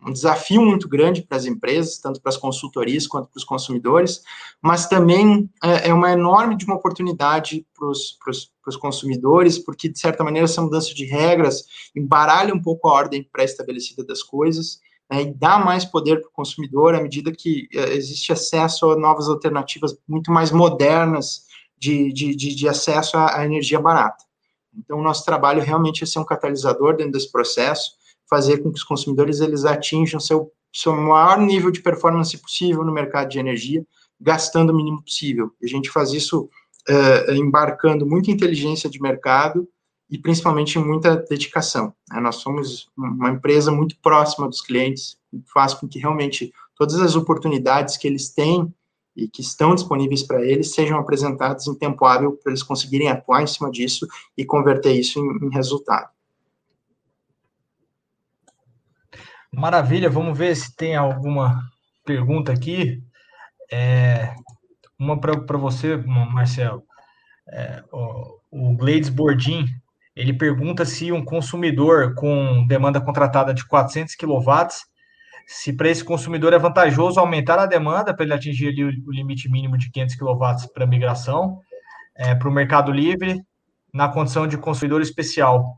um 0.05 0.11
desafio 0.11 0.61
muito 0.61 0.87
grande 0.87 1.21
para 1.21 1.37
as 1.37 1.45
empresas, 1.45 1.97
tanto 1.97 2.21
para 2.21 2.29
as 2.29 2.37
consultorias 2.37 3.07
quanto 3.07 3.29
para 3.29 3.37
os 3.37 3.43
consumidores, 3.43 4.21
mas 4.61 4.87
também 4.87 5.49
é, 5.63 5.89
é 5.89 5.93
uma 5.93 6.11
enorme 6.11 6.57
de 6.57 6.65
uma 6.65 6.75
oportunidade 6.75 7.65
para 7.73 7.87
os 7.87 8.77
consumidores, 8.77 9.57
porque, 9.57 9.89
de 9.89 9.99
certa 9.99 10.23
maneira, 10.23 10.45
essa 10.45 10.61
mudança 10.61 10.93
de 10.93 11.05
regras 11.05 11.65
embaralha 11.95 12.53
um 12.53 12.61
pouco 12.61 12.87
a 12.87 12.93
ordem 12.93 13.27
pré-estabelecida 13.31 14.03
das 14.03 14.21
coisas, 14.21 14.79
né, 15.11 15.23
e 15.23 15.33
dá 15.33 15.59
mais 15.59 15.85
poder 15.85 16.21
para 16.21 16.29
o 16.29 16.33
consumidor 16.33 16.95
à 16.95 17.01
medida 17.01 17.31
que 17.31 17.67
uh, 17.73 17.79
existe 17.91 18.31
acesso 18.31 18.89
a 18.91 18.97
novas 18.97 19.27
alternativas 19.27 19.95
muito 20.07 20.31
mais 20.31 20.51
modernas 20.51 21.43
de, 21.77 22.11
de, 22.13 22.35
de, 22.35 22.55
de 22.55 22.67
acesso 22.67 23.17
à 23.17 23.43
energia 23.43 23.79
barata. 23.79 24.23
Então, 24.77 24.99
o 24.99 25.03
nosso 25.03 25.25
trabalho 25.25 25.61
realmente 25.61 26.03
é 26.03 26.07
ser 26.07 26.19
um 26.19 26.25
catalisador 26.25 26.95
dentro 26.95 27.13
desse 27.13 27.31
processo, 27.31 27.91
fazer 28.29 28.59
com 28.59 28.71
que 28.71 28.77
os 28.77 28.83
consumidores 28.83 29.39
eles 29.39 29.65
atinjam 29.65 30.19
seu, 30.19 30.51
seu 30.73 30.95
maior 30.95 31.39
nível 31.39 31.71
de 31.71 31.81
performance 31.81 32.37
possível 32.37 32.83
no 32.83 32.93
mercado 32.93 33.29
de 33.29 33.39
energia, 33.39 33.85
gastando 34.19 34.71
o 34.71 34.75
mínimo 34.75 35.03
possível. 35.03 35.51
E 35.61 35.65
a 35.65 35.69
gente 35.69 35.89
faz 35.89 36.11
isso 36.11 36.49
uh, 36.89 37.31
embarcando 37.33 38.05
muita 38.05 38.31
inteligência 38.31 38.89
de 38.89 39.01
mercado 39.01 39.67
e 40.09 40.17
principalmente 40.17 40.77
muita 40.79 41.15
dedicação. 41.15 41.93
Né? 42.09 42.19
Nós 42.19 42.37
somos 42.37 42.89
uma 42.97 43.29
empresa 43.29 43.71
muito 43.71 43.97
próxima 44.01 44.47
dos 44.47 44.61
clientes, 44.61 45.17
faz 45.53 45.73
com 45.73 45.87
que 45.87 45.99
realmente 45.99 46.53
todas 46.75 46.99
as 46.99 47.15
oportunidades 47.15 47.97
que 47.97 48.07
eles 48.07 48.29
têm 48.29 48.73
e 49.15 49.27
que 49.27 49.41
estão 49.41 49.75
disponíveis 49.75 50.23
para 50.23 50.43
eles 50.43 50.73
sejam 50.73 50.97
apresentados 50.97 51.67
em 51.67 51.75
tempo 51.75 52.05
hábil 52.05 52.37
para 52.41 52.51
eles 52.51 52.63
conseguirem 52.63 53.09
atuar 53.09 53.43
em 53.43 53.47
cima 53.47 53.69
disso 53.69 54.07
e 54.37 54.43
converter 54.43 54.93
isso 54.93 55.19
em, 55.19 55.47
em 55.47 55.49
resultado. 55.49 56.09
Maravilha, 59.51 60.09
vamos 60.09 60.37
ver 60.37 60.55
se 60.55 60.75
tem 60.75 60.95
alguma 60.95 61.61
pergunta 62.03 62.51
aqui. 62.51 63.03
É, 63.71 64.33
uma 64.97 65.19
para 65.19 65.57
você, 65.57 65.95
Marcelo. 65.95 66.83
É, 67.47 67.83
o, 67.91 68.75
Glades 68.75 69.09
Bordin, 69.09 69.65
ele 70.15 70.33
pergunta 70.33 70.85
se 70.85 71.11
um 71.11 71.23
consumidor 71.23 72.15
com 72.15 72.65
demanda 72.67 72.99
contratada 72.99 73.53
de 73.53 73.65
400 73.65 74.15
kW 74.15 74.41
se 75.45 75.73
para 75.73 75.89
esse 75.89 76.03
consumidor 76.03 76.53
é 76.53 76.59
vantajoso 76.59 77.19
aumentar 77.19 77.59
a 77.59 77.65
demanda 77.65 78.13
para 78.13 78.25
ele 78.25 78.33
atingir 78.33 78.69
ali 78.69 78.83
o, 78.83 79.11
limite 79.11 79.49
mínimo 79.49 79.77
de 79.77 79.91
500 79.91 80.15
kW 80.15 80.73
para 80.73 80.87
migração 80.87 81.59
é, 82.15 82.33
para 82.35 82.49
o 82.49 82.51
Mercado 82.51 82.91
Livre 82.91 83.43
na 83.93 84.09
condição 84.09 84.47
de 84.47 84.57
consumidor 84.57 85.01
especial. 85.01 85.77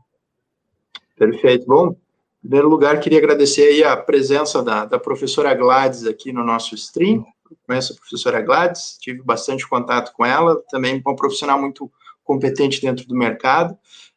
Perfeito. 1.16 1.66
Bom, 1.66 1.88
em 1.88 2.48
primeiro 2.48 2.68
lugar, 2.68 3.00
queria 3.00 3.18
agradecer 3.18 3.62
aí 3.62 3.84
a 3.84 3.96
presença 3.96 4.62
da, 4.62 4.84
da 4.84 4.98
professora 4.98 5.54
Gladys 5.54 6.06
aqui 6.06 6.32
no 6.32 6.44
nosso 6.44 6.74
stream. 6.74 7.24
Eu 7.50 7.56
conheço 7.66 7.92
a 7.92 7.96
professora 7.96 8.40
Gladys, 8.40 8.96
tive 9.00 9.22
bastante 9.22 9.68
contato 9.68 10.12
com 10.12 10.24
ela, 10.24 10.62
também 10.68 11.02
uma 11.04 11.16
profissional 11.16 11.60
muito 11.60 11.90
competente 12.24 12.80
dentro 12.80 13.06
do 13.06 13.14
mercado. 13.14 13.72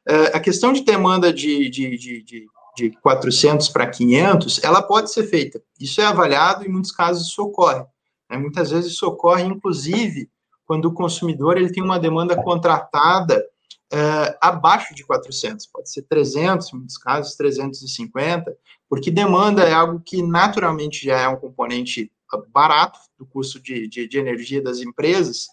Uh, 0.08 0.34
a 0.34 0.40
questão 0.40 0.74
de 0.74 0.84
demanda 0.84 1.32
de, 1.32 1.70
de, 1.70 1.98
de, 1.98 2.24
de 2.24 2.48
de 2.80 2.92
400 3.02 3.68
para 3.70 3.88
500, 3.88 4.64
ela 4.64 4.82
pode 4.82 5.12
ser 5.12 5.24
feita. 5.28 5.62
Isso 5.80 6.00
é 6.00 6.06
avaliado 6.06 6.66
em 6.66 6.70
muitos 6.70 6.92
casos 6.92 7.28
isso 7.28 7.44
ocorre. 7.44 7.84
Né? 8.30 8.38
Muitas 8.38 8.72
vezes 8.72 8.94
isso 8.94 9.06
ocorre, 9.06 9.44
inclusive, 9.44 10.30
quando 10.66 10.86
o 10.86 10.94
consumidor 10.94 11.58
ele 11.58 11.72
tem 11.72 11.84
uma 11.84 12.00
demanda 12.00 12.36
contratada 12.42 13.46
uh, 13.94 14.38
abaixo 14.40 14.96
de 14.96 15.04
400, 15.04 15.68
pode 15.68 15.92
ser 15.92 16.04
300, 16.04 16.72
em 16.72 16.78
muitos 16.78 16.98
casos 16.98 17.36
350, 17.36 18.56
porque 18.88 19.12
demanda 19.12 19.64
é 19.64 19.74
algo 19.74 20.00
que 20.00 20.22
naturalmente 20.22 21.06
já 21.06 21.20
é 21.20 21.28
um 21.28 21.38
componente 21.38 22.12
barato 22.54 23.00
do 23.18 23.26
custo 23.26 23.60
de, 23.60 23.88
de, 23.88 24.08
de 24.08 24.18
energia 24.18 24.62
das 24.62 24.80
empresas, 24.80 25.48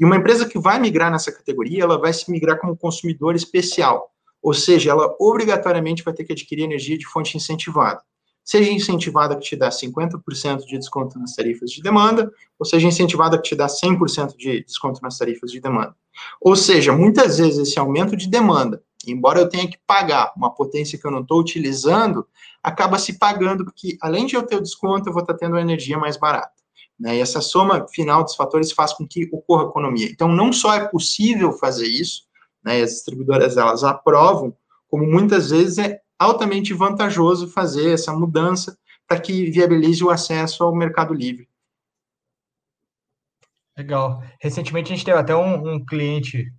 e 0.00 0.04
uma 0.04 0.16
empresa 0.16 0.48
que 0.48 0.58
vai 0.58 0.80
migrar 0.80 1.12
nessa 1.12 1.30
categoria, 1.30 1.84
ela 1.84 1.98
vai 1.98 2.12
se 2.12 2.30
migrar 2.30 2.58
como 2.58 2.76
consumidor 2.76 3.36
especial. 3.36 4.11
Ou 4.42 4.52
seja, 4.52 4.90
ela 4.90 5.14
obrigatoriamente 5.18 6.02
vai 6.02 6.12
ter 6.12 6.24
que 6.24 6.32
adquirir 6.32 6.64
energia 6.64 6.98
de 6.98 7.06
fonte 7.06 7.36
incentivada. 7.36 8.02
Seja 8.44 8.72
incentivada 8.72 9.36
que 9.36 9.42
te 9.42 9.56
dá 9.56 9.68
50% 9.68 10.64
de 10.66 10.76
desconto 10.76 11.18
nas 11.18 11.34
tarifas 11.34 11.70
de 11.70 11.80
demanda, 11.80 12.30
ou 12.58 12.66
seja 12.66 12.88
incentivada 12.88 13.36
que 13.36 13.48
te 13.48 13.54
dá 13.54 13.68
100% 13.68 14.36
de 14.36 14.64
desconto 14.64 15.00
nas 15.00 15.16
tarifas 15.16 15.52
de 15.52 15.60
demanda. 15.60 15.94
Ou 16.40 16.56
seja, 16.56 16.92
muitas 16.92 17.38
vezes 17.38 17.68
esse 17.68 17.78
aumento 17.78 18.16
de 18.16 18.28
demanda, 18.28 18.82
embora 19.06 19.38
eu 19.38 19.48
tenha 19.48 19.68
que 19.68 19.78
pagar 19.86 20.32
uma 20.36 20.52
potência 20.52 20.98
que 20.98 21.06
eu 21.06 21.10
não 21.10 21.20
estou 21.20 21.40
utilizando, 21.40 22.26
acaba 22.60 22.98
se 22.98 23.16
pagando, 23.16 23.64
porque 23.64 23.96
além 24.00 24.26
de 24.26 24.34
eu 24.34 24.42
ter 24.42 24.56
o 24.56 24.62
desconto, 24.62 25.08
eu 25.08 25.12
vou 25.12 25.22
estar 25.22 25.34
tendo 25.34 25.52
uma 25.52 25.62
energia 25.62 25.96
mais 25.96 26.16
barata. 26.16 26.50
Né? 26.98 27.16
E 27.16 27.20
essa 27.20 27.40
soma 27.40 27.86
final 27.88 28.24
dos 28.24 28.34
fatores 28.34 28.72
faz 28.72 28.92
com 28.92 29.06
que 29.06 29.28
ocorra 29.32 29.64
economia. 29.64 30.08
Então, 30.10 30.28
não 30.28 30.52
só 30.52 30.74
é 30.74 30.88
possível 30.88 31.52
fazer 31.52 31.86
isso, 31.86 32.24
né, 32.64 32.80
e 32.80 32.82
as 32.82 32.90
distribuidoras 32.90 33.56
elas 33.56 33.82
aprovam, 33.84 34.56
como 34.88 35.06
muitas 35.06 35.50
vezes 35.50 35.78
é 35.78 36.00
altamente 36.18 36.72
vantajoso 36.72 37.48
fazer 37.48 37.92
essa 37.92 38.12
mudança 38.12 38.76
para 39.06 39.20
que 39.20 39.50
viabilize 39.50 40.02
o 40.02 40.10
acesso 40.10 40.62
ao 40.62 40.74
mercado 40.74 41.12
livre. 41.12 41.48
Legal. 43.76 44.22
Recentemente 44.40 44.92
a 44.92 44.96
gente 44.96 45.04
teve 45.04 45.18
até 45.18 45.34
um, 45.34 45.74
um 45.74 45.84
cliente 45.84 46.52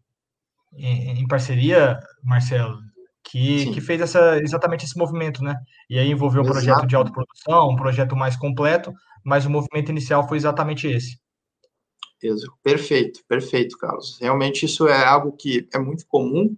em, 0.76 1.22
em, 1.22 1.28
parceria, 1.28 1.99
Marcelo, 2.24 2.80
que, 3.24 3.72
que 3.72 3.80
fez 3.80 4.01
essa, 4.01 4.39
exatamente 4.39 4.86
esse 4.86 4.97
movimento, 4.97 5.43
né? 5.43 5.56
E 5.89 5.97
aí 5.99 6.10
envolveu 6.10 6.41
o 6.41 6.45
um 6.45 6.49
projeto 6.49 6.88
de 6.88 6.95
autoprodução, 6.95 7.70
um 7.70 7.76
projeto 7.76 8.16
mais 8.16 8.36
completo, 8.36 8.91
mas 9.24 9.45
o 9.45 9.49
movimento 9.49 9.89
inicial 9.89 10.28
foi 10.28 10.38
exatamente 10.38 10.88
esse. 10.88 11.20
Perfeito, 12.63 13.21
perfeito, 13.28 13.78
Carlos. 13.78 14.17
Realmente 14.19 14.65
isso 14.65 14.88
é 14.88 15.05
algo 15.05 15.32
que 15.32 15.67
é 15.74 15.80
muito 15.80 16.05
comum. 16.07 16.55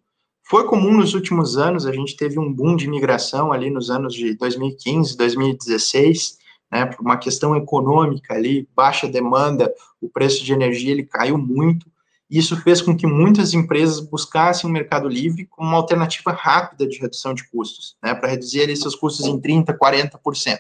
Foi 0.48 0.66
comum 0.68 0.94
nos 0.94 1.16
últimos 1.16 1.58
anos, 1.58 1.88
a 1.88 1.92
gente 1.92 2.16
teve 2.16 2.38
um 2.38 2.54
boom 2.54 2.76
de 2.76 2.88
migração 2.88 3.52
ali 3.52 3.72
nos 3.72 3.90
anos 3.90 4.14
de 4.14 4.36
2015, 4.36 5.18
2016, 5.18 6.38
né, 6.72 6.86
por 6.86 7.02
uma 7.02 7.18
questão 7.18 7.56
econômica 7.56 8.36
ali, 8.36 8.70
baixa 8.76 9.08
demanda, 9.08 9.74
o 10.00 10.08
preço 10.08 10.44
de 10.44 10.54
energia 10.54 10.92
ele 10.92 11.04
caiu 11.04 11.38
muito. 11.38 11.88
Isso 12.30 12.56
fez 12.58 12.82
com 12.82 12.96
que 12.96 13.08
muitas 13.08 13.54
empresas 13.54 14.00
buscassem 14.00 14.70
o 14.70 14.74
Mercado 14.74 15.08
Livre 15.08 15.46
como 15.46 15.70
uma 15.70 15.78
alternativa 15.78 16.32
rápida 16.32 16.88
de 16.88 17.00
redução 17.00 17.34
de 17.34 17.48
custos, 17.50 17.96
né, 18.04 18.14
para 18.14 18.30
reduzir 18.30 18.62
ali, 18.62 18.78
seus 18.78 18.96
custos 18.96 19.26
em 19.26 19.40
30%, 19.40 19.78
40%. 19.78 20.60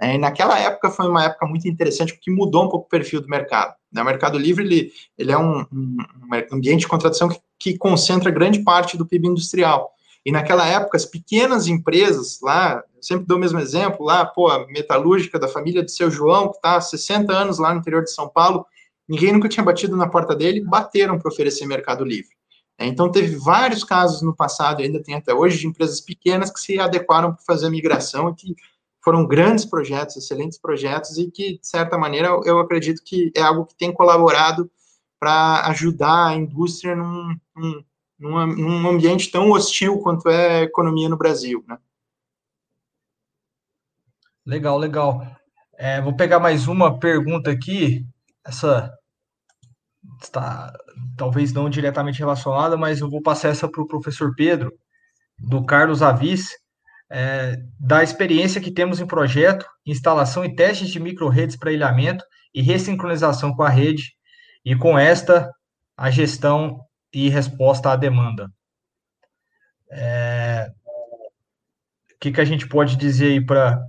É, 0.00 0.14
e 0.14 0.18
naquela 0.18 0.58
época 0.58 0.90
foi 0.90 1.08
uma 1.08 1.24
época 1.24 1.46
muito 1.46 1.68
interessante 1.68 2.14
porque 2.14 2.30
mudou 2.30 2.64
um 2.64 2.68
pouco 2.68 2.86
o 2.86 2.88
perfil 2.88 3.20
do 3.20 3.28
mercado. 3.28 3.74
Né? 3.92 4.02
O 4.02 4.04
Mercado 4.04 4.36
Livre 4.36 4.64
ele, 4.64 4.92
ele 5.16 5.30
é 5.30 5.38
um, 5.38 5.60
um, 5.72 5.96
ambiente 6.52 6.80
de 6.80 6.88
contratação 6.88 7.28
que, 7.28 7.40
que, 7.58 7.78
concentra 7.78 8.30
grande 8.30 8.64
parte 8.64 8.96
do 8.98 9.06
PIB 9.06 9.28
industrial. 9.28 9.92
E 10.26 10.32
naquela 10.32 10.66
época, 10.66 10.96
as 10.96 11.04
pequenas 11.04 11.68
empresas 11.68 12.40
lá, 12.42 12.82
sempre 13.00 13.26
dou 13.26 13.36
o 13.36 13.40
mesmo 13.40 13.60
exemplo, 13.60 14.04
lá, 14.04 14.24
pô, 14.24 14.48
a 14.48 14.66
metalúrgica 14.66 15.38
da 15.38 15.46
família 15.46 15.84
de 15.84 15.92
seu 15.92 16.10
João, 16.10 16.48
que 16.48 16.56
está 16.56 16.76
há 16.76 16.80
60 16.80 17.32
anos 17.32 17.58
lá 17.58 17.72
no 17.72 17.80
interior 17.80 18.02
de 18.02 18.10
São 18.10 18.28
Paulo, 18.28 18.66
ninguém 19.08 19.32
nunca 19.32 19.48
tinha 19.48 19.62
batido 19.62 19.96
na 19.96 20.08
porta 20.08 20.34
dele, 20.34 20.62
bateram 20.62 21.18
para 21.18 21.30
oferecer 21.30 21.66
Mercado 21.66 22.04
Livre. 22.04 22.34
É, 22.78 22.86
então, 22.86 23.12
teve 23.12 23.36
vários 23.36 23.84
casos 23.84 24.22
no 24.22 24.34
passado, 24.34 24.82
ainda 24.82 25.00
tem 25.00 25.14
até 25.14 25.32
hoje, 25.32 25.58
de 25.58 25.66
empresas 25.66 26.00
pequenas 26.00 26.50
que 26.50 26.58
se 26.58 26.80
adequaram 26.80 27.32
para 27.32 27.44
fazer 27.44 27.66
a 27.66 27.70
migração 27.70 28.30
e 28.30 28.34
que 28.34 28.56
foram 29.04 29.26
grandes 29.26 29.66
projetos, 29.66 30.16
excelentes 30.16 30.58
projetos, 30.58 31.18
e 31.18 31.30
que, 31.30 31.58
de 31.58 31.68
certa 31.68 31.98
maneira, 31.98 32.28
eu 32.46 32.58
acredito 32.58 33.02
que 33.04 33.30
é 33.36 33.42
algo 33.42 33.66
que 33.66 33.76
tem 33.76 33.92
colaborado 33.92 34.70
para 35.20 35.66
ajudar 35.68 36.28
a 36.28 36.34
indústria 36.34 36.96
num, 36.96 37.36
num, 37.54 38.46
num, 38.46 38.88
ambiente 38.88 39.30
tão 39.30 39.50
hostil 39.50 39.98
quanto 39.98 40.30
é 40.30 40.60
a 40.60 40.62
economia 40.62 41.08
no 41.10 41.18
Brasil. 41.18 41.62
Né? 41.68 41.76
Legal, 44.46 44.78
legal. 44.78 45.20
É, 45.76 46.00
vou 46.00 46.16
pegar 46.16 46.40
mais 46.40 46.66
uma 46.66 46.98
pergunta 46.98 47.50
aqui. 47.50 48.06
Essa 48.42 48.90
está 50.22 50.72
talvez 51.16 51.52
não 51.52 51.68
diretamente 51.68 52.20
relacionada, 52.20 52.74
mas 52.74 53.00
eu 53.00 53.10
vou 53.10 53.20
passar 53.20 53.48
essa 53.50 53.68
para 53.68 53.82
o 53.82 53.88
professor 53.88 54.34
Pedro, 54.34 54.72
do 55.38 55.64
Carlos 55.64 56.02
Avis 56.02 56.63
é, 57.16 57.62
da 57.78 58.02
experiência 58.02 58.60
que 58.60 58.72
temos 58.72 58.98
em 58.98 59.06
projeto, 59.06 59.64
instalação 59.86 60.44
e 60.44 60.52
testes 60.52 60.88
de 60.88 60.98
micro-redes 60.98 61.54
para 61.54 61.70
ilhamento 61.70 62.24
e 62.52 62.60
ressincronização 62.60 63.54
com 63.54 63.62
a 63.62 63.68
rede, 63.68 64.16
e 64.64 64.74
com 64.74 64.98
esta, 64.98 65.48
a 65.96 66.10
gestão 66.10 66.80
e 67.12 67.28
resposta 67.28 67.92
à 67.92 67.96
demanda. 67.96 68.50
É, 69.92 70.72
o 72.14 72.18
que, 72.18 72.32
que 72.32 72.40
a 72.40 72.44
gente 72.44 72.66
pode 72.66 72.96
dizer 72.96 73.26
aí 73.26 73.40
pra, 73.40 73.80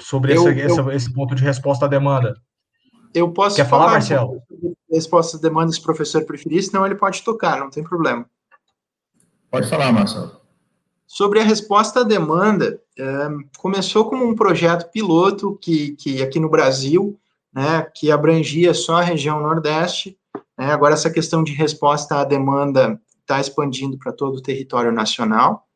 sobre 0.00 0.36
eu, 0.36 0.46
essa, 0.46 0.60
eu, 0.60 0.66
essa, 0.66 0.94
esse 0.94 1.12
ponto 1.12 1.34
de 1.34 1.42
resposta 1.42 1.86
à 1.86 1.88
demanda? 1.88 2.32
Eu 3.12 3.32
posso 3.32 3.56
Quer 3.56 3.66
falar, 3.66 3.86
falar 3.86 3.92
Marcelo? 3.94 4.40
Resposta 4.88 5.36
à 5.36 5.40
demanda, 5.40 5.72
se 5.72 5.80
o 5.80 5.82
professor 5.82 6.24
preferir, 6.24 6.62
senão 6.62 6.86
ele 6.86 6.94
pode 6.94 7.24
tocar, 7.24 7.58
não 7.58 7.70
tem 7.70 7.82
problema. 7.82 8.24
Pode 9.50 9.68
falar, 9.68 9.90
Marcelo. 9.90 10.37
Sobre 11.08 11.40
a 11.40 11.42
resposta 11.42 12.00
à 12.00 12.02
demanda, 12.04 12.78
é, 12.98 13.04
começou 13.56 14.10
como 14.10 14.28
um 14.28 14.34
projeto 14.34 14.90
piloto 14.90 15.58
que, 15.58 15.92
que 15.92 16.22
aqui 16.22 16.38
no 16.38 16.50
Brasil, 16.50 17.18
né, 17.50 17.90
que 17.94 18.12
abrangia 18.12 18.74
só 18.74 18.96
a 18.96 19.02
região 19.02 19.40
Nordeste. 19.40 20.18
Né, 20.56 20.70
agora, 20.70 20.92
essa 20.92 21.10
questão 21.10 21.42
de 21.42 21.52
resposta 21.54 22.16
à 22.16 22.24
demanda 22.24 23.00
está 23.22 23.40
expandindo 23.40 23.98
para 23.98 24.12
todo 24.12 24.36
o 24.36 24.42
território 24.42 24.92
nacional. 24.92 25.66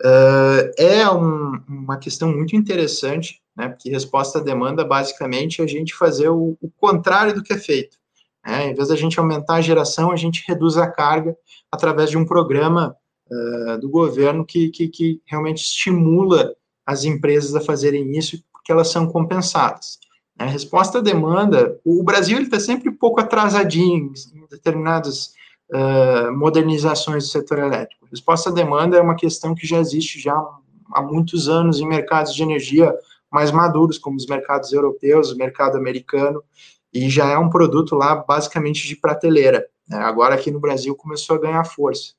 Uh, 0.00 0.70
é 0.78 1.10
um, 1.10 1.60
uma 1.68 1.96
questão 1.96 2.32
muito 2.32 2.54
interessante, 2.54 3.42
né, 3.56 3.68
porque 3.68 3.90
resposta 3.90 4.38
à 4.38 4.42
demanda, 4.42 4.84
basicamente, 4.84 5.60
é 5.60 5.64
a 5.64 5.68
gente 5.68 5.92
fazer 5.92 6.28
o, 6.28 6.56
o 6.60 6.70
contrário 6.70 7.34
do 7.34 7.42
que 7.42 7.52
é 7.52 7.58
feito. 7.58 7.98
Né, 8.46 8.70
em 8.70 8.74
vez 8.76 8.86
da 8.86 8.94
gente 8.94 9.18
aumentar 9.18 9.56
a 9.56 9.60
geração, 9.60 10.12
a 10.12 10.16
gente 10.16 10.44
reduz 10.46 10.76
a 10.76 10.86
carga 10.86 11.36
através 11.68 12.10
de 12.10 12.16
um 12.16 12.24
programa 12.24 12.96
uh, 13.30 13.78
do 13.78 13.88
governo 13.88 14.44
que, 14.44 14.68
que, 14.70 14.88
que, 14.88 15.22
realmente 15.26 15.58
estimula 15.58 16.54
as 16.86 17.04
empresas 17.04 17.54
a 17.54 17.60
fazerem 17.60 18.16
isso, 18.16 18.42
porque 18.52 18.72
elas 18.72 18.88
são 18.88 19.06
compensadas. 19.06 19.98
A 20.38 20.44
né? 20.44 20.52
resposta 20.52 20.98
à 20.98 21.00
demanda, 21.00 21.78
o 21.84 22.02
Brasil 22.02 22.40
está 22.40 22.58
sempre 22.58 22.88
um 22.88 22.96
pouco 22.96 23.20
atrasadinho 23.20 24.12
em 24.34 24.46
determinadas 24.50 25.32
uh, 25.72 26.32
modernizações 26.36 27.24
do 27.24 27.30
setor 27.30 27.58
elétrico. 27.58 28.06
A 28.06 28.10
resposta 28.10 28.50
à 28.50 28.52
demanda 28.52 28.96
é 28.96 29.00
uma 29.00 29.16
questão 29.16 29.54
que 29.54 29.66
já 29.66 29.78
existe 29.78 30.20
já 30.20 30.34
há 30.92 31.02
muitos 31.02 31.48
anos 31.48 31.80
em 31.80 31.86
mercados 31.86 32.34
de 32.34 32.42
energia 32.42 32.94
mais 33.30 33.50
maduros, 33.50 33.98
como 33.98 34.16
os 34.16 34.26
mercados 34.26 34.72
europeus, 34.72 35.30
o 35.30 35.36
mercado 35.36 35.76
americano, 35.76 36.42
e 36.92 37.10
já 37.10 37.28
é 37.28 37.36
um 37.36 37.50
produto 37.50 37.94
lá 37.94 38.16
basicamente 38.16 38.88
de 38.88 38.96
prateleira. 38.96 39.66
Né? 39.86 39.98
Agora 39.98 40.34
aqui 40.34 40.50
no 40.50 40.60
Brasil 40.60 40.94
começou 40.94 41.36
a 41.36 41.40
ganhar 41.40 41.64
força. 41.64 42.14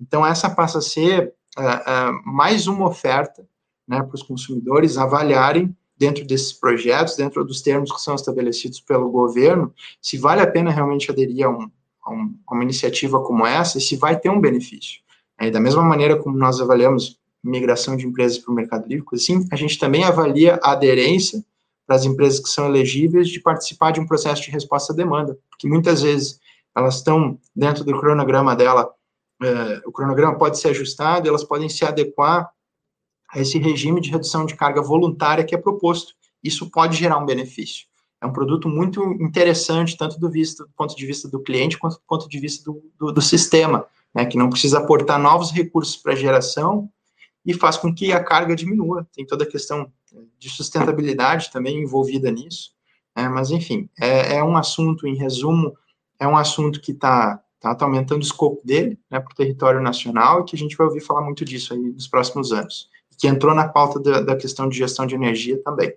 Então, 0.00 0.24
essa 0.24 0.48
passa 0.48 0.78
a 0.78 0.82
ser 0.82 1.34
uh, 1.58 1.62
uh, 1.62 2.22
mais 2.24 2.66
uma 2.66 2.88
oferta 2.88 3.46
né, 3.86 4.02
para 4.02 4.14
os 4.14 4.22
consumidores 4.22 4.98
avaliarem, 4.98 5.74
dentro 5.98 6.24
desses 6.24 6.52
projetos, 6.52 7.16
dentro 7.16 7.44
dos 7.44 7.60
termos 7.60 7.90
que 7.90 8.00
são 8.00 8.14
estabelecidos 8.14 8.80
pelo 8.80 9.10
governo, 9.10 9.74
se 10.00 10.16
vale 10.16 10.40
a 10.40 10.46
pena 10.46 10.70
realmente 10.70 11.10
aderir 11.10 11.44
a, 11.44 11.50
um, 11.50 11.68
a, 12.04 12.12
um, 12.12 12.38
a 12.46 12.54
uma 12.54 12.62
iniciativa 12.62 13.20
como 13.20 13.44
essa 13.44 13.78
e 13.78 13.80
se 13.80 13.96
vai 13.96 14.18
ter 14.18 14.30
um 14.30 14.40
benefício. 14.40 15.00
E 15.40 15.50
da 15.50 15.60
mesma 15.60 15.82
maneira 15.82 16.16
como 16.16 16.36
nós 16.36 16.60
avaliamos 16.60 17.18
migração 17.42 17.96
de 17.96 18.06
empresas 18.06 18.38
para 18.38 18.52
o 18.52 18.54
mercado 18.54 18.86
livre, 18.86 19.04
assim, 19.12 19.46
a 19.50 19.56
gente 19.56 19.78
também 19.78 20.04
avalia 20.04 20.58
a 20.62 20.72
aderência 20.72 21.44
para 21.86 21.96
as 21.96 22.04
empresas 22.04 22.38
que 22.38 22.48
são 22.48 22.66
elegíveis 22.66 23.28
de 23.28 23.40
participar 23.40 23.92
de 23.92 24.00
um 24.00 24.06
processo 24.06 24.42
de 24.42 24.50
resposta 24.50 24.92
à 24.92 24.96
demanda, 24.96 25.38
porque 25.50 25.68
muitas 25.68 26.02
vezes 26.02 26.38
elas 26.76 26.96
estão 26.96 27.38
dentro 27.56 27.82
do 27.82 27.98
cronograma 27.98 28.54
dela 28.54 28.92
é, 29.42 29.80
o 29.86 29.92
cronograma 29.92 30.36
pode 30.36 30.58
ser 30.58 30.68
ajustado, 30.68 31.28
elas 31.28 31.44
podem 31.44 31.68
se 31.68 31.84
adequar 31.84 32.50
a 33.30 33.40
esse 33.40 33.58
regime 33.58 34.00
de 34.00 34.10
redução 34.10 34.46
de 34.46 34.56
carga 34.56 34.82
voluntária 34.82 35.44
que 35.44 35.54
é 35.54 35.58
proposto. 35.58 36.14
Isso 36.42 36.70
pode 36.70 36.96
gerar 36.96 37.18
um 37.18 37.26
benefício. 37.26 37.86
É 38.20 38.26
um 38.26 38.32
produto 38.32 38.68
muito 38.68 39.02
interessante, 39.20 39.96
tanto 39.96 40.18
do, 40.18 40.28
do 40.28 40.68
ponto 40.76 40.96
de 40.96 41.06
vista 41.06 41.28
do 41.28 41.40
cliente, 41.40 41.78
quanto 41.78 41.94
do 41.94 42.02
ponto 42.06 42.28
de 42.28 42.38
vista 42.38 42.64
do, 42.64 42.82
do, 42.98 43.12
do 43.12 43.22
sistema, 43.22 43.86
né, 44.14 44.26
que 44.26 44.36
não 44.36 44.50
precisa 44.50 44.78
aportar 44.78 45.20
novos 45.20 45.52
recursos 45.52 45.96
para 45.96 46.16
geração 46.16 46.90
e 47.46 47.54
faz 47.54 47.76
com 47.76 47.94
que 47.94 48.12
a 48.12 48.22
carga 48.22 48.56
diminua. 48.56 49.06
Tem 49.12 49.24
toda 49.24 49.44
a 49.44 49.48
questão 49.48 49.92
de 50.38 50.50
sustentabilidade 50.50 51.52
também 51.52 51.80
envolvida 51.80 52.30
nisso. 52.30 52.72
Né, 53.16 53.28
mas, 53.28 53.50
enfim, 53.50 53.88
é, 54.00 54.36
é 54.36 54.42
um 54.42 54.56
assunto, 54.56 55.06
em 55.06 55.14
resumo, 55.14 55.76
é 56.18 56.26
um 56.26 56.36
assunto 56.36 56.80
que 56.80 56.92
está 56.92 57.40
Está 57.58 57.74
tá 57.74 57.84
aumentando 57.84 58.20
o 58.20 58.24
escopo 58.24 58.64
dele 58.64 58.96
né, 59.10 59.18
para 59.18 59.32
o 59.32 59.34
território 59.34 59.82
nacional 59.82 60.40
e 60.40 60.44
que 60.44 60.54
a 60.54 60.58
gente 60.58 60.76
vai 60.76 60.86
ouvir 60.86 61.00
falar 61.00 61.22
muito 61.22 61.44
disso 61.44 61.74
aí 61.74 61.80
nos 61.80 62.06
próximos 62.06 62.52
anos. 62.52 62.88
Que 63.18 63.26
entrou 63.26 63.52
na 63.52 63.68
pauta 63.68 63.98
da, 63.98 64.20
da 64.20 64.36
questão 64.36 64.68
de 64.68 64.78
gestão 64.78 65.04
de 65.04 65.16
energia 65.16 65.60
também. 65.64 65.92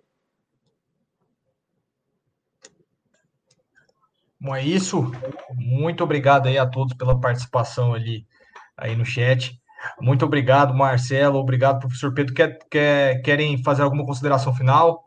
Bom, 4.40 4.56
é 4.56 4.66
isso. 4.66 5.12
Muito 5.54 6.04
obrigado 6.04 6.48
aí 6.48 6.58
a 6.58 6.66
todos 6.66 6.96
pela 6.96 7.20
participação 7.20 7.94
ali 7.94 8.26
aí 8.76 8.96
no 8.96 9.06
chat. 9.06 9.56
Muito 10.00 10.26
obrigado, 10.26 10.74
Marcelo. 10.74 11.38
Obrigado, 11.38 11.80
professor 11.80 12.12
Pedro. 12.12 12.34
Quer, 12.34 12.58
quer, 12.72 13.22
querem 13.22 13.62
fazer 13.62 13.84
alguma 13.84 14.04
consideração 14.04 14.56
final? 14.56 15.04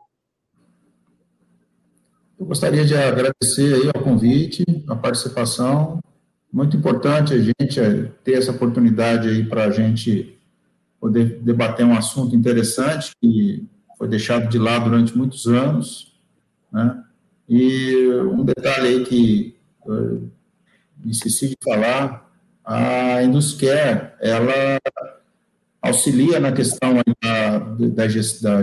Eu 2.39 2.45
gostaria 2.45 2.85
de 2.85 2.95
agradecer 2.95 3.73
aí 3.73 3.91
ao 3.93 4.01
convite, 4.01 4.63
a 4.87 4.95
participação 4.95 5.99
muito 6.55 6.77
importante 6.77 7.33
a 7.33 7.37
gente 7.37 7.81
ter 8.23 8.37
essa 8.37 8.51
oportunidade 8.51 9.27
aí 9.27 9.43
para 9.43 9.65
a 9.65 9.71
gente 9.71 10.39
poder 11.01 11.41
debater 11.41 11.85
um 11.85 11.97
assunto 11.97 12.33
interessante 12.33 13.11
que 13.21 13.67
foi 13.97 14.07
deixado 14.07 14.47
de 14.47 14.57
lado 14.57 14.85
durante 14.85 15.17
muitos 15.17 15.47
anos, 15.47 16.17
né? 16.71 17.03
E 17.49 18.07
um 18.31 18.45
detalhe 18.45 18.87
aí 18.87 19.03
que 19.03 19.57
eu 19.85 20.29
esqueci 21.07 21.49
de 21.49 21.57
falar, 21.61 22.33
a 22.63 23.21
Induscare, 23.21 24.13
ela 24.21 24.79
auxilia 25.81 26.39
na 26.39 26.53
questão 26.53 27.01
da, 27.21 27.59
da, 27.59 28.07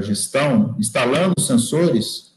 gestão, 0.00 0.74
instalando 0.78 1.38
sensores, 1.38 2.32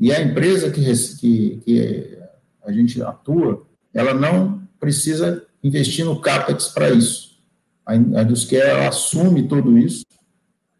e 0.00 0.12
a 0.12 0.20
empresa 0.20 0.68
que, 0.68 0.82
que, 1.16 1.62
que 1.64 2.18
a 2.64 2.72
gente 2.72 3.00
atua, 3.00 3.64
ela 3.94 4.12
não 4.12 4.59
precisa 4.80 5.46
investir 5.62 6.04
no 6.04 6.20
CAPEX 6.20 6.68
para 6.68 6.90
isso. 6.90 7.38
A 7.86 7.94
Indusquer 7.94 8.88
assume 8.88 9.46
tudo 9.46 9.76
isso, 9.76 10.04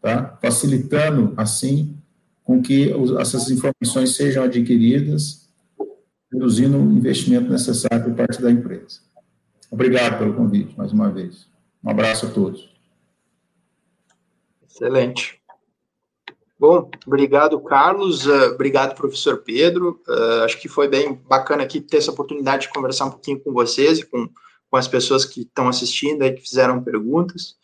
tá? 0.01 0.37
facilitando, 0.41 1.33
assim, 1.37 1.95
com 2.43 2.61
que 2.61 2.91
essas 3.19 3.49
informações 3.49 4.15
sejam 4.15 4.43
adquiridas, 4.43 5.47
reduzindo 6.31 6.77
o 6.77 6.91
investimento 6.91 7.49
necessário 7.49 8.05
por 8.05 8.15
parte 8.15 8.41
da 8.41 8.51
empresa. 8.51 9.01
Obrigado 9.69 10.17
pelo 10.17 10.33
convite, 10.33 10.73
mais 10.77 10.91
uma 10.91 11.09
vez. 11.09 11.47
Um 11.83 11.89
abraço 11.89 12.25
a 12.25 12.29
todos. 12.29 12.69
Excelente. 14.69 15.40
Bom, 16.61 16.91
obrigado, 17.07 17.59
Carlos. 17.59 18.27
Uh, 18.27 18.53
obrigado, 18.53 18.93
professor 18.93 19.37
Pedro. 19.37 19.99
Uh, 20.07 20.43
acho 20.43 20.61
que 20.61 20.69
foi 20.69 20.87
bem 20.87 21.15
bacana 21.27 21.63
aqui 21.63 21.81
ter 21.81 21.97
essa 21.97 22.11
oportunidade 22.11 22.67
de 22.67 22.69
conversar 22.69 23.05
um 23.05 23.09
pouquinho 23.09 23.39
com 23.39 23.51
vocês 23.51 23.97
e 23.97 24.05
com, 24.05 24.29
com 24.69 24.77
as 24.77 24.87
pessoas 24.87 25.25
que 25.25 25.41
estão 25.41 25.67
assistindo 25.67 26.21
aí, 26.21 26.31
que 26.31 26.41
fizeram 26.41 26.83
perguntas. 26.83 27.55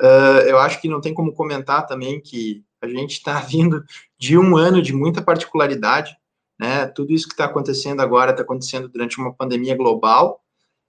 Uh, 0.00 0.46
eu 0.46 0.56
acho 0.60 0.80
que 0.80 0.88
não 0.88 1.00
tem 1.00 1.12
como 1.12 1.32
comentar 1.32 1.84
também 1.84 2.20
que 2.20 2.62
a 2.80 2.86
gente 2.86 3.14
está 3.14 3.40
vindo 3.42 3.82
de 4.16 4.38
um 4.38 4.56
ano 4.56 4.80
de 4.80 4.92
muita 4.92 5.20
particularidade, 5.20 6.16
né? 6.56 6.86
Tudo 6.86 7.12
isso 7.12 7.26
que 7.26 7.34
está 7.34 7.46
acontecendo 7.46 8.02
agora 8.02 8.30
está 8.30 8.44
acontecendo 8.44 8.88
durante 8.88 9.18
uma 9.18 9.34
pandemia 9.34 9.76
global. 9.76 10.40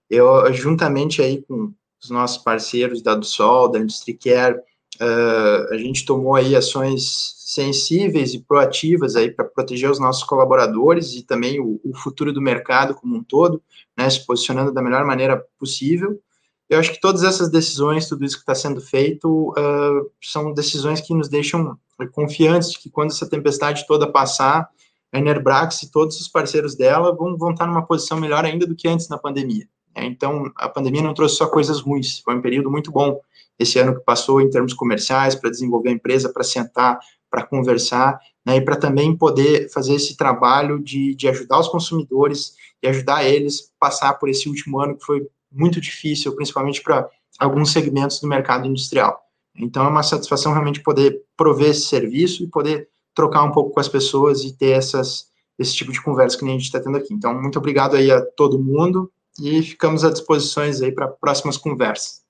Eu, 0.08 0.52
juntamente 0.52 1.20
aí 1.20 1.42
com 1.42 1.74
os 2.00 2.10
nossos 2.10 2.38
parceiros 2.38 3.02
da 3.02 3.16
do 3.16 3.26
Sol, 3.26 3.68
da 3.68 3.80
IndustriCare, 3.80 4.60
uh, 5.00 5.74
a 5.74 5.76
gente 5.76 6.04
tomou 6.04 6.34
aí 6.34 6.54
ações 6.54 7.34
sensíveis 7.38 8.34
e 8.34 8.40
proativas 8.40 9.16
aí 9.16 9.30
para 9.30 9.44
proteger 9.44 9.90
os 9.90 9.98
nossos 10.00 10.24
colaboradores 10.24 11.14
e 11.14 11.22
também 11.22 11.60
o, 11.60 11.80
o, 11.84 11.94
futuro 11.94 12.32
do 12.32 12.42
mercado 12.42 12.94
como 12.94 13.16
um 13.16 13.22
todo, 13.22 13.62
né, 13.96 14.08
se 14.10 14.26
posicionando 14.26 14.72
da 14.72 14.82
melhor 14.82 15.04
maneira 15.04 15.42
possível. 15.58 16.20
Eu 16.68 16.80
acho 16.80 16.92
que 16.92 17.00
todas 17.00 17.22
essas 17.22 17.48
decisões, 17.48 18.08
tudo 18.08 18.24
isso 18.24 18.36
que 18.36 18.42
está 18.42 18.54
sendo 18.54 18.80
feito, 18.80 19.50
uh, 19.50 20.10
são 20.20 20.52
decisões 20.52 21.00
que 21.00 21.14
nos 21.14 21.28
deixam 21.28 21.78
confiantes 22.12 22.72
de 22.72 22.78
que 22.78 22.90
quando 22.90 23.10
essa 23.10 23.28
tempestade 23.28 23.86
toda 23.86 24.10
passar, 24.10 24.68
a 25.12 25.18
Enerbrax 25.18 25.82
e 25.82 25.90
todos 25.90 26.20
os 26.20 26.28
parceiros 26.28 26.74
dela 26.74 27.14
vão, 27.14 27.36
vão 27.38 27.52
estar 27.52 27.66
numa 27.66 27.86
posição 27.86 28.20
melhor 28.20 28.44
ainda 28.44 28.66
do 28.66 28.74
que 28.74 28.88
antes 28.88 29.08
na 29.08 29.16
pandemia. 29.16 29.66
Né? 29.96 30.04
Então, 30.04 30.50
a 30.56 30.68
pandemia 30.68 31.02
não 31.02 31.14
trouxe 31.14 31.36
só 31.36 31.46
coisas 31.46 31.80
ruins, 31.80 32.20
foi 32.20 32.34
um 32.34 32.42
período 32.42 32.70
muito 32.70 32.90
bom 32.90 33.18
esse 33.58 33.78
ano 33.78 33.94
que 33.94 34.04
passou 34.04 34.40
em 34.40 34.50
termos 34.50 34.74
comerciais, 34.74 35.34
para 35.34 35.50
desenvolver 35.50 35.90
a 35.90 35.92
empresa, 35.92 36.32
para 36.32 36.44
sentar, 36.44 36.98
para 37.30 37.44
conversar, 37.44 38.18
né, 38.44 38.56
e 38.56 38.60
para 38.60 38.76
também 38.76 39.16
poder 39.16 39.70
fazer 39.70 39.94
esse 39.94 40.16
trabalho 40.16 40.82
de, 40.82 41.14
de 41.14 41.28
ajudar 41.28 41.58
os 41.58 41.68
consumidores 41.68 42.54
e 42.82 42.88
ajudar 42.88 43.24
eles 43.24 43.72
a 43.80 43.86
passar 43.86 44.14
por 44.14 44.28
esse 44.28 44.48
último 44.48 44.80
ano 44.80 44.96
que 44.96 45.04
foi 45.04 45.26
muito 45.50 45.80
difícil, 45.80 46.34
principalmente 46.34 46.82
para 46.82 47.08
alguns 47.38 47.72
segmentos 47.72 48.20
do 48.20 48.28
mercado 48.28 48.66
industrial. 48.66 49.20
Então, 49.58 49.86
é 49.86 49.88
uma 49.88 50.02
satisfação 50.02 50.52
realmente 50.52 50.82
poder 50.82 51.22
prover 51.36 51.70
esse 51.70 51.86
serviço 51.86 52.44
e 52.44 52.46
poder 52.46 52.88
trocar 53.14 53.42
um 53.42 53.52
pouco 53.52 53.70
com 53.70 53.80
as 53.80 53.88
pessoas 53.88 54.44
e 54.44 54.52
ter 54.52 54.72
essas, 54.72 55.28
esse 55.58 55.74
tipo 55.74 55.90
de 55.90 56.02
conversa 56.02 56.38
que 56.38 56.44
a 56.44 56.48
gente 56.48 56.64
está 56.64 56.78
tendo 56.78 56.98
aqui. 56.98 57.14
Então, 57.14 57.34
muito 57.40 57.58
obrigado 57.58 57.96
aí 57.96 58.10
a 58.10 58.20
todo 58.20 58.62
mundo 58.62 59.10
e 59.40 59.62
ficamos 59.62 60.04
à 60.04 60.10
disposição 60.10 60.62
aí 60.62 60.92
para 60.92 61.08
próximas 61.08 61.56
conversas. 61.56 62.25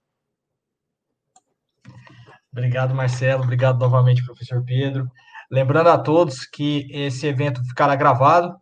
Obrigado, 2.57 2.95
Marcelo. 2.95 3.43
Obrigado 3.43 3.79
novamente, 3.79 4.25
professor 4.25 4.65
Pedro. 4.65 5.11
Lembrando 5.51 5.91
a 5.91 5.99
todos 5.99 6.47
que 6.47 6.89
esse 6.91 7.27
evento 7.27 7.63
ficará 7.69 7.95
gravado 7.95 8.57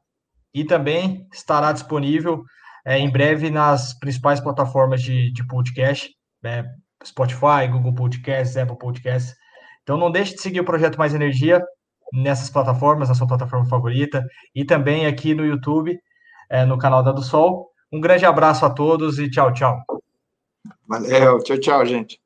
e 0.53 0.65
também 0.65 1.29
estará 1.33 1.71
disponível 1.71 2.43
é, 2.85 2.99
em 2.99 3.09
breve 3.09 3.51
nas 3.51 3.97
principais 3.97 4.41
plataformas 4.41 5.01
de, 5.01 5.33
de 5.33 5.47
podcast, 5.47 6.11
é, 6.45 6.65
Spotify, 7.05 7.69
Google 7.71 7.95
Podcasts, 7.95 8.57
Apple 8.57 8.77
Podcasts. 8.77 9.33
Então 9.85 9.97
não 9.97 10.11
deixe 10.11 10.35
de 10.35 10.43
seguir 10.43 10.59
o 10.59 10.65
Projeto 10.65 10.99
Mais 10.99 11.15
Energia 11.15 11.65
nessas 12.13 12.51
plataformas, 12.51 13.09
na 13.09 13.15
sua 13.15 13.29
plataforma 13.29 13.67
favorita, 13.67 14.25
e 14.53 14.65
também 14.65 15.07
aqui 15.07 15.35
no 15.35 15.47
YouTube, 15.47 15.97
é, 16.51 16.65
no 16.65 16.79
canal 16.79 17.03
da 17.03 17.13
do 17.13 17.23
Sol. 17.23 17.71
Um 17.93 18.01
grande 18.01 18.27
abraço 18.27 18.67
a 18.67 18.71
todos 18.71 19.21
e 19.21 19.31
tchau, 19.31 19.53
tchau. 19.53 19.79
Valeu, 20.89 21.39
tchau, 21.45 21.59
tchau, 21.59 21.87
gente. 21.87 22.24